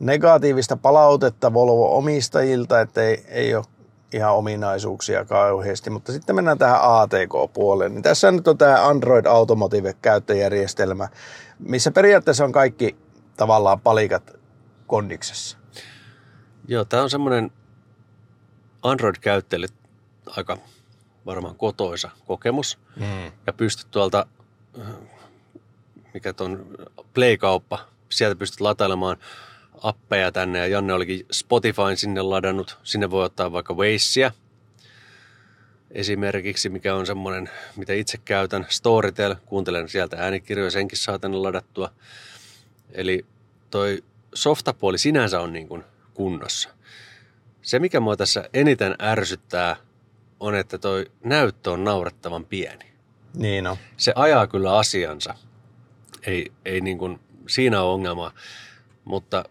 negatiivista 0.00 0.76
palautetta 0.76 1.54
Volvo-omistajilta, 1.54 2.80
että 2.80 3.02
ei, 3.02 3.24
ei 3.28 3.54
ole 3.54 3.64
ihan 4.12 4.34
ominaisuuksia 4.34 5.24
kauheasti. 5.24 5.90
Mutta 5.90 6.12
sitten 6.12 6.36
mennään 6.36 6.58
tähän 6.58 6.80
ATK-puoleen. 6.82 7.94
Niin 7.94 8.02
tässä 8.02 8.30
nyt 8.30 8.48
on 8.48 8.58
tämä 8.58 8.88
Android 8.88 9.26
Automotive-käyttöjärjestelmä, 9.26 11.08
missä 11.58 11.90
periaatteessa 11.90 12.44
on 12.44 12.52
kaikki 12.52 12.96
tavallaan 13.36 13.80
palikat 13.80 14.32
kondiksessa. 14.86 15.58
Joo, 16.68 16.84
tämä 16.84 17.02
on 17.02 17.10
semmoinen 17.10 17.52
Android-käyttäjille 18.82 19.66
aika 20.36 20.58
varmaan 21.26 21.56
kotoisa 21.56 22.10
kokemus. 22.26 22.78
Mm. 22.96 23.32
Ja 23.46 23.52
pystyt 23.52 23.90
tuolta, 23.90 24.26
mikä 26.14 26.32
ton 26.32 26.66
Play-kauppa, 27.14 27.88
sieltä 28.08 28.36
pystyt 28.38 28.60
latailemaan 28.60 29.16
appeja 29.82 30.32
tänne. 30.32 30.58
Ja 30.58 30.66
Janne 30.66 30.92
olikin 30.92 31.26
Spotifyn 31.32 31.96
sinne 31.96 32.22
ladannut. 32.22 32.78
Sinne 32.82 33.10
voi 33.10 33.24
ottaa 33.24 33.52
vaikka 33.52 33.74
Wacea 33.74 34.30
esimerkiksi, 35.90 36.68
mikä 36.68 36.94
on 36.94 37.06
semmoinen, 37.06 37.50
mitä 37.76 37.92
itse 37.92 38.18
käytän. 38.18 38.66
Storytel, 38.68 39.34
kuuntelen 39.46 39.88
sieltä 39.88 40.16
äänikirjoja, 40.16 40.70
senkin 40.70 40.98
saa 40.98 41.18
tänne 41.18 41.36
ladattua. 41.36 41.90
Eli 42.92 43.26
toi 43.70 44.04
softapuoli 44.34 44.98
sinänsä 44.98 45.40
on 45.40 45.52
niin 45.52 45.68
kuin 45.68 45.84
kunnossa. 46.14 46.68
Se, 47.62 47.78
mikä 47.78 48.00
mua 48.00 48.16
tässä 48.16 48.48
eniten 48.54 48.94
ärsyttää, 49.02 49.76
on, 50.40 50.54
että 50.54 50.78
toi 50.78 51.10
näyttö 51.24 51.70
on 51.70 51.84
naurettavan 51.84 52.44
pieni. 52.44 52.84
Niin 53.34 53.66
on. 53.66 53.76
Se 53.96 54.12
ajaa 54.16 54.46
kyllä 54.46 54.78
asiansa. 54.78 55.34
Ei, 56.26 56.52
ei 56.64 56.80
niin 56.80 56.98
kuin, 56.98 57.20
siinä 57.48 57.82
ole 57.82 57.92
ongelmaa. 57.92 58.32
Mutta 59.04 59.44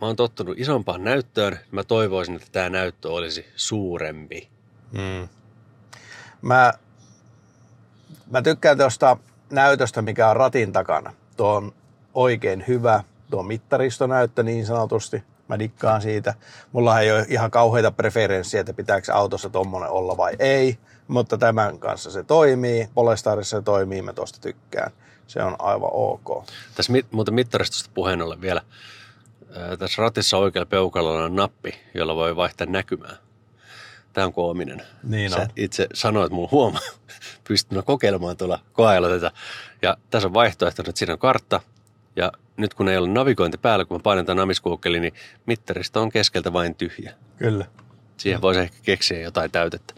mä 0.00 0.06
oon 0.06 0.16
tottunut 0.16 0.58
isompaan 0.58 1.04
näyttöön. 1.04 1.58
Mä 1.70 1.84
toivoisin, 1.84 2.36
että 2.36 2.48
tämä 2.52 2.70
näyttö 2.70 3.10
olisi 3.10 3.46
suurempi. 3.56 4.48
Mm. 4.92 5.28
Mä, 6.42 6.72
mä 8.30 8.42
tykkään 8.42 8.78
tuosta 8.78 9.16
näytöstä, 9.50 10.02
mikä 10.02 10.28
on 10.28 10.36
ratin 10.36 10.72
takana. 10.72 11.12
Tuo 11.36 11.54
on 11.54 11.72
oikein 12.14 12.64
hyvä, 12.68 13.04
tuo 13.30 13.42
mittaristonäyttö 13.42 14.42
niin 14.42 14.66
sanotusti. 14.66 15.22
Mä 15.48 15.58
dikkaan 15.58 16.02
siitä. 16.02 16.34
Mulla 16.72 17.00
ei 17.00 17.12
ole 17.12 17.26
ihan 17.28 17.50
kauheita 17.50 17.90
preferenssiä, 17.90 18.60
että 18.60 18.72
pitääkö 18.72 19.14
autossa 19.14 19.50
tommonen 19.50 19.90
olla 19.90 20.16
vai 20.16 20.36
ei. 20.38 20.78
Mutta 21.08 21.38
tämän 21.38 21.78
kanssa 21.78 22.10
se 22.10 22.22
toimii. 22.24 22.88
Polestarissa 22.94 23.56
se 23.56 23.62
toimii, 23.62 24.02
mä 24.02 24.12
tosta 24.12 24.40
tykkään. 24.40 24.92
Se 25.26 25.42
on 25.42 25.56
aivan 25.58 25.90
ok. 25.92 26.44
Tässä 26.74 26.92
mit, 26.92 27.06
muuten 27.12 27.34
mittaristosta 27.34 27.90
puheen 27.94 28.22
ollen 28.22 28.40
vielä. 28.40 28.62
Tässä 29.78 30.02
ratissa 30.02 30.36
oikealla 30.36 30.66
peukalolla 30.66 31.24
on 31.24 31.36
nappi, 31.36 31.74
jolla 31.94 32.14
voi 32.14 32.36
vaihtaa 32.36 32.66
näkymää. 32.66 33.16
Tämä 34.12 34.26
on 34.26 34.32
koominen. 34.32 34.82
Niin 35.02 35.30
Sä 35.30 35.36
on. 35.36 35.48
itse 35.56 35.86
sanoit 35.94 36.32
mulle 36.32 36.48
huomaa, 36.52 36.80
pystyn 37.48 37.84
kokeilemaan 37.84 38.36
tuolla 38.36 38.58
koeajalla 38.72 39.08
tätä. 39.08 39.30
Ja 39.82 39.96
tässä 40.10 40.28
on 40.28 40.34
vaihtoehto, 40.34 40.82
että 40.82 40.92
siinä 40.94 41.12
on 41.12 41.18
kartta. 41.18 41.60
Ja 42.16 42.32
nyt 42.56 42.74
kun 42.74 42.88
ei 42.88 42.96
ole 42.96 43.08
navigointi 43.08 43.58
päällä, 43.58 43.84
kun 43.84 43.96
mä 43.96 44.02
painan 44.02 44.26
tämän 44.26 44.48
niin 45.00 45.14
mittarista 45.46 46.00
on 46.00 46.10
keskeltä 46.10 46.52
vain 46.52 46.74
tyhjä. 46.74 47.14
Kyllä. 47.38 47.66
Siihen 48.16 48.42
voisi 48.42 48.60
ehkä 48.60 48.76
keksiä 48.82 49.20
jotain 49.20 49.50
täytettä. 49.50 49.94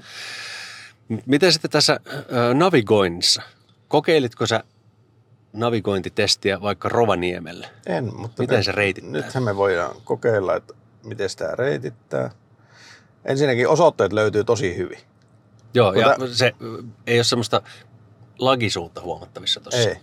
Miten 1.26 1.52
sitten 1.52 1.70
tässä 1.70 2.00
navigoinnissa? 2.54 3.42
Kokeilitko 3.88 4.46
sä 4.46 4.64
navigointitestiä 5.52 6.60
vaikka 6.60 6.88
Rovaniemellä? 6.88 7.68
En, 7.86 8.16
mutta 8.16 8.42
Miten 8.42 8.56
nyt- 8.56 8.64
se 8.64 8.72
reitittää? 8.72 9.12
Nythän 9.12 9.42
me 9.42 9.56
voidaan 9.56 9.96
kokeilla, 10.04 10.56
että 10.56 10.74
miten 11.04 11.30
sitä 11.30 11.54
reitittää. 11.54 12.30
Ensinnäkin 13.24 13.68
osoitteet 13.68 14.12
löytyy 14.12 14.44
tosi 14.44 14.76
hyvin. 14.76 14.98
Joo, 15.74 15.92
ja 15.92 16.08
Mutta- 16.18 16.34
se 16.34 16.52
ei 17.06 17.18
ole 17.18 17.24
semmoista 17.24 17.62
lagisuutta 18.38 19.00
huomattavissa 19.00 19.60
tuossa. 19.60 19.88
Ei. 19.88 19.96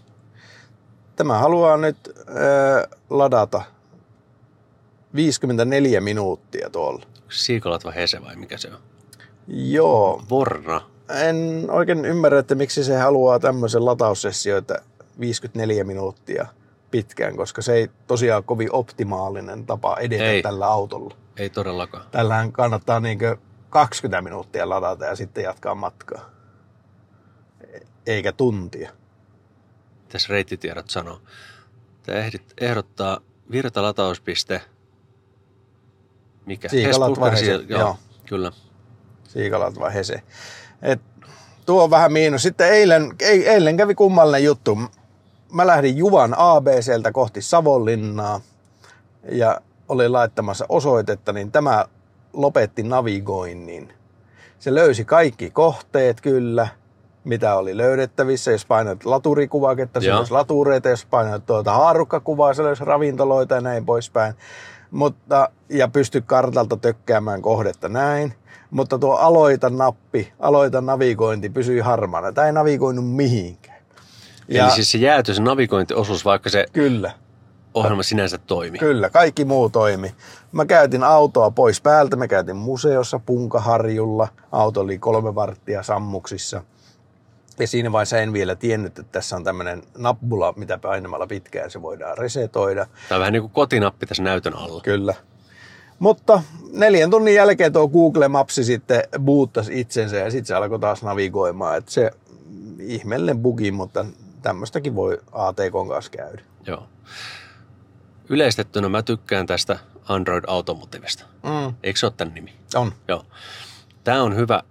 Tämä 1.16 1.38
haluaa 1.38 1.78
nyt 1.78 1.98
äh, 2.20 3.00
ladata 3.10 3.62
54 5.16 6.02
minuuttia 6.02 6.70
tuolla. 6.70 7.06
Siikolat 7.30 7.86
vai 7.86 7.96
Hese 7.96 8.22
vai 8.22 8.36
mikä 8.36 8.58
se 8.58 8.68
on? 8.68 8.80
Joo, 9.48 10.24
Vorna. 10.30 10.82
en 11.10 11.66
oikein 11.70 12.06
ymmärrä, 12.06 12.40
että 12.40 12.56
miksi 12.56 12.84
se 12.84 12.98
haluaa 12.98 13.40
tämmöisen 13.40 13.86
lataussessioita 13.86 14.74
54 15.20 15.84
minuuttia 15.84 16.48
pitkään, 16.92 17.36
koska 17.38 17.62
se 17.62 17.74
ei 17.74 17.88
tosiaan 18.08 18.44
kovin 18.44 18.72
optimaalinen 18.72 19.66
tapa 19.66 19.98
edetä 20.00 20.24
Ei. 20.24 20.42
tällä 20.42 20.68
autolla. 20.68 21.16
Ei 21.38 21.50
todellakaan. 21.50 22.06
Tällähän 22.12 22.52
kannattaa 22.52 23.00
niinkö 23.00 23.38
20 23.70 24.22
minuuttia 24.22 24.70
ladata 24.70 25.06
ja 25.06 25.16
sitten 25.16 25.44
jatkaa 25.44 25.76
matkaa. 25.76 26.30
Eikä 28.08 28.32
tuntia. 28.32 28.92
Tässä 30.10 30.28
reittitiedot 30.34 30.90
sanoo. 30.90 31.22
Tämä 32.04 32.20
ehdit- 32.20 32.54
ehdottaa 32.62 33.20
virtalatauspiste. 33.52 34.62
Mikä? 36.46 36.70
Siikalat 36.70 37.20
vai 37.20 37.32
Hese? 37.32 37.52
Joo, 37.52 37.62
Joo. 37.80 37.98
kyllä. 38.26 38.52
Siikalat 39.28 39.80
vai 39.80 39.94
Hese. 39.94 40.22
Et, 40.82 41.02
tuo 41.66 41.84
on 41.84 41.90
vähän 41.90 42.14
miinus. 42.14 42.44
Sitten 42.44 42.70
eilen, 42.74 43.16
ei, 43.20 43.48
eilen 43.50 43.78
kävi 43.78 43.96
kummallinen 43.96 44.44
juttu. 44.44 44.78
Mä 45.56 45.68
lähdin 45.68 45.98
Juvan 45.98 46.34
ABCltä 46.38 47.12
kohti 47.12 47.42
Savonlinnaa 47.42 48.42
ja 49.32 49.62
olin 49.90 50.12
laittamassa 50.12 50.66
osoitetta, 50.70 51.34
niin 51.34 51.52
tämä 51.52 51.86
lopetti 52.34 52.84
navigoinnin. 52.84 53.94
Se 54.60 54.76
löysi 54.76 55.06
kaikki 55.06 55.50
kohteet 55.50 56.22
kyllä, 56.22 56.68
mitä 57.24 57.56
oli 57.56 57.78
löydettävissä. 57.78 58.52
Jos 58.52 58.66
painat 58.66 59.06
laturikuvaketta, 59.06 60.02
se 60.02 60.08
löysi 60.08 60.32
latureita. 60.32 60.90
Jos 60.90 61.06
painat 61.06 61.46
tuota 61.46 61.74
haarukkakuvaa, 61.74 62.54
se 62.54 62.64
löysi 62.64 62.86
ravintoloita 62.86 63.56
ja 63.56 63.62
näin 63.62 63.86
poispäin. 63.86 64.34
Mutta, 64.92 65.50
ja 65.70 65.88
pysty 65.88 66.22
kartalta 66.22 66.78
tökkäämään 66.78 67.42
kohdetta 67.42 67.90
näin. 67.90 68.34
Mutta 68.72 69.00
tuo 69.00 69.16
aloita 69.16 69.70
nappi, 69.70 70.34
aloita 70.40 70.82
navigointi 70.82 71.50
pysyi 71.50 71.80
harmaana. 71.80 72.32
Tämä 72.32 72.48
ei 72.48 72.54
navigoinut 72.54 73.12
mihinkään. 73.12 73.75
Eli 74.50 74.72
siis 74.72 74.92
se 74.92 74.98
jääty 74.98 75.34
se 75.34 75.42
navigointiosuus, 75.42 76.26
vaikka 76.26 76.50
se 76.50 76.66
Kyllä. 76.74 77.12
ohjelma 77.74 78.04
sinänsä 78.04 78.38
toimi. 78.38 78.78
Kyllä, 78.78 79.10
kaikki 79.10 79.46
muu 79.46 79.70
toimi. 79.70 80.16
Mä 80.52 80.66
käytin 80.66 81.04
autoa 81.04 81.52
pois 81.52 81.82
päältä, 81.82 82.16
mä 82.16 82.28
käytin 82.28 82.56
museossa 82.56 83.20
Punkaharjulla. 83.20 84.28
Auto 84.52 84.82
oli 84.82 84.98
kolme 84.98 85.36
varttia 85.36 85.84
sammuksissa. 85.84 86.64
Ja 87.60 87.68
siinä 87.68 87.92
vaiheessa 87.92 88.18
en 88.18 88.34
vielä 88.34 88.56
tiennyt, 88.56 89.00
että 89.00 89.12
tässä 89.12 89.36
on 89.36 89.44
tämmöinen 89.44 89.84
nappula, 89.98 90.54
mitä 90.58 90.78
painamalla 90.78 91.28
pitkään 91.28 91.72
se 91.72 91.82
voidaan 91.82 92.18
resetoida. 92.18 92.86
Tämä 93.10 93.18
on 93.18 93.20
vähän 93.20 93.34
niin 93.34 93.44
kuin 93.44 93.52
kotinappi 93.52 94.06
tässä 94.06 94.24
näytön 94.24 94.56
alla. 94.56 94.82
Kyllä. 94.82 95.14
Mutta 96.00 96.44
neljän 96.74 97.10
tunnin 97.10 97.36
jälkeen 97.36 97.74
tuo 97.74 97.88
Google 97.88 98.28
Maps 98.28 98.56
sitten 98.56 99.04
boottasi 99.20 99.80
itsensä 99.80 100.16
ja 100.16 100.32
sitten 100.32 100.46
se 100.46 100.56
alkoi 100.56 100.80
taas 100.80 101.04
navigoimaan. 101.04 101.78
Että 101.78 101.92
se 101.92 102.12
ihmeellinen 102.80 103.40
bugi, 103.40 103.72
mutta 103.72 104.06
tämmöistäkin 104.46 104.96
voi 104.96 105.22
ATK 105.32 105.74
kanssa 105.90 106.12
käydä. 106.12 106.42
Joo. 106.68 106.88
Yleistettynä 108.30 108.90
mä 108.90 109.02
tykkään 109.02 109.48
tästä 109.48 109.80
Android 110.08 110.44
Automotivesta. 110.48 111.26
Mm, 111.44 111.74
Eikö 111.84 112.00
se 112.00 112.06
ole 112.06 112.14
tämän 112.18 112.34
nimi? 112.34 112.54
on. 112.76 112.94
Joo. 113.08 113.26
Tämä 114.04 114.24
on 114.24 114.36
hyvä, 114.36 114.64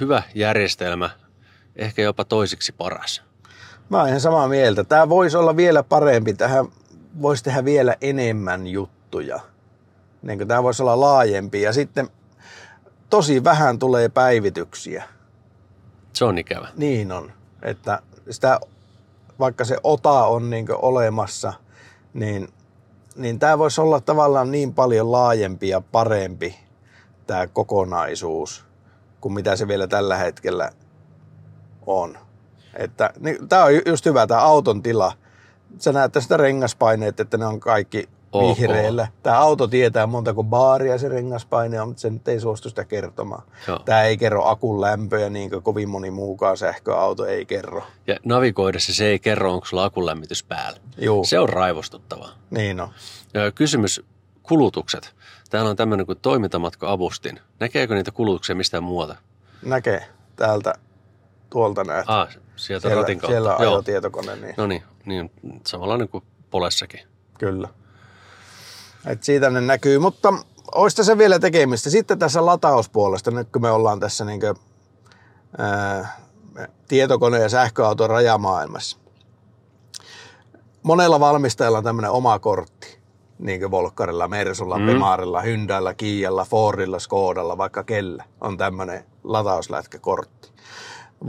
hyvä 0.00 0.22
järjestelmä, 0.34 1.10
ehkä 1.76 2.02
jopa 2.02 2.24
toisiksi 2.24 2.72
paras. 2.72 3.22
Mä 3.88 3.98
oon 3.98 4.08
ihan 4.08 4.20
samaa 4.20 4.48
mieltä. 4.48 4.84
Tämä 4.84 5.08
voisi 5.08 5.36
olla 5.36 5.56
vielä 5.56 5.82
parempi. 5.82 6.34
Tähän 6.34 6.66
voisi 7.22 7.44
tehdä 7.44 7.64
vielä 7.64 7.96
enemmän 8.00 8.66
juttuja. 8.66 9.40
Niin 10.22 10.48
tämä 10.48 10.62
voisi 10.62 10.82
olla 10.82 11.00
laajempi. 11.00 11.62
Ja 11.62 11.72
sitten 11.72 12.08
tosi 13.10 13.44
vähän 13.44 13.78
tulee 13.78 14.08
päivityksiä. 14.08 15.04
Se 16.12 16.24
on 16.24 16.38
ikävä. 16.38 16.68
Niin 16.76 17.12
on. 17.12 17.32
Että 17.62 18.02
sitä, 18.30 18.60
vaikka 19.40 19.64
se 19.64 19.76
ota 19.84 20.26
on 20.26 20.50
niin 20.50 20.66
olemassa, 20.72 21.52
niin, 22.14 22.48
niin 23.16 23.38
tämä 23.38 23.58
voisi 23.58 23.80
olla 23.80 24.00
tavallaan 24.00 24.50
niin 24.50 24.74
paljon 24.74 25.12
laajempi 25.12 25.68
ja 25.68 25.80
parempi 25.80 26.58
tämä 27.26 27.46
kokonaisuus 27.46 28.64
kuin 29.20 29.32
mitä 29.32 29.56
se 29.56 29.68
vielä 29.68 29.86
tällä 29.86 30.16
hetkellä 30.16 30.70
on. 31.86 32.18
Että 32.74 33.12
niin, 33.18 33.48
tämä 33.48 33.64
on 33.64 33.74
ju- 33.74 33.82
just 33.86 34.06
hyvä, 34.06 34.26
tämä 34.26 34.40
auton 34.40 34.82
tila. 34.82 35.12
Sä 35.78 35.92
näet 35.92 36.12
tästä 36.12 36.36
rengaspaineet, 36.36 37.20
että 37.20 37.38
ne 37.38 37.46
on 37.46 37.60
kaikki 37.60 38.08
Ok. 38.32 38.58
vihreillä. 38.58 39.08
Tämä 39.22 39.38
auto 39.38 39.66
tietää 39.66 40.06
montako 40.06 40.42
baaria 40.44 40.98
se 40.98 41.08
rengaspaine 41.08 41.80
on, 41.80 41.88
mutta 41.88 42.00
se 42.00 42.10
nyt 42.10 42.28
ei 42.28 42.40
suostu 42.40 42.68
sitä 42.68 42.84
kertomaan. 42.84 43.42
Joo. 43.68 43.78
Tämä 43.78 44.02
ei 44.02 44.16
kerro 44.16 44.44
akun 44.48 44.80
lämpöä 44.80 45.30
niin 45.30 45.50
kuin 45.50 45.62
kovin 45.62 45.88
moni 45.88 46.10
muukaan 46.10 46.56
sähköauto 46.56 47.26
ei 47.26 47.46
kerro. 47.46 47.82
Ja 48.06 48.16
navigoidessa 48.24 48.94
se 48.94 49.06
ei 49.06 49.18
kerro, 49.18 49.52
onko 49.54 49.66
sulla 49.66 49.84
akun 49.84 50.06
lämmitys 50.06 50.42
päällä. 50.42 50.78
Juu, 50.98 51.24
Se 51.24 51.38
on 51.38 51.48
raivostuttavaa. 51.48 52.30
niin 52.50 52.80
on. 52.80 52.88
Ja 53.34 53.50
kysymys, 53.52 54.02
kulutukset. 54.42 55.14
Täällä 55.50 55.70
on 55.70 55.76
tämmöinen 55.76 56.06
kuin 56.06 56.18
toimintamatka-avustin. 56.22 57.40
Näkeekö 57.60 57.94
niitä 57.94 58.10
kulutuksia 58.10 58.54
mistään 58.54 58.82
muualta? 58.82 59.16
Näkee 59.64 60.04
täältä, 60.36 60.74
tuolta 61.50 61.84
näet. 61.84 62.04
Ah, 62.08 62.28
sieltä 62.56 62.88
siellä, 62.88 63.00
ratin 63.00 63.18
kautta. 63.18 63.32
siellä 63.32 63.56
on 63.56 63.62
Joo. 63.64 63.72
ajotietokone, 63.72 64.36
niin 64.36 64.54
No 64.56 64.66
niin, 64.66 64.82
niin 65.04 65.30
samanlainen 65.66 66.08
kuin 66.08 66.24
Polessakin. 66.50 67.00
kyllä. 67.38 67.68
Et 69.06 69.22
siitä 69.22 69.50
ne 69.50 69.60
näkyy, 69.60 69.98
mutta 69.98 70.34
olisi 70.74 70.96
tässä 70.96 71.18
vielä 71.18 71.38
tekemistä. 71.38 71.90
Sitten 71.90 72.18
tässä 72.18 72.46
latauspuolesta, 72.46 73.30
nyt 73.30 73.48
kun 73.52 73.62
me 73.62 73.70
ollaan 73.70 74.00
tässä 74.00 74.24
niin 74.24 74.40
kuin, 74.40 74.54
ää, 75.58 76.16
tietokone- 76.88 77.38
ja 77.40 77.48
sähköauton 77.48 78.10
rajamaailmassa. 78.10 78.96
Monella 80.82 81.20
valmistajalla 81.20 81.78
on 81.78 81.84
tämmöinen 81.84 82.10
oma 82.10 82.38
kortti, 82.38 82.98
niin 83.38 83.60
kuin 83.60 83.70
Volkkarilla, 83.70 84.28
Mersulla, 84.28 84.78
mm. 84.78 84.86
Pemarilla, 84.86 85.40
Hyndällä, 85.40 85.94
Kiijalla, 85.94 86.44
Fordilla, 86.44 86.98
Skodalla, 86.98 87.58
vaikka 87.58 87.84
kellä 87.84 88.24
on 88.40 88.56
tämmöinen 88.56 89.04
latauslätkäkortti. 89.24 90.50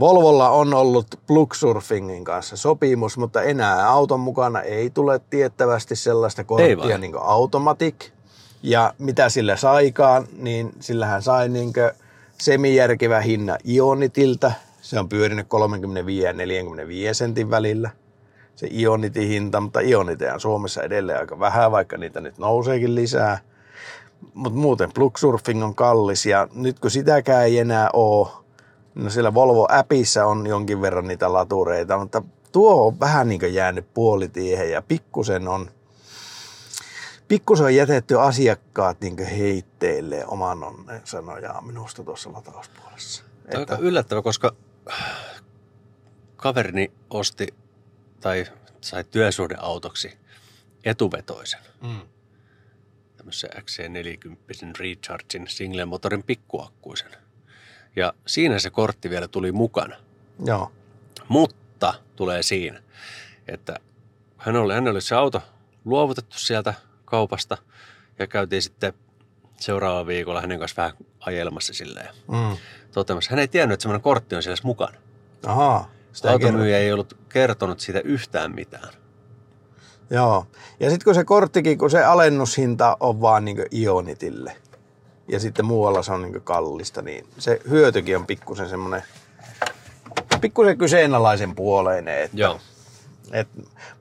Volvolla 0.00 0.50
on 0.50 0.74
ollut 0.74 1.06
Plugsurfingin 1.26 2.24
kanssa 2.24 2.56
sopimus, 2.56 3.18
mutta 3.18 3.42
enää 3.42 3.90
auton 3.90 4.20
mukana 4.20 4.60
ei 4.60 4.90
tule 4.90 5.20
tiettävästi 5.30 5.96
sellaista 5.96 6.44
korttia 6.44 6.98
niin 6.98 7.12
kuin 7.12 7.24
Automatic. 7.24 8.10
Ja 8.62 8.94
mitä 8.98 9.28
sillä 9.28 9.56
saikaan, 9.56 10.28
niin 10.36 10.72
sillähän 10.80 11.22
sai 11.22 11.48
niin 11.48 11.72
semijärkevä 12.38 13.20
hinna 13.20 13.56
Ionitilta. 13.68 14.52
Se 14.80 15.00
on 15.00 15.08
pyörinyt 15.08 15.48
35 15.48 16.24
ja 16.26 16.32
45 16.32 17.18
sentin 17.18 17.50
välillä 17.50 17.90
se 18.54 18.68
Ionitin 18.70 19.28
hinta, 19.28 19.60
mutta 19.60 19.80
Ioniteja 19.80 20.34
on 20.34 20.40
Suomessa 20.40 20.82
edelleen 20.82 21.20
aika 21.20 21.38
vähän, 21.38 21.72
vaikka 21.72 21.98
niitä 21.98 22.20
nyt 22.20 22.38
nouseekin 22.38 22.94
lisää. 22.94 23.38
Mutta 24.34 24.58
muuten 24.58 24.92
Plugsurfing 24.92 25.64
on 25.64 25.74
kallis 25.74 26.26
ja 26.26 26.48
nyt 26.54 26.80
kun 26.80 26.90
sitäkään 26.90 27.44
ei 27.44 27.58
enää 27.58 27.90
ole, 27.92 28.28
no 28.94 29.10
siellä 29.10 29.34
Volvo-appissa 29.34 30.26
on 30.26 30.46
jonkin 30.46 30.82
verran 30.82 31.08
niitä 31.08 31.32
latureita, 31.32 31.98
mutta 31.98 32.22
tuo 32.52 32.86
on 32.86 33.00
vähän 33.00 33.28
niin 33.28 33.40
kuin 33.40 33.54
jäänyt 33.54 33.94
puolitiehen 33.94 34.70
ja 34.70 34.82
pikkusen 34.82 35.48
on, 35.48 35.70
pikkusen 37.28 37.66
on 37.66 37.74
jätetty 37.74 38.20
asiakkaat 38.20 39.00
niin 39.00 39.26
heitteille 39.26 40.26
oman 40.26 40.64
onnensa 40.64 41.22
nojaa 41.22 41.62
minusta 41.62 42.04
tuossa 42.04 42.32
latauspuolessa. 42.32 43.24
Tämä 43.50 43.62
on 43.62 43.70
aika 43.70 43.76
yllättävä, 43.76 44.22
koska 44.22 44.52
kaverini 46.36 46.92
osti 47.10 47.48
tai 48.20 48.46
sai 48.80 49.04
työsuhdeautoksi 49.04 50.18
etuvetoisen. 50.84 51.60
Mm. 51.82 52.00
Tämmöisen 53.16 53.50
XC40 53.50 54.78
Rechargin 54.78 55.48
single 55.48 55.84
motorin 55.84 56.22
pikkuakkuisen. 56.22 57.21
Ja 57.96 58.12
siinä 58.26 58.58
se 58.58 58.70
kortti 58.70 59.10
vielä 59.10 59.28
tuli 59.28 59.52
mukana. 59.52 59.96
Joo, 60.44 60.72
Mutta 61.28 61.94
tulee 62.16 62.42
siinä, 62.42 62.82
että 63.48 63.76
hän 64.36 64.56
oli, 64.56 64.74
hän 64.74 64.88
oli 64.88 65.00
se 65.00 65.14
auto 65.14 65.42
luovutettu 65.84 66.38
sieltä 66.38 66.74
kaupasta 67.04 67.56
ja 68.18 68.26
käytiin 68.26 68.62
sitten 68.62 68.92
seuraavalla 69.60 70.06
viikolla 70.06 70.40
hänen 70.40 70.58
kanssa 70.58 70.82
vähän 70.82 70.96
ajelmassa 71.20 71.72
silleen. 71.74 72.14
mm. 72.28 72.56
Hän 73.30 73.38
ei 73.38 73.48
tiennyt, 73.48 73.74
että 73.74 73.82
semmoinen 73.82 74.02
kortti 74.02 74.36
on 74.36 74.42
siellä 74.42 74.60
mukana. 74.64 74.98
ahaa. 75.46 75.90
Sitä 76.12 76.28
ei. 76.28 76.32
Automyyjä 76.32 76.78
ei 76.78 76.92
ollut 76.92 77.16
kertonut 77.28 77.80
siitä 77.80 78.00
yhtään 78.00 78.54
mitään. 78.54 78.88
Joo. 80.10 80.46
Ja 80.80 80.90
sitten 80.90 81.04
kun 81.04 81.14
se 81.14 81.24
korttikin, 81.24 81.78
kun 81.78 81.90
se 81.90 82.04
alennushinta 82.04 82.96
on 83.00 83.20
vaan 83.20 83.44
niin 83.44 83.66
Ionitille 83.74 84.56
ja 85.28 85.40
sitten 85.40 85.64
muualla 85.64 86.02
se 86.02 86.12
on 86.12 86.22
niin 86.22 86.42
kallista, 86.44 87.02
niin 87.02 87.26
se 87.38 87.60
hyötykin 87.70 88.16
on 88.16 88.26
pikkusen 88.26 88.68
semmoinen, 88.68 89.02
pikkusen 90.40 90.78
kyseenalaisen 90.78 91.54
puoleinen. 91.54 92.22
Että, 92.22 92.36
Joo. 92.36 92.60
et 93.32 93.48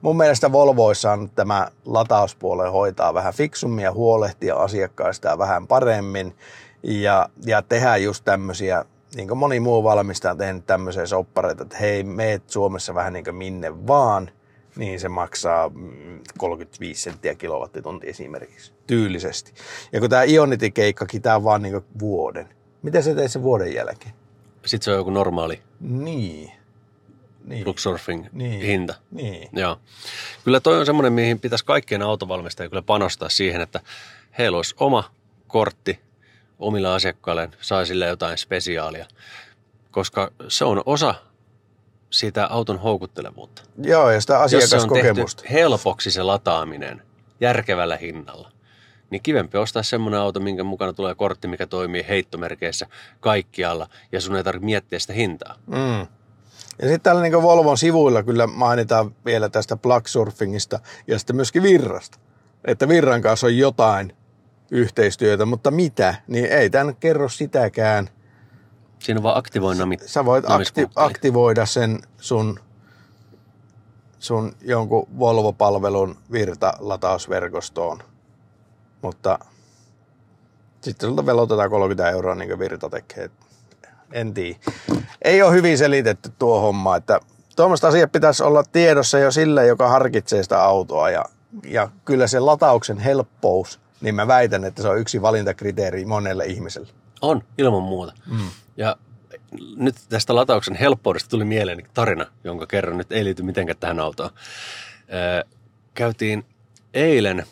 mun 0.02 0.18
mielestä 0.18 0.52
Volvoissa 0.52 1.12
on 1.12 1.30
tämä 1.30 1.68
latauspuole 1.86 2.70
hoitaa 2.70 3.14
vähän 3.14 3.34
fiksummin 3.34 3.84
ja 3.84 3.92
huolehtia 3.92 4.56
asiakkaista 4.56 5.38
vähän 5.38 5.68
paremmin 5.68 6.36
ja, 6.84 7.30
ja 7.46 7.62
tehdä 7.62 7.98
just 7.98 8.26
tämmöisiä, 8.26 8.86
niin 9.16 9.28
kuin 9.28 9.38
moni 9.38 9.60
muu 9.60 9.84
valmistaja 9.84 10.32
on 10.32 10.38
tehnyt 10.38 10.68
tämmöisiä 10.68 11.06
soppareita, 11.06 11.64
että 11.64 11.78
hei, 11.78 12.04
meet 12.04 12.50
Suomessa 12.50 12.96
vähän 12.96 13.14
niin 13.14 13.26
kuin 13.26 13.36
minne 13.36 13.88
vaan, 13.88 14.32
niin 14.76 15.00
se 15.00 15.10
maksaa 15.10 15.70
mm, 15.70 16.20
35 16.38 17.02
senttiä 17.02 17.36
kilowattitunti 17.36 18.10
esimerkiksi, 18.10 18.74
tyylisesti. 18.88 19.54
Ja 19.92 20.00
kun 20.00 20.10
tämä 20.10 20.24
Ionity-keikkakin, 20.24 21.22
tämä 21.22 21.36
on 21.36 21.44
vaan 21.44 21.62
niin 21.62 21.82
vuoden. 22.00 22.50
Mitä 22.82 23.02
se 23.02 23.16
teit 23.16 23.32
sen 23.32 23.44
vuoden 23.44 23.74
jälkeen? 23.74 24.14
Sitten 24.66 24.86
se 24.86 24.92
on 24.92 24.98
joku 24.98 25.10
normaali 25.10 25.62
Niin. 25.80 26.52
Niin. 27.46 27.68
Luxsurfing 27.68 28.26
Niin. 28.32 28.62
hinta. 28.62 28.96
Niin. 29.12 29.50
Joo. 29.54 29.80
Kyllä 30.44 30.60
toi 30.60 30.80
on 30.80 30.86
semmoinen, 30.86 31.14
mihin 31.14 31.40
pitäisi 31.40 31.66
kaikkien 31.66 32.02
autovalmistajien 32.02 32.70
kyllä 32.70 32.82
panostaa 32.82 33.30
siihen, 33.30 33.62
että 33.62 33.80
heillä 34.38 34.58
olisi 34.58 34.76
oma 34.80 35.12
kortti 35.48 36.00
omille 36.60 36.88
asiakkaille, 36.88 37.50
saa 37.62 37.86
sille 37.86 38.06
jotain 38.08 38.38
spesiaalia, 38.38 39.06
koska 39.92 40.32
se 40.48 40.66
on 40.66 40.82
osa 40.86 41.16
sitä 42.12 42.48
auton 42.48 42.80
houkuttelevuutta. 42.80 43.62
Joo, 43.84 44.10
ja 44.12 44.22
sitä 44.22 44.34
Jos 44.34 44.40
se 44.50 44.56
on 44.56 44.62
asiakaskokemusta. 44.62 45.42
tehty 45.42 45.56
helpoksi 45.56 46.12
se 46.12 46.24
lataaminen 46.24 47.02
järkevällä 47.42 47.98
hinnalla, 47.98 48.52
niin 49.10 49.22
kivempi 49.22 49.58
ostaa 49.58 49.84
semmoinen 49.84 50.20
auto, 50.20 50.40
minkä 50.40 50.64
mukana 50.64 50.94
tulee 50.94 51.16
kortti, 51.16 51.48
mikä 51.48 51.68
toimii 51.68 52.06
heittomerkeissä 52.10 52.88
kaikkialla, 53.20 53.88
ja 54.12 54.22
sun 54.22 54.36
ei 54.36 54.44
tarvitse 54.44 54.66
miettiä 54.66 55.00
sitä 55.00 55.14
hintaa. 55.14 55.56
Mm. 55.68 56.08
Ja 56.82 56.88
sitten 56.88 57.02
täällä 57.02 57.22
niin 57.22 57.42
Volvon 57.42 57.78
sivuilla 57.78 58.24
kyllä 58.24 58.48
mainitaan 58.48 59.16
vielä 59.26 59.50
tästä 59.50 59.78
plug 59.78 60.08
surfingista 60.08 60.80
ja 61.08 61.20
sitten 61.20 61.36
myöskin 61.36 61.64
virrasta. 61.64 62.20
Että 62.66 62.88
virran 62.88 63.22
kanssa 63.22 63.48
on 63.48 63.58
jotain 63.58 64.16
yhteistyötä, 64.72 65.46
mutta 65.46 65.72
mitä, 65.72 66.16
niin 66.28 66.46
ei 66.46 66.70
tämän 66.70 66.96
kerro 66.96 67.30
sitäkään. 67.30 68.10
Siinä 69.02 69.20
on 69.20 69.24
vaan 69.24 69.38
aktivoin 69.38 69.78
nami. 69.78 69.98
Sä 70.06 70.26
voit 70.26 70.46
akti- 70.46 70.92
aktivoida 70.96 71.66
sen 71.66 72.00
sun, 72.18 72.60
sun 74.20 74.56
jonkun 74.62 75.08
Volvo-palvelun 75.20 76.18
virta-latausverkostoon. 76.32 78.04
Mutta 79.02 79.40
sitten 80.82 81.10
sulta 81.10 81.26
velotetaan 81.26 81.70
30 81.70 82.10
euroa 82.10 82.36
niin 82.36 82.50
kuin 82.50 82.60
virta 82.60 82.90
tekee. 82.90 83.30
En 84.12 84.34
tiedä. 84.34 84.60
Ei 85.22 85.42
ole 85.42 85.54
hyvin 85.54 85.78
selitetty 85.78 86.32
tuo 86.40 86.60
homma, 86.62 86.96
että 86.96 87.20
tuommoista 87.56 87.88
asiat 87.88 88.12
pitäisi 88.12 88.44
olla 88.44 88.64
tiedossa 88.64 89.20
jo 89.20 89.32
sille, 89.32 89.68
joka 89.68 89.88
harkitsee 89.90 90.44
sitä 90.44 90.64
autoa. 90.64 91.10
Ja, 91.10 91.26
ja 91.64 91.90
kyllä 92.06 92.28
se 92.28 92.40
latauksen 92.40 92.98
helppous, 92.98 93.80
niin 94.02 94.16
mä 94.16 94.28
väitän, 94.28 94.64
että 94.66 94.82
se 94.82 94.88
on 94.90 95.00
yksi 95.00 95.22
valintakriteeri 95.22 96.06
monelle 96.06 96.46
ihmiselle. 96.46 96.90
On, 97.22 97.44
ilman 97.58 97.84
muuta. 97.84 98.14
Mm. 98.26 98.50
Ja 98.78 98.96
nyt 99.76 99.96
tästä 100.10 100.36
latauksen 100.36 100.76
helppoudesta 100.76 101.30
tuli 101.30 101.46
mieleen 101.46 101.84
tarina, 101.94 102.26
jonka 102.44 102.68
kerron 102.68 102.98
nyt 102.98 103.12
ei 103.12 103.26
liity 103.26 103.44
mitenkään 103.44 103.78
tähän 103.80 104.00
autoon. 104.00 104.30
Öö, 105.14 105.44
käytiin 105.94 106.46
eilen, 106.94 107.46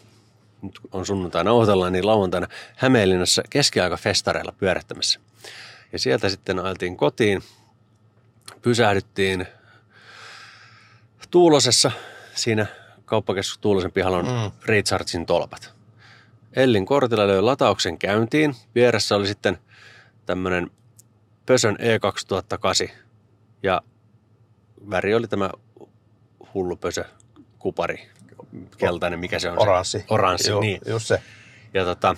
nyt 0.61 0.79
on 0.91 1.05
sunnuntaina 1.05 1.51
autolla, 1.51 1.89
niin 1.89 2.07
lauantaina 2.07 2.47
Hämeenlinnassa 2.75 3.43
keskiaikafestareilla 3.49 4.51
pyörähtämässä. 4.51 5.19
Ja 5.91 5.99
sieltä 5.99 6.29
sitten 6.29 6.59
ajeltiin 6.59 6.97
kotiin, 6.97 7.43
pysähdyttiin 8.61 9.47
Tuulosessa, 11.31 11.91
siinä 12.35 12.65
kauppakeskus 13.05 13.57
Tuulosen 13.57 13.91
pihalla 13.91 14.17
on 14.17 14.25
mm. 14.25 14.51
Richardsin 14.65 15.25
tolpat. 15.25 15.78
Ellin 16.55 16.85
kortilla 16.85 17.27
löi 17.27 17.41
latauksen 17.41 17.97
käyntiin. 17.97 18.55
Vieressä 18.75 19.15
oli 19.15 19.27
sitten 19.27 19.57
tämmöinen 20.25 20.71
Pösön 21.45 21.77
E2008 21.79 22.91
ja 23.63 23.81
väri 24.89 25.15
oli 25.15 25.27
tämä 25.27 25.49
hullu 26.53 26.75
Pösö 26.75 27.05
kupari, 27.59 28.09
keltainen, 28.77 29.19
mikä 29.19 29.39
se 29.39 29.51
on? 29.51 29.61
Oranssi. 29.61 29.99
Se? 29.99 30.05
Oranssi, 30.09 30.49
Joo, 30.49 30.61
niin. 30.61 30.81
Just 30.85 31.07
se. 31.07 31.21
Ja 31.73 31.85
tota, 31.85 32.15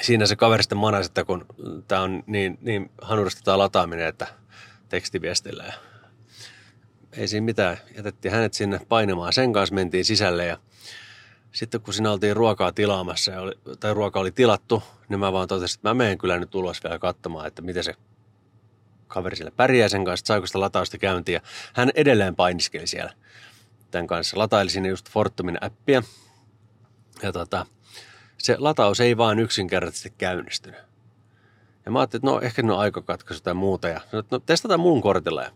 siinä 0.00 0.26
se 0.26 0.36
kaveri 0.36 0.62
sitten 0.62 0.78
manasi, 0.78 1.06
että 1.06 1.24
kun 1.24 1.46
tämä 1.88 2.02
on 2.02 2.22
niin, 2.26 2.58
niin 2.60 2.90
hanurista 3.02 3.40
tämä 3.44 3.58
lataaminen, 3.58 4.06
että 4.06 4.26
tekstiviestillä. 4.88 5.64
Ja 5.64 5.72
ei 7.12 7.28
siinä 7.28 7.44
mitään. 7.44 7.76
Jätettiin 7.96 8.34
hänet 8.34 8.54
sinne 8.54 8.80
painamaan. 8.88 9.32
Sen 9.32 9.52
kanssa 9.52 9.74
mentiin 9.74 10.04
sisälle 10.04 10.46
ja 10.46 10.58
sitten 11.56 11.80
kun 11.80 11.94
siinä 11.94 12.12
oltiin 12.12 12.36
ruokaa 12.36 12.72
tilaamassa, 12.72 13.30
ja 13.30 13.40
oli, 13.40 13.52
tai 13.80 13.94
ruoka 13.94 14.20
oli 14.20 14.30
tilattu, 14.30 14.82
niin 15.08 15.20
mä 15.20 15.32
vaan 15.32 15.48
totesin, 15.48 15.78
että 15.78 15.88
mä 15.88 15.94
menen 15.94 16.18
kyllä 16.18 16.38
nyt 16.38 16.54
ulos 16.54 16.84
vielä 16.84 16.98
katsomaan, 16.98 17.46
että 17.46 17.62
miten 17.62 17.84
se 17.84 17.94
kaveri 19.08 19.36
siellä 19.36 19.50
pärjää 19.56 19.88
sen 19.88 20.04
kanssa, 20.04 20.26
saiko 20.26 20.46
sitä 20.46 20.60
latausta 20.60 20.98
käyntiin. 20.98 21.34
Ja 21.34 21.40
hän 21.74 21.90
edelleen 21.94 22.36
painiskeli 22.36 22.86
siellä 22.86 23.12
tämän 23.90 24.06
kanssa. 24.06 24.38
Lataili 24.38 24.70
sinne 24.70 24.88
just 24.88 25.10
Fortumin 25.10 25.58
appia. 25.60 26.02
Ja 27.22 27.32
tota, 27.32 27.66
se 28.38 28.56
lataus 28.58 29.00
ei 29.00 29.16
vaan 29.16 29.38
yksinkertaisesti 29.38 30.12
käynnistynyt. 30.18 30.80
Ja 31.86 31.92
mä 31.92 31.98
ajattelin, 31.98 32.20
että 32.20 32.30
no 32.30 32.40
ehkä 32.40 32.62
ne 32.62 32.72
on 32.72 32.78
aikakatkaisu 32.78 33.42
tai 33.42 33.54
muuta. 33.54 33.88
Ja 33.88 34.00
sanoin, 34.10 34.26
no 34.30 34.38
testataan 34.38 34.80
mun 34.80 35.02
kortilla. 35.02 35.42
Ja 35.42 35.50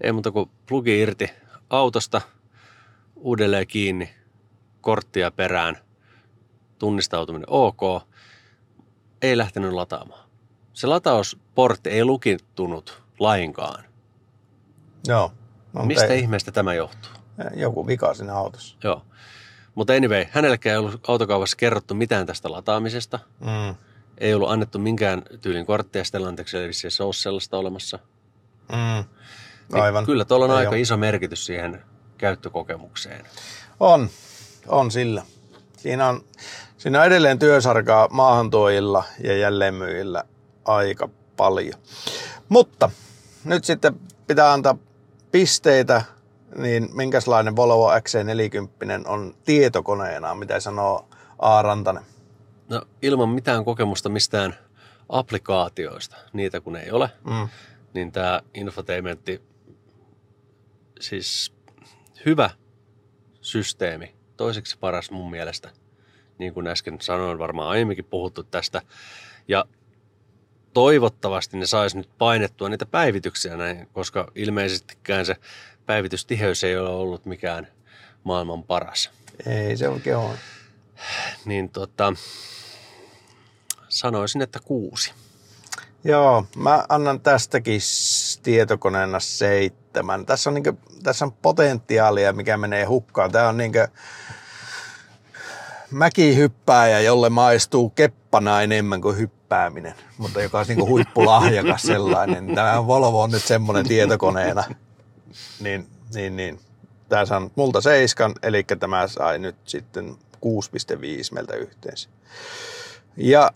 ei 0.00 0.12
muuta 0.12 0.30
kuin 0.30 0.50
plugi 0.66 1.00
irti 1.00 1.30
autosta, 1.70 2.20
uudelleen 3.16 3.66
kiinni, 3.66 4.17
korttia 4.80 5.30
perään, 5.30 5.76
tunnistautuminen 6.78 7.46
ok, 7.50 7.80
ei 9.22 9.36
lähtenyt 9.38 9.72
lataamaan. 9.72 10.28
Se 10.72 10.86
latausportti 10.86 11.90
ei 11.90 12.04
lukittunut 12.04 13.02
lainkaan. 13.18 13.84
Joo. 15.06 15.32
No, 15.72 15.84
Mistä 15.84 16.06
ei, 16.06 16.20
ihmeestä 16.20 16.52
tämä 16.52 16.74
johtuu? 16.74 17.10
Joku 17.54 17.86
vika 17.86 18.14
siinä 18.14 18.34
autossa. 18.34 18.76
Joo. 18.84 19.02
Mutta 19.74 19.92
anyway, 19.92 20.26
hänellekään 20.30 20.72
ei 20.72 20.78
ollut 20.78 21.08
autokaupassa 21.08 21.56
kerrottu 21.56 21.94
mitään 21.94 22.26
tästä 22.26 22.50
lataamisesta. 22.50 23.18
Mm. 23.40 23.74
Ei 24.18 24.34
ollut 24.34 24.50
annettu 24.50 24.78
minkään 24.78 25.22
tyylin 25.40 25.66
korttia 25.66 26.04
Stellantekselle, 26.04 26.64
eli 26.64 26.72
se 26.72 27.02
ole 27.02 27.12
sellaista 27.12 27.56
olemassa. 27.58 27.98
Mm. 28.72 29.04
Niin 29.72 29.82
Aivan. 29.82 30.06
Kyllä 30.06 30.24
tuolla 30.24 30.44
on 30.44 30.50
Ei 30.50 30.56
aika 30.56 30.70
ole. 30.70 30.80
iso 30.80 30.96
merkitys 30.96 31.46
siihen 31.46 31.82
käyttökokemukseen. 32.18 33.24
On, 33.80 34.08
on 34.68 34.90
sillä. 34.90 35.22
Siinä 35.76 36.08
on, 36.08 36.24
siinä 36.78 37.00
on 37.00 37.06
edelleen 37.06 37.38
työsarkaa 37.38 38.08
maahantuojilla 38.10 39.04
ja 39.24 39.36
jälleenmyyjillä 39.36 40.24
aika 40.64 41.08
paljon. 41.36 41.80
Mutta 42.48 42.90
nyt 43.44 43.64
sitten 43.64 44.00
pitää 44.26 44.52
antaa 44.52 44.78
pisteitä, 45.32 46.02
niin 46.56 46.88
minkälainen 46.92 47.56
Volvo 47.56 47.90
XC40 47.90 49.08
on 49.08 49.34
tietokoneena, 49.44 50.34
mitä 50.34 50.60
sanoo 50.60 51.08
A. 51.38 51.62
Rantanen? 51.62 52.02
No 52.68 52.82
ilman 53.02 53.28
mitään 53.28 53.64
kokemusta 53.64 54.08
mistään 54.08 54.54
applikaatioista, 55.08 56.16
niitä 56.32 56.60
kun 56.60 56.76
ei 56.76 56.90
ole, 56.90 57.10
Mm. 57.24 57.48
niin 57.94 58.12
tämä 58.12 58.40
infotainmentti, 58.54 59.42
siis 61.00 61.52
hyvä 62.26 62.50
systeemi, 63.40 64.14
toiseksi 64.38 64.78
paras 64.78 65.10
mun 65.10 65.30
mielestä, 65.30 65.70
niin 66.38 66.54
kuin 66.54 66.66
äsken 66.66 67.00
sanoin, 67.00 67.38
varmaan 67.38 67.68
aiemminkin 67.68 68.04
puhuttu 68.04 68.42
tästä, 68.42 68.82
ja 69.48 69.64
toivottavasti 70.74 71.56
ne 71.56 71.66
sais 71.66 71.94
nyt 71.94 72.08
painettua 72.18 72.68
niitä 72.68 72.86
päivityksiä 72.86 73.56
näin, 73.56 73.88
koska 73.92 74.32
ilmeisestikään 74.34 75.26
se 75.26 75.36
päivitystiheys 75.86 76.64
ei 76.64 76.76
ole 76.76 76.88
ollut 76.88 77.26
mikään 77.26 77.68
maailman 78.24 78.62
paras. 78.62 79.10
Ei 79.46 79.76
se 79.76 79.88
oikein 79.88 80.16
ole. 80.16 80.34
Niin 81.44 81.68
tota, 81.68 82.12
sanoisin, 83.88 84.42
että 84.42 84.58
kuusi. 84.64 85.12
Joo, 86.04 86.46
mä 86.56 86.84
annan 86.88 87.20
tästäkin 87.20 87.80
tietokoneena 88.42 89.20
seitsemän. 89.20 89.87
Tässä 90.26 90.50
on, 90.50 90.54
niinkö, 90.54 90.72
tässä 91.02 91.24
on 91.24 91.32
potentiaalia, 91.32 92.32
mikä 92.32 92.56
menee 92.56 92.84
hukkaan. 92.84 93.32
Tämä 93.32 93.48
on 93.48 93.56
niinkö 93.56 93.88
mäkihyppääjä, 95.90 97.00
jolle 97.00 97.30
maistuu 97.30 97.90
keppana 97.90 98.62
enemmän 98.62 99.00
kuin 99.00 99.18
hyppääminen, 99.18 99.94
mutta 100.18 100.42
joka 100.42 100.58
on 100.58 100.66
niinku 100.68 100.86
huippulahjakas 100.88 101.82
sellainen. 101.92 102.54
Tämä 102.54 102.86
Volvo 102.86 103.22
on 103.22 103.30
nyt 103.30 103.44
semmoinen 103.44 103.88
tietokoneena. 103.88 104.64
Niin, 105.60 105.86
niin, 106.14 106.36
niin. 106.36 106.60
Tämä 107.08 107.26
saa 107.26 107.50
multa 107.54 107.80
seiskan, 107.80 108.34
eli 108.42 108.64
tämä 108.80 109.08
sai 109.08 109.38
nyt 109.38 109.56
sitten 109.64 110.16
6,5 110.36 110.50
meiltä 111.32 111.56
yhteensä. 111.56 112.08
Ja 113.16 113.50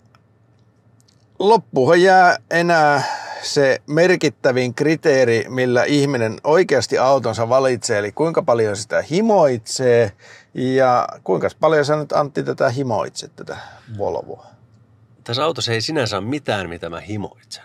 loppuhan 1.39 2.01
jää 2.01 2.37
enää 2.51 3.03
se 3.43 3.81
merkittävin 3.87 4.73
kriteeri, 4.73 5.45
millä 5.49 5.83
ihminen 5.83 6.37
oikeasti 6.43 6.97
autonsa 6.97 7.49
valitsee, 7.49 7.99
eli 7.99 8.11
kuinka 8.11 8.41
paljon 8.41 8.77
sitä 8.77 9.01
himoitsee 9.01 10.11
ja 10.53 11.07
kuinka 11.23 11.49
paljon 11.59 11.85
sä 11.85 11.95
nyt 11.95 12.11
Antti 12.11 12.43
tätä 12.43 12.69
himoitset, 12.69 13.35
tätä 13.35 13.57
Volvoa. 13.97 14.45
Tässä 15.23 15.45
autossa 15.45 15.71
ei 15.71 15.81
sinänsä 15.81 16.17
ole 16.17 16.25
mitään, 16.25 16.69
mitä 16.69 16.89
mä 16.89 16.99
himoitsen. 16.99 17.63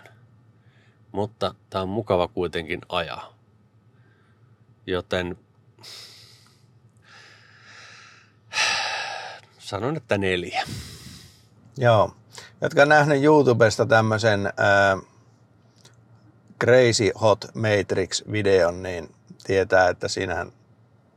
Mutta 1.11 1.55
tämä 1.69 1.81
on 1.81 1.89
mukava 1.89 2.27
kuitenkin 2.27 2.81
ajaa. 2.89 3.33
Joten 4.87 5.37
sanon, 9.59 9.97
että 9.97 10.17
neljä. 10.17 10.63
Joo. 11.77 12.15
Jotka 12.61 12.81
on 12.81 12.89
nähnyt 12.89 13.23
YouTubesta 13.23 13.85
tämmöisen 13.85 14.45
äh, 14.45 15.08
Crazy 16.63 17.11
Hot 17.21 17.45
Matrix-videon, 17.53 18.83
niin 18.83 19.15
tietää, 19.43 19.89
että 19.89 20.07
siinähän 20.07 20.51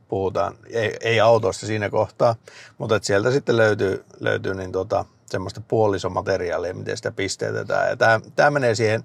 puhutaan, 0.07 0.55
ei, 0.69 0.97
ei 1.01 1.19
autosta 1.19 1.65
siinä 1.65 1.89
kohtaa, 1.89 2.35
mutta 2.77 2.95
että 2.95 3.07
sieltä 3.07 3.31
sitten 3.31 3.57
löytyy, 3.57 4.05
löytyy 4.19 4.53
niin 4.53 4.71
tota, 4.71 5.05
semmoista 5.25 5.61
puolisomateriaalia, 5.67 6.73
miten 6.73 6.97
sitä 6.97 7.11
pisteytetään. 7.11 7.89
Ja 7.89 7.95
tämä, 7.95 8.19
tämä 8.35 8.51
menee 8.51 8.75
siihen, 8.75 9.03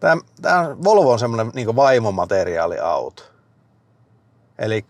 tämä, 0.00 0.16
tämä 0.42 0.76
Volvo 0.84 1.12
on 1.12 1.18
semmoinen 1.18 1.50
niin 1.54 1.76
vaimomateriaaliauto. 1.76 3.22
Eli 4.58 4.84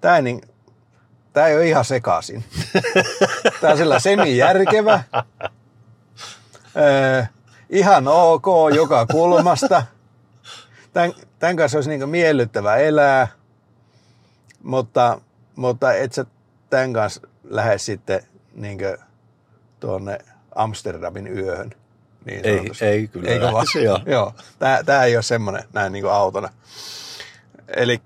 tämä 0.00 0.16
ei, 0.16 0.22
niin, 0.22 0.40
tämä 1.32 1.46
ei 1.46 1.56
ole 1.56 1.68
ihan 1.68 1.84
sekaisin. 1.84 2.44
Tämä 3.60 3.70
on 3.70 3.78
sillä 3.78 3.98
semi-järkevä. 3.98 5.04
Öö, 6.76 7.24
ihan 7.70 8.08
ok 8.08 8.46
joka 8.74 9.06
kulmasta. 9.06 9.82
Tämän, 10.92 11.12
tämän 11.38 11.56
kanssa 11.56 11.78
olisi 11.78 11.90
niin 11.90 12.08
miellyttävä 12.08 12.76
elää, 12.76 13.28
mutta, 14.62 15.20
mutta 15.56 15.92
et 15.92 16.12
sä 16.12 16.26
tämän 16.70 16.92
kanssa 16.92 17.20
lähde 17.44 17.78
sitten 17.78 18.22
niin 18.54 18.78
tuonne 19.80 20.18
Amsterdamin 20.54 21.26
yöhön. 21.38 21.70
Niin 22.24 22.46
Ei, 22.46 22.56
sanotusti. 22.56 22.84
ei 22.84 23.08
kyllä. 23.08 23.30
Eikö 23.30 23.44
vaan? 23.44 23.54
lähtisi, 23.54 23.82
joo. 23.82 24.00
Joo. 24.06 24.32
Tämä, 24.58 24.82
tämä 24.86 25.04
ei 25.04 25.16
ole 25.16 25.22
semmoinen 25.22 25.64
näin 25.72 25.92
niin 25.92 26.10
autona. 26.10 26.48
Eli 27.68 28.02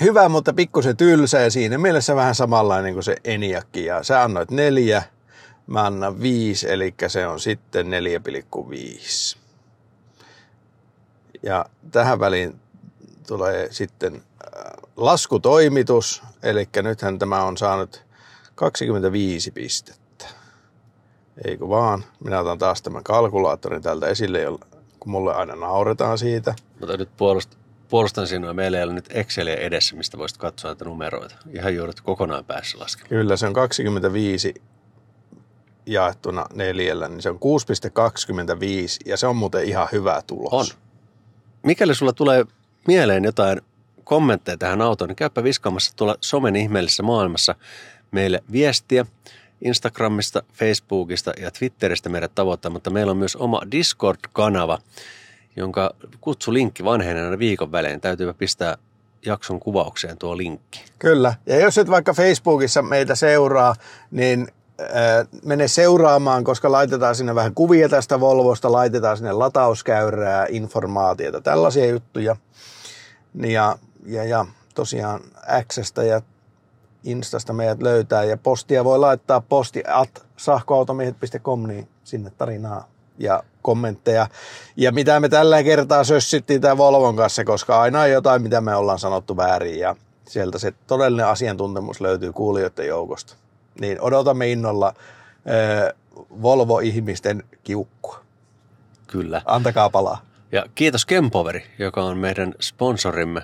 hyvä, 0.00 0.28
mutta 0.28 0.52
pikkusen 0.52 0.96
tylsä 0.96 1.40
ja 1.40 1.50
siinä 1.50 1.78
mielessä 1.78 2.16
vähän 2.16 2.34
samanlainen 2.34 2.92
kuin 2.94 3.04
se 3.04 3.16
Eniakki. 3.24 3.84
Ja 3.84 4.02
sä 4.02 4.22
annoit 4.22 4.50
neljä, 4.50 5.02
mä 5.68 5.86
annan 5.86 6.20
viisi, 6.20 6.72
eli 6.72 6.94
se 7.08 7.26
on 7.26 7.40
sitten 7.40 7.86
4,5. 7.86 9.38
Ja 11.42 11.64
tähän 11.90 12.20
väliin 12.20 12.60
tulee 13.26 13.68
sitten 13.70 14.14
äh, 14.14 14.72
laskutoimitus, 14.96 16.22
eli 16.42 16.68
nythän 16.82 17.18
tämä 17.18 17.44
on 17.44 17.56
saanut 17.56 18.04
25 18.54 19.50
pistettä. 19.50 20.26
Eikö 21.44 21.68
vaan? 21.68 22.04
Minä 22.24 22.40
otan 22.40 22.58
taas 22.58 22.82
tämän 22.82 23.04
kalkulaattorin 23.04 23.82
täältä 23.82 24.06
esille, 24.06 24.40
kun 25.00 25.12
mulle 25.12 25.34
aina 25.34 25.56
nauretaan 25.56 26.18
siitä. 26.18 26.54
Mutta 26.80 26.96
nyt 26.96 27.16
puolust, 27.16 27.58
puolustan 27.88 28.26
sinua. 28.26 28.54
Meillä 28.54 28.78
ei 28.78 28.84
ole 28.84 28.92
nyt 28.92 29.08
Exceliä 29.10 29.54
edessä, 29.54 29.96
mistä 29.96 30.18
voisit 30.18 30.38
katsoa 30.38 30.70
näitä 30.70 30.84
numeroita. 30.84 31.34
Ihan 31.52 31.74
joudut 31.74 32.00
kokonaan 32.00 32.44
päässä 32.44 32.78
laskemaan. 32.78 33.08
Kyllä, 33.08 33.36
se 33.36 33.46
on 33.46 33.52
25 33.52 34.54
jaettuna 35.88 36.46
neljällä, 36.54 37.08
niin 37.08 37.22
se 37.22 37.30
on 37.30 37.36
6,25 37.36 37.40
ja 39.06 39.16
se 39.16 39.26
on 39.26 39.36
muuten 39.36 39.64
ihan 39.64 39.88
hyvä 39.92 40.22
tulos. 40.26 40.52
On. 40.52 40.78
Mikäli 41.62 41.94
sulla 41.94 42.12
tulee 42.12 42.44
mieleen 42.86 43.24
jotain 43.24 43.60
kommentteja 44.04 44.56
tähän 44.56 44.82
autoon, 44.82 45.08
niin 45.08 45.16
käypä 45.16 45.44
viskaamassa 45.44 45.96
tuolla 45.96 46.16
somen 46.20 46.56
ihmeellisessä 46.56 47.02
maailmassa 47.02 47.54
meille 48.10 48.42
viestiä. 48.52 49.06
Instagramista, 49.64 50.42
Facebookista 50.52 51.32
ja 51.40 51.50
Twitteristä 51.50 52.08
meidät 52.08 52.34
tavoittaa, 52.34 52.70
mutta 52.70 52.90
meillä 52.90 53.10
on 53.10 53.16
myös 53.16 53.36
oma 53.36 53.60
Discord-kanava, 53.70 54.78
jonka 55.56 55.94
kutsulinkki 56.20 56.84
vanhenee 56.84 57.24
aina 57.24 57.38
viikon 57.38 57.72
välein. 57.72 58.00
Täytyypä 58.00 58.34
pistää 58.34 58.76
jakson 59.26 59.60
kuvaukseen 59.60 60.18
tuo 60.18 60.36
linkki. 60.36 60.84
Kyllä. 60.98 61.34
Ja 61.46 61.60
jos 61.60 61.78
et 61.78 61.90
vaikka 61.90 62.12
Facebookissa 62.12 62.82
meitä 62.82 63.14
seuraa, 63.14 63.74
niin 64.10 64.48
mene 65.44 65.68
seuraamaan, 65.68 66.44
koska 66.44 66.72
laitetaan 66.72 67.14
sinne 67.14 67.34
vähän 67.34 67.54
kuvia 67.54 67.88
tästä 67.88 68.20
Volvosta, 68.20 68.72
laitetaan 68.72 69.16
sinne 69.16 69.32
latauskäyrää, 69.32 70.46
informaatiota, 70.48 71.40
tällaisia 71.40 71.86
juttuja. 71.86 72.36
Ja, 73.34 73.78
ja, 74.06 74.24
ja 74.24 74.46
tosiaan 74.74 75.20
Xstä 75.68 76.02
ja 76.02 76.22
Instasta 77.04 77.52
meidät 77.52 77.82
löytää 77.82 78.24
ja 78.24 78.36
postia 78.36 78.84
voi 78.84 78.98
laittaa 78.98 79.40
posti 79.40 79.82
at 79.86 80.26
sahkoautomiehet.com, 80.36 81.66
niin 81.66 81.88
sinne 82.04 82.32
tarinaa 82.38 82.88
ja 83.18 83.42
kommentteja. 83.62 84.26
Ja 84.76 84.92
mitä 84.92 85.20
me 85.20 85.28
tällä 85.28 85.62
kertaa 85.62 86.04
sössittiin 86.04 86.60
tämän 86.60 86.78
Volvon 86.78 87.16
kanssa, 87.16 87.44
koska 87.44 87.80
aina 87.80 88.00
on 88.00 88.10
jotain, 88.10 88.42
mitä 88.42 88.60
me 88.60 88.76
ollaan 88.76 88.98
sanottu 88.98 89.36
väärin 89.36 89.78
ja 89.78 89.96
sieltä 90.28 90.58
se 90.58 90.72
todellinen 90.86 91.26
asiantuntemus 91.26 92.00
löytyy 92.00 92.32
kuulijoiden 92.32 92.86
joukosta. 92.86 93.47
Niin 93.80 94.00
odotamme 94.00 94.50
innolla 94.50 94.88
äh, 94.88 95.94
Volvo-ihmisten 96.42 97.44
kiukkua. 97.64 98.24
Kyllä. 99.06 99.42
Antakaa 99.44 99.90
palaa. 99.90 100.22
Ja 100.52 100.66
kiitos 100.74 101.06
Kempoveri, 101.06 101.66
joka 101.78 102.02
on 102.02 102.18
meidän 102.18 102.54
sponsorimme 102.60 103.42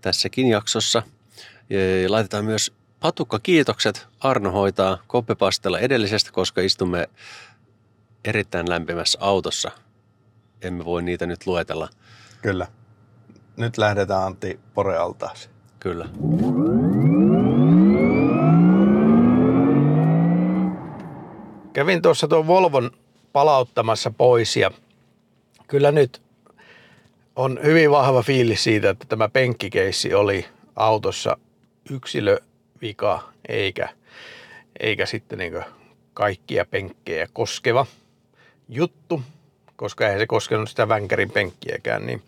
tässäkin 0.00 0.48
jaksossa. 0.48 1.02
Ja 1.70 2.10
laitetaan 2.10 2.44
myös 2.44 2.72
patukka 3.00 3.38
kiitokset. 3.38 4.06
Arno 4.20 4.50
hoitaa 4.50 4.98
koppepastella 5.06 5.78
edellisestä, 5.78 6.32
koska 6.32 6.60
istumme 6.60 7.08
erittäin 8.24 8.68
lämpimässä 8.68 9.18
autossa. 9.20 9.70
Emme 10.62 10.84
voi 10.84 11.02
niitä 11.02 11.26
nyt 11.26 11.46
luetella. 11.46 11.88
Kyllä. 12.42 12.66
Nyt 13.56 13.78
lähdetään 13.78 14.22
Antti 14.22 14.60
Porealtaaseen. 14.74 15.54
Kyllä. 15.80 16.08
Kävin 21.76 22.02
tuossa 22.02 22.28
tuon 22.28 22.46
Volvon 22.46 22.90
palauttamassa 23.32 24.10
pois 24.10 24.56
ja 24.56 24.70
kyllä 25.66 25.92
nyt 25.92 26.22
on 27.36 27.58
hyvin 27.62 27.90
vahva 27.90 28.22
fiilis 28.22 28.64
siitä, 28.64 28.90
että 28.90 29.06
tämä 29.08 29.28
penkkikeissi 29.28 30.14
oli 30.14 30.46
autossa 30.76 31.36
yksilövika 31.90 33.32
eikä, 33.48 33.88
eikä 34.80 35.06
sitten 35.06 35.38
niin 35.38 35.64
kaikkia 36.14 36.64
penkkejä 36.64 37.28
koskeva 37.32 37.86
juttu, 38.68 39.22
koska 39.76 40.04
eihän 40.04 40.20
se 40.20 40.26
koskenut 40.26 40.70
sitä 40.70 40.88
vänkärin 40.88 41.30
penkkiäkään. 41.30 42.06
Niin, 42.06 42.22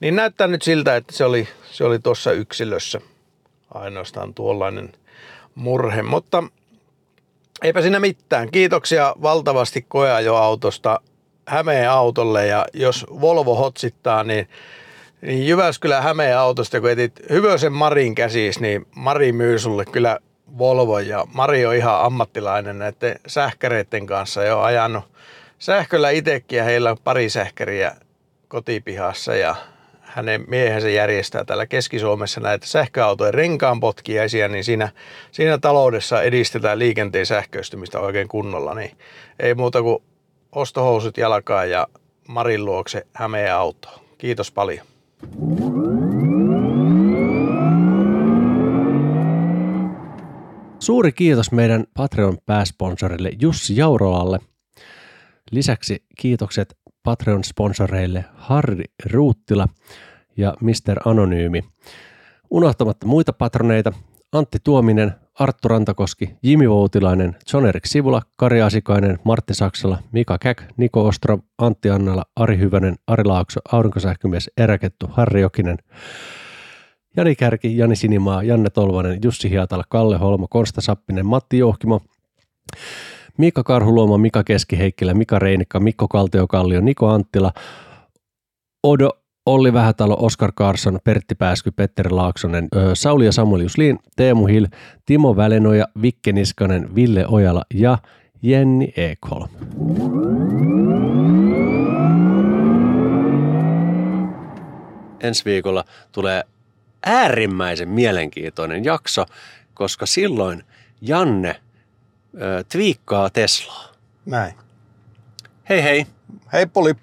niin 0.00 0.16
näyttää 0.16 0.46
nyt 0.46 0.62
siltä, 0.62 0.96
että 0.96 1.12
se 1.12 1.24
oli, 1.24 1.48
se 1.70 1.84
oli 1.84 1.98
tuossa 1.98 2.32
yksilössä 2.32 3.00
ainoastaan 3.74 4.34
tuollainen 4.34 4.92
murhe, 5.54 6.02
mutta 6.02 6.42
Eipä 7.62 7.82
siinä 7.82 8.00
mitään. 8.00 8.50
Kiitoksia 8.50 9.14
valtavasti 9.22 9.82
koeajoautosta 9.88 11.00
Hämeen 11.46 11.90
autolle. 11.90 12.46
Ja 12.46 12.66
jos 12.72 13.06
Volvo 13.20 13.54
hotsittaa, 13.54 14.24
niin, 14.24 14.48
niin 15.22 15.48
Jyväskylän 15.48 16.02
Hämeen 16.02 16.38
autosta, 16.38 16.80
kun 16.80 16.90
etit 16.90 17.20
Hyvösen 17.30 17.72
Marin 17.72 18.14
käsis, 18.14 18.60
niin 18.60 18.86
Mari 18.96 19.32
myy 19.32 19.58
sulle 19.58 19.84
kyllä 19.84 20.18
Volvo 20.58 20.98
ja 20.98 21.26
Mari 21.34 21.66
on 21.66 21.74
ihan 21.74 22.00
ammattilainen 22.00 22.78
näiden 22.78 23.20
sähkäreiden 23.26 24.06
kanssa. 24.06 24.44
Jo 24.44 24.60
ajanut 24.60 25.04
sähköllä 25.58 26.10
itsekin 26.10 26.56
ja 26.56 26.64
heillä 26.64 26.90
on 26.90 26.96
pari 27.04 27.30
sähkäriä 27.30 27.96
kotipihassa. 28.48 29.34
Ja 29.34 29.56
hänen 30.16 30.44
miehensä 30.48 30.88
järjestää 30.88 31.44
täällä 31.44 31.66
Keski-Suomessa 31.66 32.40
näitä 32.40 32.66
sähköautojen 32.66 33.34
renkaanpotkiaisia, 33.34 34.48
niin 34.48 34.64
siinä, 34.64 34.88
siinä 35.30 35.58
taloudessa 35.58 36.22
edistetään 36.22 36.78
liikenteen 36.78 37.26
sähköistymistä 37.26 38.00
oikein 38.00 38.28
kunnolla, 38.28 38.74
niin 38.74 38.96
ei 39.40 39.54
muuta 39.54 39.82
kuin 39.82 40.02
ostohousut 40.52 41.16
jalkaan 41.16 41.70
ja 41.70 41.86
Marin 42.28 42.64
luokse 42.64 43.06
Hämeen 43.12 43.54
auto. 43.54 44.02
Kiitos 44.18 44.50
paljon. 44.50 44.86
Suuri 50.78 51.12
kiitos 51.12 51.52
meidän 51.52 51.84
Patreon-pääsponsorille 51.94 53.30
Jussi 53.40 53.76
Jaurolalle. 53.76 54.38
Lisäksi 55.50 56.04
kiitokset 56.18 56.76
Patreon-sponsoreille 57.08 58.24
Harri 58.34 58.84
Ruuttila 59.12 59.68
ja 60.36 60.54
Mr. 60.60 61.00
Anonyymi. 61.04 61.64
Unohtamatta 62.50 63.06
muita 63.06 63.32
patroneita 63.32 63.92
Antti 64.32 64.58
Tuominen, 64.64 65.12
Arttu 65.40 65.68
Rantakoski, 65.68 66.36
Jimi 66.42 66.70
Voutilainen, 66.70 67.36
John 67.52 67.66
Erik 67.66 67.86
Sivula, 67.86 68.22
Kari 68.36 68.62
Asikainen, 68.62 69.18
Martti 69.24 69.54
Saksala, 69.54 69.98
Mika 70.12 70.38
Käk, 70.38 70.62
Niko 70.76 71.06
Ostro, 71.06 71.38
Antti 71.58 71.90
Annala, 71.90 72.24
Ari 72.36 72.58
Hyvänen, 72.58 72.96
Ari 73.06 73.24
Laakso, 73.24 73.60
Aurinkosähkömies, 73.72 74.50
Eräkettu, 74.56 75.06
Harri 75.10 75.40
Jokinen, 75.40 75.78
Jani 77.16 77.34
Kärki, 77.34 77.76
Jani 77.76 77.96
Sinimaa, 77.96 78.42
Janne 78.42 78.70
Tolvanen, 78.70 79.18
Jussi 79.22 79.50
Hiatala, 79.50 79.84
Kalle 79.88 80.18
Holmo, 80.18 80.48
Konsta 80.50 80.80
Sappinen, 80.80 81.26
Matti 81.26 81.58
Johkimo, 81.58 82.00
Mika 83.38 83.62
Karhuluoma, 83.62 84.18
Mika 84.18 84.44
Keskiheikkilä, 84.44 85.14
Mika 85.14 85.38
Reinikka, 85.38 85.80
Mikko 85.80 86.08
Kaltiokallio, 86.08 86.80
Niko 86.80 87.08
Anttila, 87.08 87.52
Odo, 88.82 89.10
Olli 89.46 89.72
Vähätalo, 89.72 90.16
Oskar 90.20 90.52
Karsson, 90.54 90.98
Pertti 91.04 91.34
Pääsky, 91.34 91.70
Petteri 91.70 92.10
Laaksonen, 92.10 92.68
Sauli 92.94 93.24
ja 93.24 93.32
Samuel 93.32 93.60
Jusliin, 93.60 93.98
Teemu 94.16 94.46
Hill, 94.46 94.66
Timo 95.06 95.36
Välenoja, 95.36 95.86
Vikke 96.02 96.32
Niskanen, 96.32 96.94
Ville 96.94 97.26
Ojala 97.26 97.64
ja 97.74 97.98
Jenni 98.42 98.92
Ekholm. 98.96 99.48
ensi 105.26 105.44
viikolla 105.44 105.84
tulee 106.12 106.44
äärimmäisen 107.06 107.88
mielenkiintoinen 107.88 108.84
jakso, 108.84 109.26
koska 109.74 110.06
silloin 110.06 110.64
Janne 111.00 111.60
ö, 112.40 112.64
twiikkaa 112.72 113.30
Teslaa. 113.30 113.92
Näin. 114.26 114.54
Hei 115.68 115.82
hei! 115.82 116.06
Hei 116.52 116.66
Poli. 116.66 116.94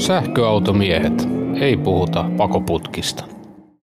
Sähköautomiehet. 0.00 1.28
Ei 1.60 1.76
puhuta 1.76 2.24
pakoputkista. 2.36 3.24